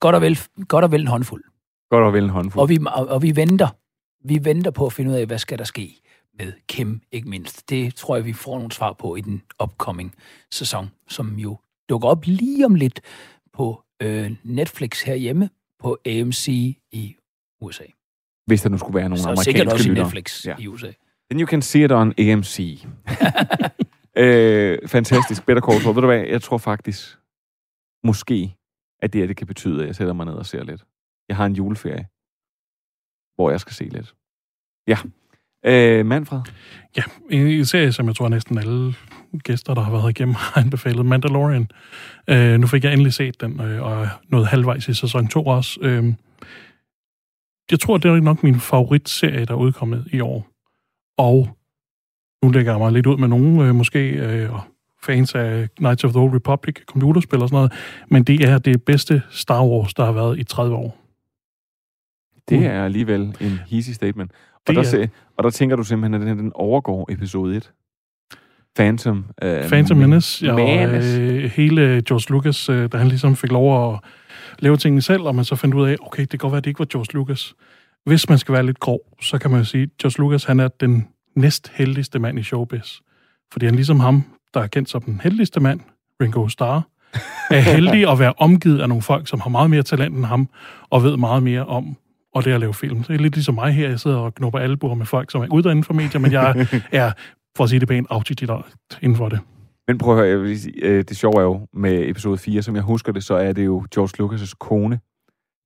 Godt, 0.00 0.14
og 0.14 0.22
vel, 0.22 0.38
godt 0.68 0.84
og 0.84 0.92
vel 0.92 1.00
en 1.00 1.06
håndfuld. 1.06 1.44
Godt 1.90 2.04
og 2.04 2.12
vel 2.12 2.24
en 2.24 2.30
håndfuld. 2.30 2.62
Og 2.62 2.68
vi, 2.68 2.78
og, 2.94 3.08
og 3.08 3.22
vi 3.22 3.36
venter. 3.36 3.68
Vi 4.24 4.44
venter 4.44 4.70
på 4.70 4.86
at 4.86 4.92
finde 4.92 5.10
ud 5.10 5.16
af, 5.16 5.26
hvad 5.26 5.38
skal 5.38 5.58
der 5.58 5.64
ske 5.64 6.00
med 6.38 6.52
Kim, 6.68 7.00
ikke 7.12 7.28
mindst. 7.28 7.70
Det 7.70 7.94
tror 7.94 8.16
jeg, 8.16 8.24
vi 8.24 8.32
får 8.32 8.56
nogle 8.56 8.72
svar 8.72 8.92
på 8.92 9.16
i 9.16 9.20
den 9.20 9.42
upcoming 9.62 10.14
sæson, 10.50 10.90
som 11.08 11.38
jo 11.38 11.58
dukker 11.88 12.08
op 12.08 12.26
lige 12.26 12.66
om 12.66 12.74
lidt 12.74 13.00
på 13.52 13.82
øh, 14.02 14.36
Netflix 14.44 15.02
herhjemme 15.02 15.50
på 15.78 15.98
AMC 16.06 16.48
i 16.92 17.16
USA. 17.60 17.84
Hvis 18.46 18.62
der 18.62 18.68
nu 18.68 18.78
skulle 18.78 18.94
være 18.94 19.08
nogle 19.08 19.22
Så 19.22 19.28
amerikanske 19.28 19.50
sikkert 19.50 19.72
også 19.72 19.88
lytter. 19.88 20.02
i 20.02 20.04
Netflix 20.04 20.46
ja. 20.46 20.54
i 20.58 20.66
USA. 20.68 20.92
Then 21.30 21.40
you 21.40 21.46
can 21.46 21.62
see 21.62 21.84
it 21.84 21.92
on 21.92 22.14
AMC. 22.18 22.58
øh, 24.16 24.78
fantastisk. 24.88 25.46
Better 25.46 25.62
Call 25.62 25.80
Saul. 25.80 25.94
Ved 25.94 26.02
du 26.02 26.06
hvad, 26.06 26.20
jeg 26.20 26.42
tror 26.42 26.58
faktisk, 26.58 27.16
måske, 28.04 28.54
at 29.02 29.12
det, 29.12 29.20
her, 29.20 29.26
det 29.26 29.36
kan 29.36 29.46
betyde, 29.46 29.80
at 29.80 29.86
jeg 29.86 29.94
sætter 29.96 30.12
mig 30.12 30.26
ned 30.26 30.34
og 30.34 30.46
ser 30.46 30.64
lidt. 30.64 30.84
Jeg 31.28 31.36
har 31.36 31.46
en 31.46 31.52
juleferie, 31.52 32.06
hvor 33.34 33.50
jeg 33.50 33.60
skal 33.60 33.72
se 33.72 33.84
lidt. 33.84 34.14
Ja. 34.88 34.98
Øh, 35.66 36.06
Manfred? 36.06 36.40
Ja, 36.96 37.02
en 37.30 37.64
serie, 37.64 37.92
som 37.92 38.06
jeg 38.06 38.16
tror 38.16 38.28
næsten 38.28 38.58
alle 38.58 38.94
gæster, 39.38 39.74
der 39.74 39.82
har 39.82 39.90
været 39.92 40.10
igennem, 40.10 40.34
har 40.54 40.60
anbefalet 40.60 41.06
Mandalorian. 41.06 41.68
Øh, 42.28 42.58
nu 42.60 42.66
fik 42.66 42.84
jeg 42.84 42.92
endelig 42.92 43.12
set 43.12 43.40
den, 43.40 43.60
øh, 43.60 43.82
og 43.82 44.08
nåede 44.28 44.46
halvvejs 44.46 44.88
i 44.88 44.94
sæson 44.94 45.28
2 45.28 45.46
også. 45.46 45.78
Øh, 45.82 46.04
jeg 47.70 47.80
tror, 47.80 47.98
det 47.98 48.10
er 48.10 48.20
nok 48.20 48.42
min 48.42 48.60
favoritserie, 48.60 49.44
der 49.44 49.54
er 49.54 49.58
udkommet 49.58 50.08
i 50.12 50.20
år. 50.20 50.46
Og 51.18 51.48
nu 52.42 52.50
lægger 52.50 52.72
jeg 52.72 52.80
mig 52.80 52.92
lidt 52.92 53.06
ud 53.06 53.16
med 53.16 53.28
nogen, 53.28 53.60
øh, 53.60 53.74
måske 53.74 54.08
øh, 54.08 54.50
fans 55.02 55.34
af 55.34 55.68
Knights 55.76 56.04
of 56.04 56.10
the 56.10 56.20
Old 56.20 56.34
Republic, 56.34 56.76
computerspil 56.86 57.42
og 57.42 57.48
sådan 57.48 57.56
noget, 57.56 57.72
men 58.08 58.24
det 58.24 58.48
er 58.48 58.58
det 58.58 58.82
bedste 58.82 59.22
Star 59.30 59.66
Wars, 59.66 59.94
der 59.94 60.04
har 60.04 60.12
været 60.12 60.38
i 60.38 60.44
30 60.44 60.76
år. 60.76 61.00
Det 62.48 62.66
er 62.66 62.84
alligevel 62.84 63.36
en 63.40 63.60
hissy 63.66 63.90
statement. 63.90 64.32
Og, 64.68 64.74
der, 64.74 64.82
se, 64.82 65.08
og 65.36 65.44
der 65.44 65.50
tænker 65.50 65.76
du 65.76 65.82
simpelthen, 65.82 66.22
at 66.22 66.28
den, 66.28 66.38
den 66.38 66.52
overgår 66.54 67.12
episode 67.12 67.56
1. 67.56 67.72
Phantom. 68.76 69.24
Øh, 69.42 69.68
Phantom 69.68 69.96
Menace, 69.96 70.46
ja, 70.46 70.52
og 70.52 70.94
øh, 70.94 71.50
hele 71.50 72.02
George 72.08 72.32
Lucas, 72.32 72.68
øh, 72.68 72.92
da 72.92 72.96
han 72.96 73.08
ligesom 73.08 73.36
fik 73.36 73.52
lov 73.52 73.94
at 73.94 74.00
lave 74.58 74.76
tingene 74.76 75.02
selv, 75.02 75.22
og 75.22 75.34
man 75.34 75.44
så 75.44 75.56
fandt 75.56 75.74
ud 75.74 75.88
af, 75.88 75.96
okay, 76.00 76.20
det 76.20 76.30
kan 76.30 76.38
godt 76.38 76.52
være, 76.52 76.58
at 76.58 76.64
det 76.64 76.70
ikke 76.70 76.78
var 76.78 76.86
George 76.92 77.14
Lucas. 77.14 77.54
Hvis 78.06 78.28
man 78.28 78.38
skal 78.38 78.52
være 78.52 78.66
lidt 78.66 78.80
grov, 78.80 79.00
så 79.22 79.38
kan 79.38 79.50
man 79.50 79.60
jo 79.60 79.64
sige, 79.64 79.82
at 79.82 79.88
George 80.02 80.20
Lucas, 80.22 80.44
han 80.44 80.60
er 80.60 80.68
den 80.68 81.08
næst 81.36 81.70
heldigste 81.74 82.18
mand 82.18 82.38
i 82.38 82.42
showbiz. 82.42 83.00
Fordi 83.52 83.66
han 83.66 83.74
ligesom 83.74 84.00
ham, 84.00 84.24
der 84.54 84.60
er 84.60 84.66
kendt 84.66 84.90
som 84.90 85.02
den 85.02 85.20
heldigste 85.20 85.60
mand, 85.60 85.80
Ringo 86.22 86.48
Starr, 86.48 86.82
er 87.50 87.60
heldig 87.76 88.10
at 88.10 88.18
være 88.18 88.32
omgivet 88.36 88.80
af 88.80 88.88
nogle 88.88 89.02
folk, 89.02 89.28
som 89.28 89.40
har 89.40 89.50
meget 89.50 89.70
mere 89.70 89.82
talent 89.82 90.16
end 90.16 90.24
ham, 90.24 90.48
og 90.90 91.02
ved 91.02 91.16
meget 91.16 91.42
mere 91.42 91.66
om 91.66 91.96
og 92.34 92.44
det 92.44 92.52
at 92.52 92.60
lave 92.60 92.74
film. 92.74 93.02
Det 93.02 93.14
er 93.14 93.18
lidt 93.18 93.34
ligesom 93.34 93.54
mig 93.54 93.72
her, 93.72 93.88
jeg 93.88 94.00
sidder 94.00 94.16
og 94.16 94.34
knupper 94.34 94.58
albuer 94.58 94.94
med 94.94 95.06
folk, 95.06 95.30
som 95.30 95.42
er 95.42 95.46
uddannet 95.52 95.86
for 95.86 95.94
medier, 95.94 96.18
men 96.20 96.32
jeg 96.32 96.66
er, 96.92 97.12
for 97.56 97.64
at 97.64 97.70
sige 97.70 97.80
det 97.80 97.88
pænt, 97.88 98.06
autodidakt 98.10 98.98
inden 99.02 99.16
for 99.16 99.28
det. 99.28 99.40
Men 99.88 99.98
prøv 99.98 100.14
at 100.14 100.18
høre, 100.20 100.28
jeg 100.28 100.40
vil 100.40 100.60
sige, 100.60 100.74
øh, 100.82 101.04
det 101.04 101.16
sjove 101.16 101.38
er 101.38 101.42
jo 101.42 101.66
med 101.72 102.08
episode 102.08 102.38
4, 102.38 102.62
som 102.62 102.74
jeg 102.74 102.82
husker 102.82 103.12
det, 103.12 103.24
så 103.24 103.34
er 103.34 103.52
det 103.52 103.64
jo 103.64 103.86
George 103.94 104.22
Lucas' 104.22 104.54
kone, 104.60 105.00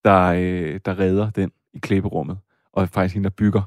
der, 0.05 0.25
øh, 0.25 0.81
der 0.85 0.99
redder 0.99 1.31
den 1.31 1.51
i 1.75 1.79
klipperummet, 1.79 2.39
og 2.73 2.89
faktisk 2.89 3.15
hende, 3.15 3.29
der 3.29 3.35
bygger. 3.35 3.63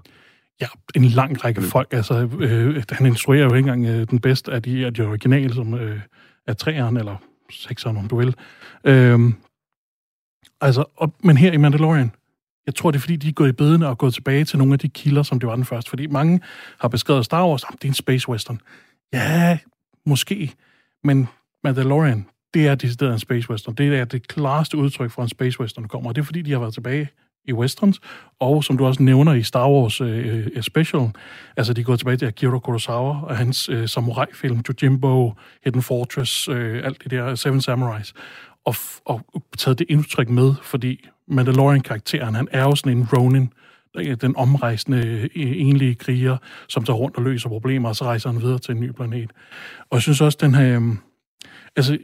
Ja, 0.62 0.68
en 0.96 1.06
lang 1.06 1.46
række 1.46 1.62
folk. 1.62 1.94
Altså, 1.94 2.30
øh, 2.40 2.84
han 2.90 3.06
instruerer 3.06 3.44
jo 3.44 3.54
ikke 3.54 3.70
engang 3.70 3.86
øh, 3.86 4.08
den 4.10 4.20
bedste 4.20 4.52
af 4.52 4.64
de, 4.64 4.86
af 4.86 4.94
de 4.94 5.08
originale, 5.08 5.54
som 5.54 5.74
øh, 5.74 6.00
er 6.48 6.54
træeren, 6.54 6.98
eller 6.98 7.16
sekseren, 7.52 7.98
om 7.98 8.08
du 8.08 8.18
vil. 8.18 8.36
Øh, 8.84 9.20
altså, 10.62 10.84
og, 10.98 11.14
men 11.24 11.38
her 11.38 11.52
i 11.52 11.58
Mandalorian, 11.58 12.12
jeg 12.66 12.76
tror, 12.76 12.92
det 12.92 12.98
er 12.98 13.02
fordi, 13.02 13.16
de 13.16 13.28
er 13.28 13.34
gået 13.34 13.50
i 13.50 13.52
bedene 13.52 13.88
og 13.88 13.98
gået 13.98 14.14
tilbage 14.14 14.46
til 14.46 14.58
nogle 14.58 14.74
af 14.74 14.80
de 14.80 14.90
kilder, 14.90 15.24
som 15.24 15.40
det 15.40 15.50
var 15.50 15.56
den 15.56 15.66
første. 15.66 15.90
Fordi 15.90 16.08
mange 16.08 16.42
har 16.80 16.88
beskrevet 16.88 17.26
Star 17.26 17.48
Wars, 17.48 17.62
det 17.62 17.84
er 17.84 17.88
en 17.88 17.94
space 17.94 18.30
western. 18.30 18.62
Ja, 19.14 19.58
måske. 20.06 20.54
Men 21.04 21.28
Mandalorian, 21.64 22.26
det 22.54 22.68
er 22.68 22.76
decideret 22.76 23.14
en 23.14 23.20
space 23.20 23.50
western. 23.50 23.76
Det 23.76 24.00
er 24.00 24.06
det 24.06 24.28
klareste 24.28 24.78
udtryk 24.78 25.12
for 25.12 25.22
en 25.22 25.30
space 25.30 25.60
western, 25.60 25.84
der 25.84 25.88
kommer. 25.88 26.10
Og 26.10 26.16
det 26.16 26.22
er 26.22 26.26
fordi, 26.26 26.42
de 26.42 26.52
har 26.52 26.60
været 26.60 26.74
tilbage 26.74 27.10
i 27.46 27.54
westerns, 27.54 28.00
og 28.40 28.64
som 28.64 28.78
du 28.78 28.86
også 28.86 29.04
nævner 29.04 29.34
i 29.34 29.44
Star 29.44 29.70
Wars 29.70 30.02
øh, 30.02 30.38
øh, 30.38 30.48
øh 30.56 30.64
Special, 30.64 31.10
altså 31.58 31.74
de 31.74 31.84
går 31.84 31.96
tilbage 31.96 32.18
til 32.18 32.26
Akira 32.26 32.60
Kurosawa 32.60 33.22
og 33.22 33.38
hans 33.38 33.70
øh, 33.70 33.90
samurai-film, 33.90 34.62
Jojimbo, 34.70 35.34
Hidden 35.64 35.82
Fortress, 35.82 36.48
øh, 36.48 36.86
alt 36.86 37.04
det 37.04 37.12
der, 37.12 37.36
Seven 37.36 37.62
Samurais, 37.62 38.14
og, 38.66 38.76
og 39.06 39.22
taget 39.58 39.80
det 39.80 39.88
indtryk 39.90 40.30
med, 40.30 40.54
fordi 40.64 41.08
Mandalorian-karakteren, 41.28 42.36
han 42.36 42.48
er 42.52 42.64
jo 42.64 42.76
sådan 42.76 42.98
en 42.98 43.08
Ronin, 43.14 43.54
den 43.96 44.36
omrejsende 44.36 45.08
øh, 45.08 45.24
e-, 45.24 45.30
enlige 45.36 45.96
kriger, 45.96 46.38
som 46.70 46.84
tager 46.84 46.98
rundt 46.98 47.18
og 47.18 47.24
løser 47.24 47.50
problemer, 47.50 47.90
og 47.90 47.96
så 47.96 48.06
rejser 48.06 48.32
han 48.32 48.42
videre 48.42 48.60
til 48.60 48.76
en 48.76 48.82
ny 48.82 48.92
planet. 48.92 49.32
Og 49.80 49.96
jeg 49.96 50.02
synes 50.02 50.22
også, 50.22 50.38
den 50.42 50.56
her... 50.56 50.76
Øhm, 50.76 50.98
altså, 51.76 51.98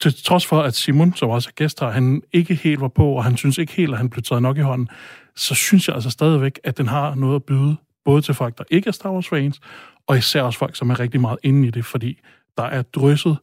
til 0.00 0.24
trods 0.24 0.46
for, 0.46 0.62
at 0.62 0.74
Simon, 0.74 1.14
som 1.14 1.30
også 1.30 1.48
er 1.48 1.52
gæst 1.52 1.80
her, 1.80 1.90
han 1.90 2.22
ikke 2.32 2.54
helt 2.54 2.80
var 2.80 2.88
på, 2.88 3.10
og 3.10 3.24
han 3.24 3.36
synes 3.36 3.58
ikke 3.58 3.72
helt, 3.72 3.92
at 3.92 3.98
han 3.98 4.10
blev 4.10 4.22
taget 4.22 4.42
nok 4.42 4.58
i 4.58 4.60
hånden, 4.60 4.88
så 5.36 5.54
synes 5.54 5.88
jeg 5.88 5.94
altså 5.94 6.10
stadigvæk, 6.10 6.60
at 6.64 6.78
den 6.78 6.88
har 6.88 7.14
noget 7.14 7.36
at 7.36 7.44
byde, 7.44 7.76
både 8.04 8.22
til 8.22 8.34
folk, 8.34 8.58
der 8.58 8.64
ikke 8.70 8.88
er 8.88 8.92
Star 8.92 9.12
Wars-fans, 9.12 9.60
og 10.06 10.18
især 10.18 10.42
også 10.42 10.58
folk, 10.58 10.76
som 10.76 10.90
er 10.90 11.00
rigtig 11.00 11.20
meget 11.20 11.38
inde 11.42 11.68
i 11.68 11.70
det, 11.70 11.84
fordi 11.84 12.20
der 12.56 12.64
er 12.64 12.82
drysset 12.82 13.38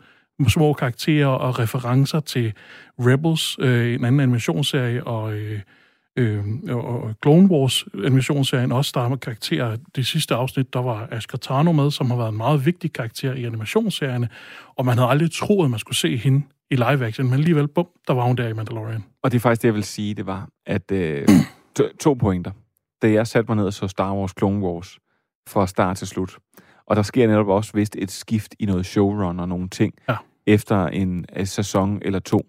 små 0.47 0.73
karakterer 0.73 1.27
og 1.27 1.59
referencer 1.59 2.19
til 2.19 2.53
Rebels, 2.99 3.57
øh, 3.59 3.93
en 3.93 4.05
anden 4.05 4.19
animationsserie, 4.19 5.03
og, 5.03 5.33
øh, 5.33 5.59
øh, 6.17 6.43
og 6.69 7.13
Clone 7.23 7.51
Wars 7.51 7.85
animationsserien 7.93 8.71
også, 8.71 8.91
der 8.95 9.01
er 9.01 9.15
karakterer. 9.15 9.77
Det 9.95 10.05
sidste 10.05 10.35
afsnit, 10.35 10.73
der 10.73 10.81
var 10.81 11.07
Asger 11.11 11.37
Tano 11.37 11.71
med, 11.71 11.91
som 11.91 12.09
har 12.09 12.17
været 12.17 12.29
en 12.29 12.37
meget 12.37 12.65
vigtig 12.65 12.93
karakter 12.93 13.33
i 13.33 13.43
animationsserierne, 13.43 14.29
og 14.75 14.85
man 14.85 14.97
havde 14.97 15.09
aldrig 15.09 15.31
troet, 15.31 15.65
at 15.65 15.71
man 15.71 15.79
skulle 15.79 15.97
se 15.97 16.17
hende 16.17 16.41
i 16.71 16.75
live 16.75 17.05
action, 17.05 17.25
men 17.29 17.33
alligevel, 17.33 17.67
bum, 17.67 17.87
der 18.07 18.13
var 18.13 18.23
hun 18.23 18.35
der 18.35 18.47
i 18.47 18.53
Mandalorian. 18.53 19.03
Og 19.23 19.31
det 19.31 19.37
er 19.37 19.41
faktisk 19.41 19.61
det, 19.61 19.67
jeg 19.67 19.75
vil 19.75 19.83
sige, 19.83 20.13
det 20.13 20.25
var, 20.25 20.49
at 20.65 20.91
øh, 20.91 21.27
to, 21.75 21.83
to 21.99 22.13
pointer. 22.13 22.51
Da 23.01 23.11
jeg 23.11 23.27
satte 23.27 23.47
mig 23.47 23.55
ned 23.55 23.65
og 23.65 23.73
så 23.73 23.87
Star 23.87 24.15
Wars 24.15 24.33
Clone 24.37 24.65
Wars 24.65 24.99
fra 25.49 25.67
start 25.67 25.97
til 25.97 26.07
slut, 26.07 26.37
og 26.87 26.95
der 26.95 27.01
sker 27.01 27.27
netop 27.27 27.47
også 27.47 27.71
vist 27.73 27.95
et 27.99 28.11
skift 28.11 28.55
i 28.59 28.65
noget 28.65 28.85
showrun 28.85 29.39
og 29.39 29.47
nogle 29.47 29.69
ting 29.69 29.93
ja. 30.09 30.15
efter 30.47 30.87
en, 30.87 31.25
en 31.35 31.45
sæson 31.45 31.99
eller 32.01 32.19
to. 32.19 32.45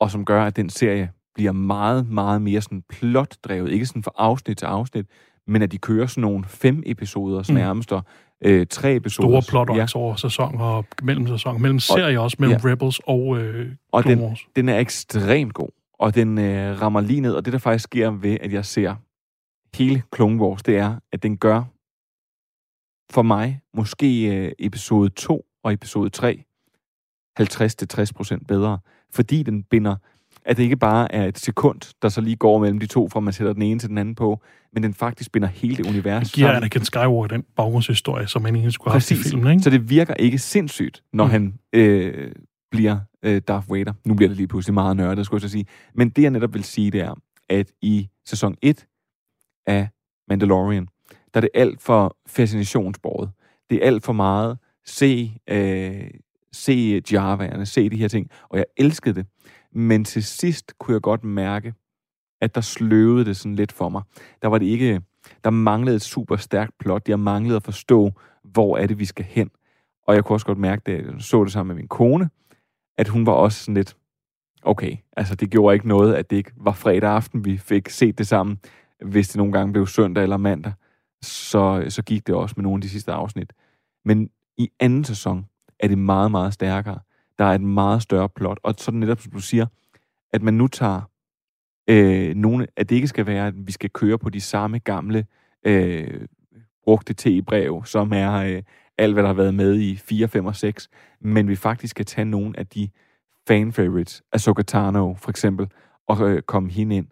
Og 0.00 0.10
som 0.10 0.24
gør, 0.24 0.44
at 0.44 0.56
den 0.56 0.70
serie 0.70 1.10
bliver 1.34 1.52
meget, 1.52 2.08
meget 2.08 2.42
mere 2.42 2.60
sådan 2.60 2.82
plotdrevet. 2.88 3.72
Ikke 3.72 3.86
sådan 3.86 4.02
fra 4.02 4.12
afsnit 4.16 4.58
til 4.58 4.66
afsnit, 4.66 5.06
men 5.46 5.62
at 5.62 5.72
de 5.72 5.78
kører 5.78 6.06
sådan 6.06 6.22
nogle 6.22 6.44
fem 6.44 6.82
episoder 6.86 7.42
mm. 7.48 7.54
nærmest, 7.54 7.92
og 7.92 8.02
øh, 8.44 8.66
tre 8.70 8.94
episoder. 8.96 9.40
Store 9.40 9.64
plot 9.64 9.78
ja. 9.78 9.86
over 9.94 10.16
sæson 10.16 10.60
og 10.60 10.84
mellem 11.02 11.26
sæson, 11.26 11.62
mellem 11.62 11.78
serier 11.78 12.18
også, 12.18 12.36
mellem 12.40 12.60
ja. 12.64 12.70
Rebels 12.70 13.00
og 13.06 13.38
øh, 13.38 13.72
Og 13.92 14.04
den, 14.04 14.36
den 14.56 14.68
er 14.68 14.78
ekstremt 14.78 15.54
god, 15.54 15.68
og 15.98 16.14
den 16.14 16.38
øh, 16.38 16.80
rammer 16.80 17.00
lige 17.00 17.20
ned, 17.20 17.34
og 17.34 17.44
det 17.44 17.52
der 17.52 17.58
faktisk 17.58 17.84
sker 17.84 18.10
ved, 18.10 18.36
at 18.40 18.52
jeg 18.52 18.64
ser 18.64 18.94
hele 19.74 20.02
Clone 20.14 20.42
Wars, 20.42 20.62
det 20.62 20.76
er, 20.76 20.96
at 21.12 21.22
den 21.22 21.36
gør 21.36 21.62
for 23.10 23.22
mig, 23.22 23.60
måske 23.74 24.36
øh, 24.36 24.52
episode 24.58 25.08
2 25.08 25.44
og 25.64 25.72
episode 25.72 26.10
3, 26.10 26.44
50-60% 27.40 28.38
bedre. 28.48 28.78
Fordi 29.10 29.42
den 29.42 29.62
binder, 29.62 29.96
at 30.44 30.56
det 30.56 30.62
ikke 30.62 30.76
bare 30.76 31.14
er 31.14 31.24
et 31.24 31.38
sekund, 31.38 31.94
der 32.02 32.08
så 32.08 32.20
lige 32.20 32.36
går 32.36 32.58
mellem 32.58 32.78
de 32.78 32.86
to, 32.86 33.08
fra 33.08 33.20
man 33.20 33.32
sætter 33.32 33.52
den 33.52 33.62
ene 33.62 33.80
til 33.80 33.88
den 33.88 33.98
anden 33.98 34.14
på, 34.14 34.42
men 34.72 34.82
den 34.82 34.94
faktisk 34.94 35.32
binder 35.32 35.48
hele 35.48 35.76
det 35.76 35.86
univers. 35.86 36.22
Det 36.22 36.32
giver 36.32 36.52
Anakin 36.52 36.84
Skywalker 36.84 37.36
den 37.36 37.44
baggrundshistorie, 37.56 38.26
som 38.26 38.42
man 38.42 38.54
egentlig 38.54 38.72
skulle 38.72 38.92
have 38.92 39.02
i 39.10 39.14
filmen, 39.14 39.52
ikke? 39.52 39.62
Så 39.62 39.70
det 39.70 39.90
virker 39.90 40.14
ikke 40.14 40.38
sindssygt, 40.38 41.02
når 41.12 41.24
mm. 41.24 41.30
han 41.30 41.58
øh, 41.72 42.32
bliver 42.70 42.98
øh, 43.22 43.42
Darth 43.48 43.70
Vader. 43.70 43.92
Nu 44.04 44.14
bliver 44.14 44.28
det 44.28 44.36
lige 44.36 44.48
pludselig 44.48 44.74
meget 44.74 44.96
nørdet, 44.96 45.26
skulle 45.26 45.42
jeg 45.42 45.50
så 45.50 45.52
sige. 45.52 45.66
Men 45.94 46.08
det, 46.08 46.22
jeg 46.22 46.30
netop 46.30 46.54
vil 46.54 46.64
sige, 46.64 46.90
det 46.90 47.00
er, 47.00 47.14
at 47.48 47.66
i 47.82 48.08
sæson 48.26 48.56
1 48.62 48.86
af 49.66 49.88
Mandalorian, 50.28 50.88
der 51.34 51.38
er 51.38 51.40
det 51.40 51.50
alt 51.54 51.82
for 51.82 52.16
fascinationsbordet. 52.26 53.30
Det 53.70 53.82
er 53.82 53.86
alt 53.86 54.04
for 54.04 54.12
meget 54.12 54.58
se, 54.84 55.38
øh, 55.50 56.10
se 56.52 57.02
Java'erne, 57.10 57.64
se 57.64 57.90
de 57.90 57.96
her 57.96 58.08
ting. 58.08 58.30
Og 58.48 58.58
jeg 58.58 58.64
elskede 58.76 59.14
det. 59.14 59.26
Men 59.74 60.04
til 60.04 60.24
sidst 60.24 60.78
kunne 60.78 60.94
jeg 60.94 61.02
godt 61.02 61.24
mærke, 61.24 61.74
at 62.40 62.54
der 62.54 62.60
sløvede 62.60 63.24
det 63.24 63.36
sådan 63.36 63.56
lidt 63.56 63.72
for 63.72 63.88
mig. 63.88 64.02
Der 64.42 64.48
var 64.48 64.58
det 64.58 64.66
ikke, 64.66 65.00
der 65.44 65.50
manglede 65.50 65.96
et 65.96 66.02
super 66.02 66.36
stærkt 66.36 66.78
plot. 66.78 67.08
Jeg 67.08 67.20
manglede 67.20 67.56
at 67.56 67.62
forstå, 67.62 68.12
hvor 68.42 68.76
er 68.76 68.86
det, 68.86 68.98
vi 68.98 69.04
skal 69.04 69.24
hen. 69.24 69.50
Og 70.06 70.14
jeg 70.14 70.24
kunne 70.24 70.36
også 70.36 70.46
godt 70.46 70.58
mærke, 70.58 70.82
det, 70.86 71.06
jeg 71.06 71.14
så 71.18 71.44
det 71.44 71.52
sammen 71.52 71.74
med 71.74 71.82
min 71.82 71.88
kone, 71.88 72.30
at 72.98 73.08
hun 73.08 73.26
var 73.26 73.32
også 73.32 73.58
sådan 73.58 73.74
lidt, 73.74 73.96
okay, 74.62 74.96
altså 75.16 75.34
det 75.34 75.50
gjorde 75.50 75.74
ikke 75.74 75.88
noget, 75.88 76.14
at 76.14 76.30
det 76.30 76.36
ikke 76.36 76.52
var 76.56 76.72
fredag 76.72 77.10
aften, 77.10 77.44
vi 77.44 77.58
fik 77.58 77.88
set 77.88 78.18
det 78.18 78.26
sammen, 78.26 78.58
hvis 79.04 79.28
det 79.28 79.36
nogle 79.36 79.52
gange 79.52 79.72
blev 79.72 79.86
søndag 79.86 80.22
eller 80.22 80.36
mandag 80.36 80.72
så, 81.24 81.84
så 81.88 82.02
gik 82.02 82.26
det 82.26 82.34
også 82.34 82.54
med 82.56 82.62
nogle 82.62 82.78
af 82.78 82.82
de 82.82 82.88
sidste 82.88 83.12
afsnit. 83.12 83.52
Men 84.04 84.30
i 84.58 84.70
anden 84.80 85.04
sæson 85.04 85.46
er 85.80 85.88
det 85.88 85.98
meget, 85.98 86.30
meget 86.30 86.52
stærkere. 86.52 86.98
Der 87.38 87.44
er 87.44 87.54
et 87.54 87.60
meget 87.60 88.02
større 88.02 88.28
plot, 88.28 88.58
og 88.62 88.74
så 88.78 88.90
netop, 88.90 89.20
som 89.20 89.32
du 89.32 89.40
siger, 89.40 89.66
at 90.32 90.42
man 90.42 90.54
nu 90.54 90.66
tager 90.66 91.00
øh, 91.90 92.34
nogle, 92.34 92.66
at 92.76 92.88
det 92.88 92.96
ikke 92.96 93.08
skal 93.08 93.26
være, 93.26 93.46
at 93.46 93.54
vi 93.56 93.72
skal 93.72 93.90
køre 93.90 94.18
på 94.18 94.30
de 94.30 94.40
samme 94.40 94.78
gamle 94.78 95.26
øh, 95.66 96.26
brugte 96.84 97.14
T-brev, 97.14 97.84
som 97.84 98.12
er 98.12 98.32
øh, 98.34 98.62
alt, 98.98 99.12
hvad 99.12 99.22
der 99.22 99.28
har 99.28 99.34
været 99.34 99.54
med 99.54 99.80
i 99.80 99.96
4, 99.96 100.28
5 100.28 100.46
og 100.46 100.56
6, 100.56 100.88
men 101.20 101.48
vi 101.48 101.56
faktisk 101.56 101.90
skal 101.90 102.04
tage 102.04 102.24
nogle 102.24 102.58
af 102.58 102.66
de 102.66 102.88
fan 103.48 103.72
favorites, 103.72 104.22
Ahsoka 104.32 104.62
Tano 104.62 105.14
for 105.14 105.30
eksempel, 105.30 105.66
og 106.08 106.30
øh, 106.30 106.42
komme 106.42 106.70
hende 106.70 106.96
ind. 106.96 107.06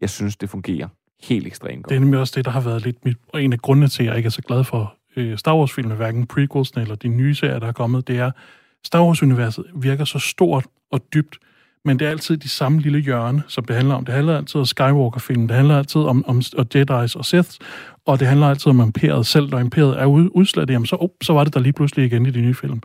Jeg 0.00 0.10
synes, 0.10 0.36
det 0.36 0.50
fungerer 0.50 0.88
helt 1.22 1.46
ekstremt 1.46 1.82
godt. 1.82 1.90
Det 1.90 1.96
er 1.96 2.00
nemlig 2.00 2.20
også 2.20 2.32
det, 2.36 2.44
der 2.44 2.50
har 2.50 2.60
været 2.60 2.82
lidt 2.82 3.04
mit, 3.04 3.16
og 3.28 3.42
en 3.42 3.52
af 3.52 3.58
grundene 3.58 3.88
til, 3.88 4.02
at 4.02 4.08
jeg 4.08 4.16
ikke 4.16 4.26
er 4.26 4.30
så 4.30 4.42
glad 4.42 4.64
for 4.64 4.94
øh, 5.16 5.38
Star 5.38 5.56
Wars-filmene, 5.56 5.94
hverken 5.94 6.26
prequelsene 6.26 6.82
eller 6.82 6.94
de 6.94 7.08
nye 7.08 7.34
serier, 7.34 7.58
der 7.58 7.66
er 7.66 7.72
kommet, 7.72 8.08
det 8.08 8.18
er, 8.18 8.30
Star 8.84 9.04
Wars-universet 9.04 9.64
virker 9.74 10.04
så 10.04 10.18
stort 10.18 10.66
og 10.92 11.00
dybt, 11.14 11.38
men 11.84 11.98
det 11.98 12.06
er 12.06 12.10
altid 12.10 12.36
de 12.36 12.48
samme 12.48 12.80
lille 12.80 12.98
hjørne, 12.98 13.42
som 13.48 13.64
det 13.64 13.76
handler 13.76 13.94
om. 13.94 14.04
Det 14.04 14.14
handler 14.14 14.36
altid 14.36 14.58
om 14.58 14.66
Skywalker-filmen, 14.66 15.48
det 15.48 15.56
handler 15.56 15.78
altid 15.78 16.00
om, 16.00 16.24
om 16.26 16.42
og 16.56 16.66
Jedi's 16.74 17.18
og 17.18 17.24
Siths, 17.24 17.58
og 18.06 18.20
det 18.20 18.28
handler 18.28 18.48
altid 18.48 18.70
om 18.70 18.80
imperiet 18.80 19.26
selv. 19.26 19.50
Når 19.50 19.58
imperiet 19.58 20.00
er 20.00 20.06
ud, 20.06 20.28
udslet, 20.34 20.70
jamen 20.70 20.86
så, 20.86 20.96
op, 20.96 21.10
så 21.22 21.32
var 21.32 21.44
det 21.44 21.54
der 21.54 21.60
lige 21.60 21.72
pludselig 21.72 22.04
igen 22.04 22.26
i 22.26 22.30
de 22.30 22.40
nye 22.40 22.54
film. 22.54 22.80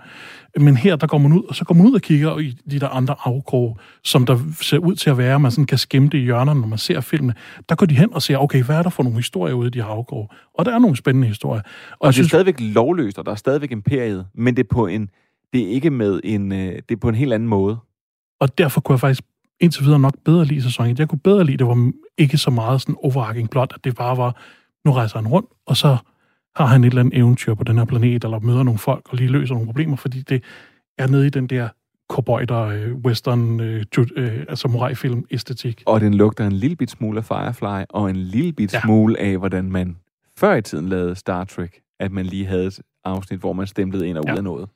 Men 0.59 0.77
her, 0.77 0.95
der 0.95 1.07
går 1.07 1.17
man 1.17 1.33
ud, 1.33 1.43
og 1.43 1.55
så 1.55 1.65
går 1.65 1.75
man 1.75 1.85
ud 1.85 1.93
og 1.93 2.01
kigger 2.01 2.39
i 2.39 2.57
de 2.71 2.79
der 2.79 2.87
andre 2.87 3.15
afkroge, 3.23 3.75
som 4.03 4.25
der 4.25 4.39
ser 4.61 4.77
ud 4.77 4.95
til 4.95 5.09
at 5.09 5.17
være, 5.17 5.39
man 5.39 5.51
sådan 5.51 5.65
kan 5.65 5.77
skimme 5.77 6.09
det 6.09 6.17
i 6.17 6.21
hjørnerne, 6.21 6.61
når 6.61 6.67
man 6.67 6.77
ser 6.77 7.01
filmene. 7.01 7.33
Der 7.69 7.75
går 7.75 7.85
de 7.85 7.95
hen 7.95 8.13
og 8.13 8.21
ser, 8.21 8.37
okay, 8.37 8.63
hvad 8.63 8.75
er 8.75 8.83
der 8.83 8.89
for 8.89 9.03
nogle 9.03 9.17
historier 9.17 9.53
ude 9.53 9.67
i 9.67 9.71
de 9.71 9.83
afkroge? 9.83 10.27
Og 10.53 10.65
der 10.65 10.75
er 10.75 10.79
nogle 10.79 10.97
spændende 10.97 11.27
historier. 11.27 11.61
Og, 11.91 11.97
Og, 11.99 12.13
det 12.13 12.19
er 12.19 12.27
stadigvæk 12.27 12.55
lovløst, 12.59 13.19
og 13.19 13.25
der 13.25 13.31
er 13.31 13.35
stadigvæk 13.35 13.71
imperiet, 13.71 14.25
men 14.35 14.55
det 14.57 14.63
er 14.63 14.67
på 14.71 14.87
en, 14.87 15.09
det 15.53 15.63
er 15.63 15.67
ikke 15.67 15.89
med 15.89 16.21
en, 16.23 16.51
øh, 16.51 16.75
det 16.89 16.91
er 16.91 16.99
på 17.01 17.09
en 17.09 17.15
helt 17.15 17.33
anden 17.33 17.49
måde. 17.49 17.77
Og 18.39 18.57
derfor 18.57 18.81
kunne 18.81 18.93
jeg 18.93 18.99
faktisk 18.99 19.23
indtil 19.59 19.83
videre 19.83 19.99
nok 19.99 20.13
bedre 20.25 20.45
lide 20.45 20.61
sæson 20.61 20.87
1. 20.87 20.99
Jeg 20.99 21.09
kunne 21.09 21.19
bedre 21.19 21.43
lide, 21.43 21.57
det 21.57 21.67
var 21.67 21.91
ikke 22.17 22.37
så 22.37 22.51
meget 22.51 22.81
sådan 22.81 22.95
overarching 23.03 23.49
plot, 23.49 23.73
at 23.75 23.83
det 23.83 23.95
bare 23.95 24.17
var, 24.17 24.41
nu 24.85 24.91
rejser 24.91 25.17
han 25.17 25.27
rundt, 25.27 25.49
og 25.65 25.77
så 25.77 25.97
har 26.55 26.65
han 26.65 26.83
et 26.83 26.87
eller 26.87 26.99
andet 26.99 27.17
eventyr 27.17 27.53
på 27.53 27.63
den 27.63 27.77
her 27.77 27.85
planet, 27.85 28.23
eller 28.23 28.39
møder 28.39 28.63
nogle 28.63 28.77
folk 28.77 29.07
og 29.09 29.17
lige 29.17 29.29
løser 29.29 29.53
nogle 29.53 29.67
problemer, 29.67 29.95
fordi 29.95 30.21
det 30.21 30.43
er 30.97 31.07
nede 31.07 31.27
i 31.27 31.29
den 31.29 31.47
der 31.47 31.69
cowboy 32.09 32.41
der 32.41 32.61
øh, 32.61 32.95
western, 32.95 33.59
øh, 33.59 33.85
øh, 34.15 34.39
altså 34.39 34.55
samurai-film 34.55 35.25
æstetik. 35.31 35.83
Og 35.85 36.01
den 36.01 36.13
lugter 36.13 36.47
en 36.47 36.51
lille 36.51 36.75
bit 36.75 36.91
smule 36.91 37.17
af 37.17 37.25
Firefly, 37.25 37.85
og 37.89 38.09
en 38.09 38.15
lille 38.15 38.53
bit 38.53 38.73
ja. 38.73 38.81
smule 38.81 39.19
af, 39.19 39.37
hvordan 39.37 39.71
man 39.71 39.97
før 40.37 40.55
i 40.55 40.61
tiden 40.61 40.89
lavede 40.89 41.15
Star 41.15 41.43
Trek, 41.43 41.81
at 41.99 42.11
man 42.11 42.25
lige 42.25 42.45
havde 42.45 42.65
et 42.65 42.79
afsnit, 43.03 43.39
hvor 43.39 43.53
man 43.53 43.67
stemplede 43.67 44.07
ind 44.07 44.17
og 44.17 44.23
ud 44.23 44.29
ja. 44.29 44.35
af 44.35 44.43
noget. 44.43 44.69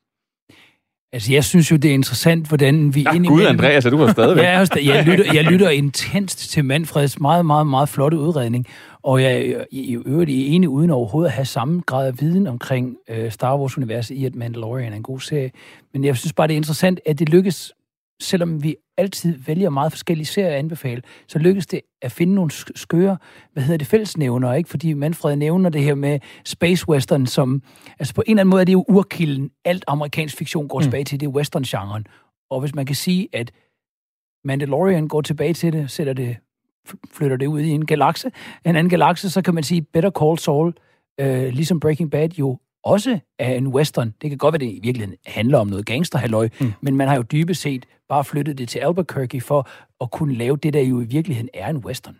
Altså, 1.13 1.33
jeg 1.33 1.43
synes 1.43 1.71
jo, 1.71 1.75
det 1.75 1.89
er 1.89 1.93
interessant, 1.93 2.47
hvordan 2.47 2.95
vi... 2.95 3.01
Ja, 3.01 3.11
indimellem- 3.11 3.27
Gud, 3.27 3.45
Andreas, 3.45 3.85
er 3.85 3.89
du 3.89 3.97
her 3.97 4.11
stadigvæk? 4.11 4.43
ja, 4.43 4.49
jeg, 4.59 4.67
er 4.71 4.93
jeg, 4.95 5.05
lytter, 5.05 5.33
jeg 5.33 5.43
lytter 5.43 5.69
intenst 5.69 6.49
til 6.51 6.65
Manfreds 6.65 7.19
meget, 7.19 7.45
meget, 7.45 7.67
meget 7.67 7.89
flotte 7.89 8.17
udredning, 8.17 8.65
og 9.03 9.21
jeg 9.23 9.31
er 9.41 9.63
i 9.71 9.79
i 9.81 9.97
øvrigt 10.05 10.29
enig 10.33 10.69
uden 10.69 10.89
overhovedet 10.89 11.29
at 11.29 11.33
have 11.35 11.45
samme 11.45 11.81
grad 11.85 12.07
af 12.07 12.19
viden 12.21 12.47
omkring 12.47 12.95
øh, 13.09 13.31
Star 13.31 13.57
Wars-universet 13.57 14.15
i, 14.15 14.25
at 14.25 14.35
Mandalorian 14.35 14.91
er 14.93 14.97
en 14.97 15.03
god 15.03 15.19
serie. 15.19 15.51
Men 15.93 16.03
jeg 16.03 16.17
synes 16.17 16.33
bare, 16.33 16.47
det 16.47 16.53
er 16.53 16.57
interessant, 16.57 16.99
at 17.05 17.19
det 17.19 17.29
lykkes, 17.29 17.73
selvom 18.21 18.63
vi 18.63 18.75
altid 18.97 19.37
vælger 19.37 19.69
meget 19.69 19.91
forskellige 19.91 20.25
serier 20.25 20.49
at 20.49 20.55
anbefale, 20.55 21.01
så 21.27 21.39
lykkes 21.39 21.67
det 21.67 21.81
at 22.01 22.11
finde 22.11 22.35
nogle 22.35 22.51
sk- 22.53 22.71
skøre, 22.75 23.17
hvad 23.53 23.63
hedder 23.63 23.77
det, 23.77 23.87
fællesnævner, 23.87 24.53
ikke? 24.53 24.69
Fordi 24.69 24.93
Manfred 24.93 25.35
nævner 25.35 25.69
det 25.69 25.83
her 25.83 25.95
med 25.95 26.19
space 26.45 26.89
western, 26.89 27.25
som, 27.27 27.61
altså 27.99 28.13
på 28.13 28.23
en 28.27 28.31
eller 28.31 28.41
anden 28.41 28.49
måde 28.49 28.61
er 28.61 28.65
det 28.65 28.73
jo 28.73 28.85
urkilden. 28.89 29.51
Alt 29.65 29.83
amerikansk 29.87 30.37
fiktion 30.37 30.67
går 30.67 30.79
Mm. 30.79 30.83
tilbage 30.83 31.03
til, 31.03 31.19
det 31.19 31.25
er 31.25 31.31
western-genren. 31.31 32.07
Og 32.49 32.59
hvis 32.59 32.75
man 32.75 32.85
kan 32.85 32.95
sige, 32.95 33.27
at 33.33 33.51
Mandalorian 34.45 35.07
går 35.07 35.21
tilbage 35.21 35.53
til 35.53 35.73
det, 35.73 35.91
sætter 35.91 36.13
det, 36.13 36.37
flytter 37.13 37.37
det 37.37 37.47
ud 37.47 37.59
i 37.61 37.69
en 37.69 37.85
galakse, 37.85 38.31
en 38.65 38.75
anden 38.75 38.89
galakse, 38.89 39.29
så 39.29 39.41
kan 39.41 39.53
man 39.53 39.63
sige, 39.63 39.81
Better 39.81 40.09
Call 40.19 40.37
Saul, 40.37 40.73
øh, 41.19 41.53
ligesom 41.53 41.79
Breaking 41.79 42.11
Bad 42.11 42.29
jo 42.29 42.59
også 42.83 43.19
er 43.39 43.53
en 43.53 43.67
western. 43.67 44.13
Det 44.21 44.29
kan 44.29 44.37
godt 44.37 44.53
være, 44.53 44.59
det 44.59 44.65
i 44.65 44.79
virkeligheden 44.83 45.17
handler 45.25 45.57
om 45.57 45.67
noget 45.67 45.85
gangsterhalløj, 45.85 46.49
mm. 46.61 46.73
men 46.81 46.95
man 46.95 47.07
har 47.07 47.15
jo 47.15 47.21
dybest 47.21 47.61
set 47.61 47.85
bare 48.09 48.23
flyttet 48.23 48.57
det 48.57 48.69
til 48.69 48.79
Albuquerque 48.79 49.41
for 49.41 49.69
at 50.01 50.11
kunne 50.11 50.35
lave 50.35 50.57
det, 50.57 50.73
der 50.73 50.81
jo 50.81 51.01
i 51.01 51.05
virkeligheden 51.05 51.49
er 51.53 51.69
en 51.69 51.77
western. 51.77 52.19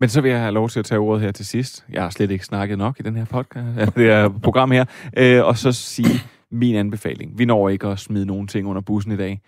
Men 0.00 0.08
så 0.08 0.20
vil 0.20 0.30
jeg 0.30 0.40
have 0.40 0.52
lov 0.52 0.68
til 0.68 0.78
at 0.78 0.84
tage 0.84 0.98
ordet 0.98 1.22
her 1.22 1.32
til 1.32 1.46
sidst. 1.46 1.86
Jeg 1.88 2.02
har 2.02 2.10
slet 2.10 2.30
ikke 2.30 2.44
snakket 2.44 2.78
nok 2.78 3.00
i 3.00 3.02
den 3.02 3.16
her 3.16 3.24
podcast, 3.24 3.66
eller 3.78 3.90
det 3.90 4.04
her 4.04 4.28
program 4.28 4.70
her. 4.70 4.84
Øh, 5.16 5.44
og 5.44 5.58
så 5.58 5.72
sige 5.72 6.20
min 6.50 6.74
anbefaling. 6.74 7.38
Vi 7.38 7.44
når 7.44 7.68
ikke 7.68 7.86
at 7.86 7.98
smide 7.98 8.26
nogen 8.26 8.48
ting 8.48 8.66
under 8.66 8.82
bussen 8.82 9.12
i 9.12 9.16
dag. 9.16 9.40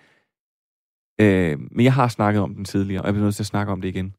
Øh, 1.21 1.59
men 1.71 1.85
jeg 1.85 1.93
har 1.93 2.09
snakket 2.09 2.43
om 2.43 2.55
den 2.55 2.65
tidligere, 2.65 3.03
og 3.03 3.07
jeg 3.07 3.15
bliver 3.15 3.25
nødt 3.25 3.35
til 3.35 3.43
at 3.43 3.47
snakke 3.47 3.73
om 3.73 3.81
det 3.81 3.89
igen. 3.89 4.15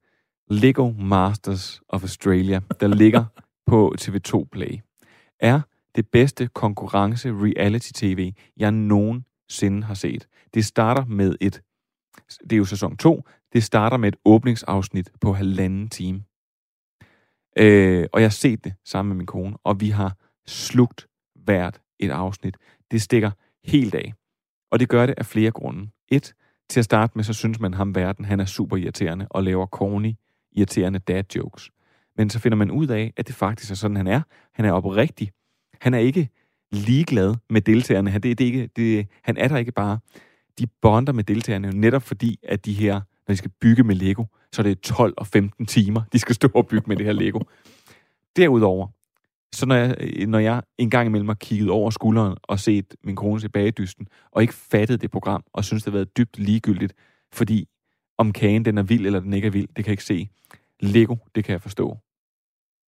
Lego 0.49 0.91
Masters 0.91 1.81
of 1.89 2.01
Australia, 2.01 2.61
der 2.79 2.87
ligger 2.87 3.25
på 3.71 3.95
TV2 4.01 4.47
Play, 4.51 4.79
er 5.39 5.61
det 5.95 6.07
bedste 6.11 6.47
konkurrence 6.47 7.31
reality-tv, 7.31 8.33
jeg 8.57 8.71
nogensinde 8.71 9.83
har 9.83 9.93
set. 9.93 10.27
Det 10.55 10.65
starter 10.65 11.05
med 11.05 11.35
et, 11.41 11.61
det 12.41 12.53
er 12.53 12.57
jo 12.57 12.65
sæson 12.65 12.97
2, 12.97 13.23
det 13.53 13.63
starter 13.63 13.97
med 13.97 14.07
et 14.07 14.15
åbningsafsnit 14.25 15.09
på 15.21 15.33
halvanden 15.33 15.89
time. 15.89 16.23
Øh, 17.57 18.07
og 18.13 18.21
jeg 18.21 18.25
har 18.25 18.29
set 18.29 18.63
det 18.63 18.73
sammen 18.85 19.09
med 19.09 19.17
min 19.17 19.25
kone, 19.25 19.57
og 19.63 19.81
vi 19.81 19.89
har 19.89 20.17
slugt 20.47 21.07
hvert 21.35 21.81
et 21.99 22.11
afsnit. 22.11 22.57
Det 22.91 23.01
stikker 23.01 23.31
helt 23.63 23.95
af. 23.95 24.13
Og 24.71 24.79
det 24.79 24.89
gør 24.89 25.05
det 25.05 25.15
af 25.17 25.25
flere 25.25 25.51
grunde. 25.51 25.89
Et, 26.09 26.33
til 26.69 26.79
at 26.79 26.85
starte 26.85 27.13
med, 27.15 27.23
så 27.23 27.33
synes 27.33 27.59
man 27.59 27.73
ham 27.73 27.95
verden, 27.95 28.25
han 28.25 28.39
er 28.39 28.45
super 28.45 28.77
irriterende 28.77 29.27
og 29.29 29.43
laver 29.43 29.65
corny, 29.65 30.13
irriterende 30.51 30.99
dad 30.99 31.23
jokes. 31.35 31.71
Men 32.17 32.29
så 32.29 32.39
finder 32.39 32.55
man 32.55 32.71
ud 32.71 32.87
af, 32.87 33.13
at 33.17 33.27
det 33.27 33.35
faktisk 33.35 33.71
er 33.71 33.75
sådan, 33.75 33.97
han 33.97 34.07
er. 34.07 34.21
Han 34.53 34.65
er 34.65 34.71
oprigtig. 34.71 35.31
Han 35.81 35.93
er 35.93 35.99
ikke 35.99 36.29
ligeglad 36.71 37.35
med 37.49 37.61
deltagerne. 37.61 38.11
Han, 38.11 38.21
det, 38.21 38.37
det 38.37 38.45
ikke, 38.45 38.69
det, 38.75 39.07
han 39.23 39.37
er 39.37 39.47
der 39.47 39.57
ikke 39.57 39.71
bare. 39.71 39.99
De 40.59 40.67
bonder 40.81 41.13
med 41.13 41.23
deltagerne 41.23 41.67
jo 41.67 41.73
netop 41.73 42.03
fordi, 42.03 42.39
at 42.43 42.65
de 42.65 42.73
her, 42.73 42.93
når 42.93 43.33
de 43.33 43.37
skal 43.37 43.51
bygge 43.61 43.83
med 43.83 43.95
Lego, 43.95 44.25
så 44.51 44.61
er 44.61 44.63
det 44.63 44.81
12 44.81 45.13
og 45.17 45.27
15 45.27 45.65
timer, 45.65 46.01
de 46.13 46.19
skal 46.19 46.35
stå 46.35 46.49
og 46.55 46.67
bygge 46.67 46.87
med 46.87 46.97
det 46.97 47.05
her 47.05 47.13
Lego. 47.13 47.39
Derudover, 48.35 48.87
så 49.55 49.65
når 49.65 49.75
jeg, 49.75 49.95
øh, 49.99 50.27
når 50.27 50.39
jeg 50.39 50.61
en 50.77 50.89
gang 50.89 51.07
imellem 51.07 51.27
har 51.27 51.35
kigget 51.35 51.69
over 51.69 51.89
skulderen 51.89 52.37
og 52.43 52.59
set 52.59 52.95
min 53.03 53.15
kone 53.15 53.41
se 53.41 53.49
bagedysten, 53.49 54.07
og 54.31 54.41
ikke 54.41 54.53
fattet 54.53 55.01
det 55.01 55.11
program, 55.11 55.43
og 55.53 55.65
synes, 55.65 55.83
det 55.83 55.91
har 55.91 55.97
været 55.97 56.17
dybt 56.17 56.39
ligegyldigt, 56.39 56.93
fordi 57.33 57.67
om 58.17 58.33
kagen 58.33 58.65
den 58.65 58.77
er 58.77 58.83
vild 58.83 59.05
eller 59.05 59.19
den 59.19 59.33
ikke 59.33 59.45
er 59.45 59.51
vild, 59.51 59.67
det 59.67 59.75
kan 59.75 59.85
jeg 59.85 59.91
ikke 59.93 60.03
se. 60.03 60.29
Lego, 60.79 61.15
det 61.35 61.43
kan 61.43 61.53
jeg 61.53 61.61
forstå. 61.61 61.97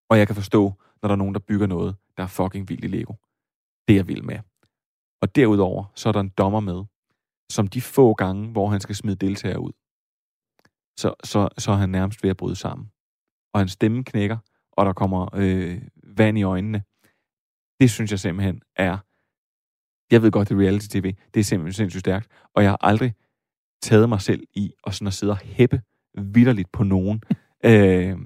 Og 0.09 0.19
jeg 0.19 0.27
kan 0.27 0.35
forstå, 0.35 0.73
når 1.01 1.07
der 1.07 1.13
er 1.13 1.17
nogen, 1.17 1.33
der 1.33 1.39
bygger 1.39 1.67
noget, 1.67 1.95
der 2.17 2.23
er 2.23 2.27
fucking 2.27 2.69
vildt 2.69 2.83
i 2.83 2.87
Lego. 2.87 3.13
Det 3.87 3.93
er 3.93 3.97
jeg 3.97 4.07
vild 4.07 4.21
med. 4.21 4.39
Og 5.21 5.35
derudover, 5.35 5.91
så 5.95 6.09
er 6.09 6.13
der 6.13 6.19
en 6.19 6.29
dommer 6.29 6.59
med, 6.59 6.83
som 7.49 7.67
de 7.67 7.81
få 7.81 8.13
gange, 8.13 8.51
hvor 8.51 8.67
han 8.69 8.79
skal 8.79 8.95
smide 8.95 9.15
deltagere 9.15 9.59
ud, 9.59 9.71
så, 10.99 11.13
så, 11.23 11.49
så 11.57 11.71
er 11.71 11.75
han 11.75 11.89
nærmest 11.89 12.23
ved 12.23 12.29
at 12.29 12.37
bryde 12.37 12.55
sammen. 12.55 12.91
Og 13.53 13.59
hans 13.59 13.71
stemme 13.71 14.03
knækker, 14.03 14.37
og 14.71 14.85
der 14.85 14.93
kommer 14.93 15.29
øh, 15.35 15.81
vand 16.03 16.37
i 16.37 16.43
øjnene. 16.43 16.83
Det 17.79 17.91
synes 17.91 18.11
jeg 18.11 18.19
simpelthen 18.19 18.61
er... 18.75 18.97
Jeg 20.11 20.21
ved 20.21 20.31
godt, 20.31 20.49
det 20.49 20.55
er 20.55 20.59
reality-tv. 20.59 21.15
Det 21.33 21.39
er 21.39 21.43
simpelthen 21.43 21.73
sindssygt 21.73 21.99
stærkt. 21.99 22.27
Og 22.53 22.63
jeg 22.63 22.71
har 22.71 22.77
aldrig 22.81 23.13
taget 23.81 24.09
mig 24.09 24.21
selv 24.21 24.43
i 24.53 24.73
at, 24.87 24.93
sådan 24.93 25.07
at 25.07 25.13
sidde 25.13 25.31
og 25.31 25.37
hæppe 25.37 25.81
vidderligt 26.17 26.71
på 26.71 26.83
nogen 26.83 27.21
øh, 27.69 28.17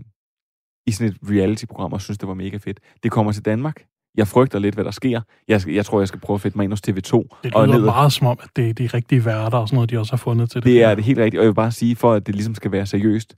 i 0.86 0.91
sådan 0.91 1.13
et 1.13 1.19
reality-program, 1.24 1.93
og 1.93 2.01
synes, 2.01 2.17
det 2.17 2.28
var 2.28 2.34
mega 2.34 2.57
fedt. 2.57 2.80
Det 3.03 3.11
kommer 3.11 3.32
til 3.32 3.45
Danmark. 3.45 3.86
Jeg 4.18 4.28
frygter 4.28 4.59
lidt, 4.59 4.76
hvad 4.76 4.84
der 4.86 4.91
sker. 4.91 5.22
Jeg, 5.47 5.68
jeg 5.70 5.86
tror, 5.86 5.99
jeg 6.01 6.07
skal 6.07 6.20
prøve 6.20 6.36
at 6.36 6.41
fedte 6.41 6.57
mig 6.57 6.64
ind 6.64 6.72
hos 6.72 6.82
TV2. 6.88 7.39
Det 7.43 7.53
og 7.55 7.68
lyder 7.68 7.78
ned- 7.78 7.86
meget 7.86 8.14
som 8.14 8.28
om, 8.28 8.38
at 8.43 8.49
det 8.55 8.70
er 8.70 8.74
de 8.74 8.88
rigtige 8.88 9.26
værter 9.26 9.57
og 9.57 9.68
sådan 9.68 9.76
noget, 9.76 9.89
de 9.89 9.99
også 9.99 10.12
har 10.12 10.18
fundet 10.18 10.49
til 10.51 10.55
det. 10.62 10.66
Det 10.66 10.84
er 10.84 10.95
det 10.95 11.03
helt 11.03 11.20
rigtigt, 11.20 11.39
og 11.39 11.43
jeg 11.43 11.49
vil 11.49 11.55
bare 11.55 11.72
sige, 11.72 11.95
for 11.95 12.14
at 12.14 12.28
det 12.28 12.36
ligesom 12.36 12.55
skal 12.55 12.72
være 12.72 12.86
seriøst, 12.86 13.36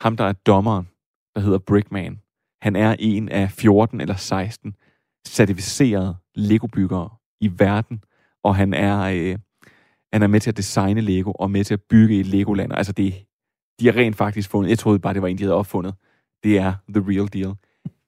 ham 0.00 0.16
der 0.16 0.24
er 0.24 0.32
dommeren, 0.32 0.88
der 1.34 1.40
hedder 1.40 1.58
Brickman, 1.58 2.20
han 2.62 2.76
er 2.76 2.96
en 2.98 3.28
af 3.28 3.50
14 3.50 4.00
eller 4.00 4.16
16 4.16 4.74
certificerede 5.26 6.16
Lego-byggere 6.34 7.08
i 7.40 7.50
verden, 7.58 8.02
og 8.44 8.56
han 8.56 8.74
er, 8.74 8.98
øh, 9.00 9.38
han 10.12 10.22
er 10.22 10.26
med 10.26 10.40
til 10.40 10.50
at 10.50 10.56
designe 10.56 11.00
Lego, 11.00 11.32
og 11.32 11.50
med 11.50 11.64
til 11.64 11.74
at 11.74 11.82
bygge 11.90 12.20
et 12.20 12.26
Legoland. 12.26 12.72
Altså 12.72 12.92
det, 12.92 13.14
de 13.80 13.86
har 13.86 13.96
rent 13.96 14.16
faktisk 14.16 14.50
fundet, 14.50 14.70
jeg 14.70 14.78
troede 14.78 14.98
bare, 14.98 15.14
det 15.14 15.22
var 15.22 15.28
en, 15.28 15.38
de 15.38 15.42
havde 15.42 15.54
opfundet. 15.54 15.94
Det 16.42 16.58
er 16.58 16.74
the 16.94 17.04
real 17.08 17.28
deal. 17.32 17.54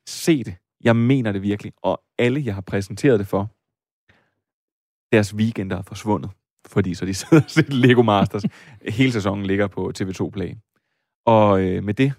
Se 0.09 0.45
det. 0.45 0.55
Jeg 0.85 0.97
mener 0.97 1.33
det 1.33 1.43
virkelig. 1.43 1.73
Og 1.83 2.03
alle, 2.19 2.43
jeg 2.45 2.55
har 2.55 2.61
præsenteret 2.61 3.19
det 3.19 3.27
for, 3.27 3.51
deres 5.13 5.35
weekender 5.35 5.77
er 5.79 5.83
forsvundet. 5.83 6.31
Fordi 6.67 6.95
så 6.95 7.07
de 7.07 7.15
sidder 7.21 7.45
og 7.45 7.51
ser 7.51 7.63
Lego 7.69 8.03
Masters. 8.03 8.43
Hele 8.89 9.13
sæsonen 9.13 9.47
ligger 9.47 9.67
på 9.67 9.93
TV2 9.99 10.31
Play. 10.31 10.55
Og 11.27 11.63
øh, 11.63 11.85
med 11.85 11.95
det, 11.95 12.13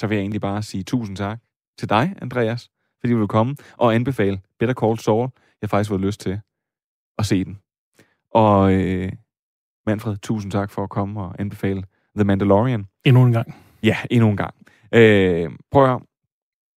så 0.00 0.06
vil 0.06 0.14
jeg 0.14 0.22
egentlig 0.22 0.40
bare 0.40 0.62
sige 0.62 0.82
tusind 0.82 1.16
tak 1.16 1.38
til 1.78 1.88
dig, 1.88 2.14
Andreas, 2.22 2.70
fordi 3.00 3.12
du 3.12 3.18
vil 3.18 3.28
komme 3.28 3.56
og 3.76 3.94
anbefale 3.94 4.40
Better 4.58 4.74
Call 4.74 4.98
Saul. 4.98 5.28
Jeg 5.36 5.66
har 5.66 5.68
faktisk 5.68 5.88
fået 5.88 6.00
lyst 6.00 6.20
til 6.20 6.40
at 7.18 7.26
se 7.26 7.44
den. 7.44 7.58
Og 8.30 8.74
øh, 8.74 9.12
Manfred, 9.86 10.16
tusind 10.16 10.52
tak 10.52 10.70
for 10.70 10.82
at 10.82 10.90
komme 10.90 11.20
og 11.20 11.34
anbefale 11.38 11.82
The 12.16 12.24
Mandalorian. 12.24 12.86
Endnu 13.04 13.22
en 13.22 13.32
gang. 13.32 13.54
Ja, 13.82 13.96
endnu 14.10 14.30
en 14.30 14.36
gang. 14.36 14.54
Øh, 14.94 15.50
prøv 15.70 15.82
at 15.82 15.88
høre. 15.88 16.00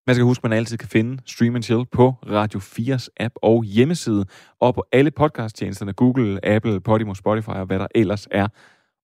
Man 0.07 0.15
skal 0.15 0.23
huske, 0.23 0.39
at 0.39 0.49
man 0.49 0.57
altid 0.57 0.77
kan 0.77 0.89
finde 0.89 1.21
Stream 1.25 1.61
Chill 1.61 1.85
på 1.85 2.15
Radio 2.29 2.59
4's 2.59 3.07
app 3.19 3.35
og 3.41 3.63
hjemmeside, 3.63 4.25
og 4.59 4.75
på 4.75 4.83
alle 4.91 5.11
podcasttjenesterne, 5.11 5.93
Google, 5.93 6.45
Apple, 6.45 6.81
Podimo, 6.81 7.13
Spotify 7.13 7.49
og 7.49 7.65
hvad 7.65 7.79
der 7.79 7.87
ellers 7.95 8.27
er, 8.31 8.47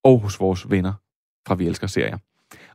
og 0.03 0.19
hos 0.19 0.39
vores 0.39 0.69
venner 0.69 0.93
fra 1.47 1.55
Vi 1.55 1.67
Elsker 1.67 1.87
Serier. 1.87 2.17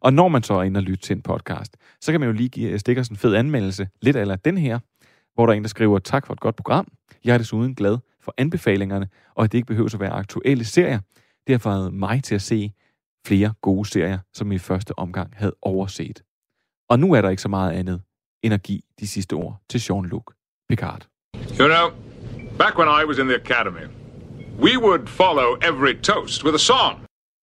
Og 0.01 0.13
når 0.13 0.29
man 0.29 0.43
så 0.43 0.55
er 0.55 0.63
inde 0.63 0.79
og 0.79 0.83
lytter 0.83 1.03
til 1.03 1.17
en 1.17 1.23
podcast, 1.23 1.77
så 2.01 2.13
kan 2.13 2.21
man 2.21 2.29
jo 2.29 2.33
lige 2.33 2.49
give, 2.49 2.71
øh, 2.71 2.79
stikke 2.79 3.01
os 3.01 3.09
en 3.09 3.17
fed 3.17 3.35
anmeldelse, 3.35 3.89
lidt 4.03 4.17
eller 4.17 4.37
den 4.37 4.59
her, 4.59 4.79
hvor 5.35 5.47
der 5.47 5.53
er 5.53 5.57
en, 5.57 5.63
der 5.63 5.69
skriver, 5.69 5.99
tak 5.99 6.27
for 6.27 6.35
et 6.35 6.41
godt 6.41 6.57
program. 6.57 6.89
Jeg 7.25 7.35
er 7.35 7.39
desuden 7.39 7.75
glad 7.75 7.99
for 8.21 8.35
anbefalingerne, 8.39 9.09
og 9.35 9.45
at 9.45 9.53
det 9.53 9.59
ikke 9.59 9.67
behøver 9.67 9.95
at 9.95 10.01
være 10.01 10.13
aktuelle 10.13 10.65
serier. 10.65 11.01
Det 11.47 11.53
har 11.53 11.59
fået 11.59 11.95
mig 11.95 12.25
til 12.25 12.35
at 12.35 12.43
se 12.43 12.73
flere 13.27 13.55
gode 13.63 13.89
serier, 13.89 14.19
som 14.35 14.53
i 14.53 14.59
første 14.59 14.99
omgang 14.99 15.33
havde 15.37 15.55
overset. 15.63 16.23
Og 16.89 16.99
nu 16.99 17.13
er 17.13 17.23
der 17.23 17.29
ikke 17.29 17.43
så 17.43 17.49
meget 17.49 17.73
andet 17.73 18.01
end 18.43 18.55
at 18.55 18.63
give 18.63 18.81
de 19.01 19.07
sidste 19.07 19.33
ord 19.33 19.57
til 19.69 19.81
Jean-Luc 19.81 20.25
Picard. 20.69 21.07
You 21.59 21.69
know, 21.69 21.93
back 22.59 22.79
when 22.79 22.89
I 22.89 23.05
was 23.05 23.19
in 23.19 23.27
the 23.27 23.35
academy, 23.35 23.87
we 24.59 24.77
would 24.77 25.09
follow 25.09 25.57
every 25.63 25.95
toast 25.95 26.45
with 26.45 26.55
a 26.55 26.59
song. 26.59 27.08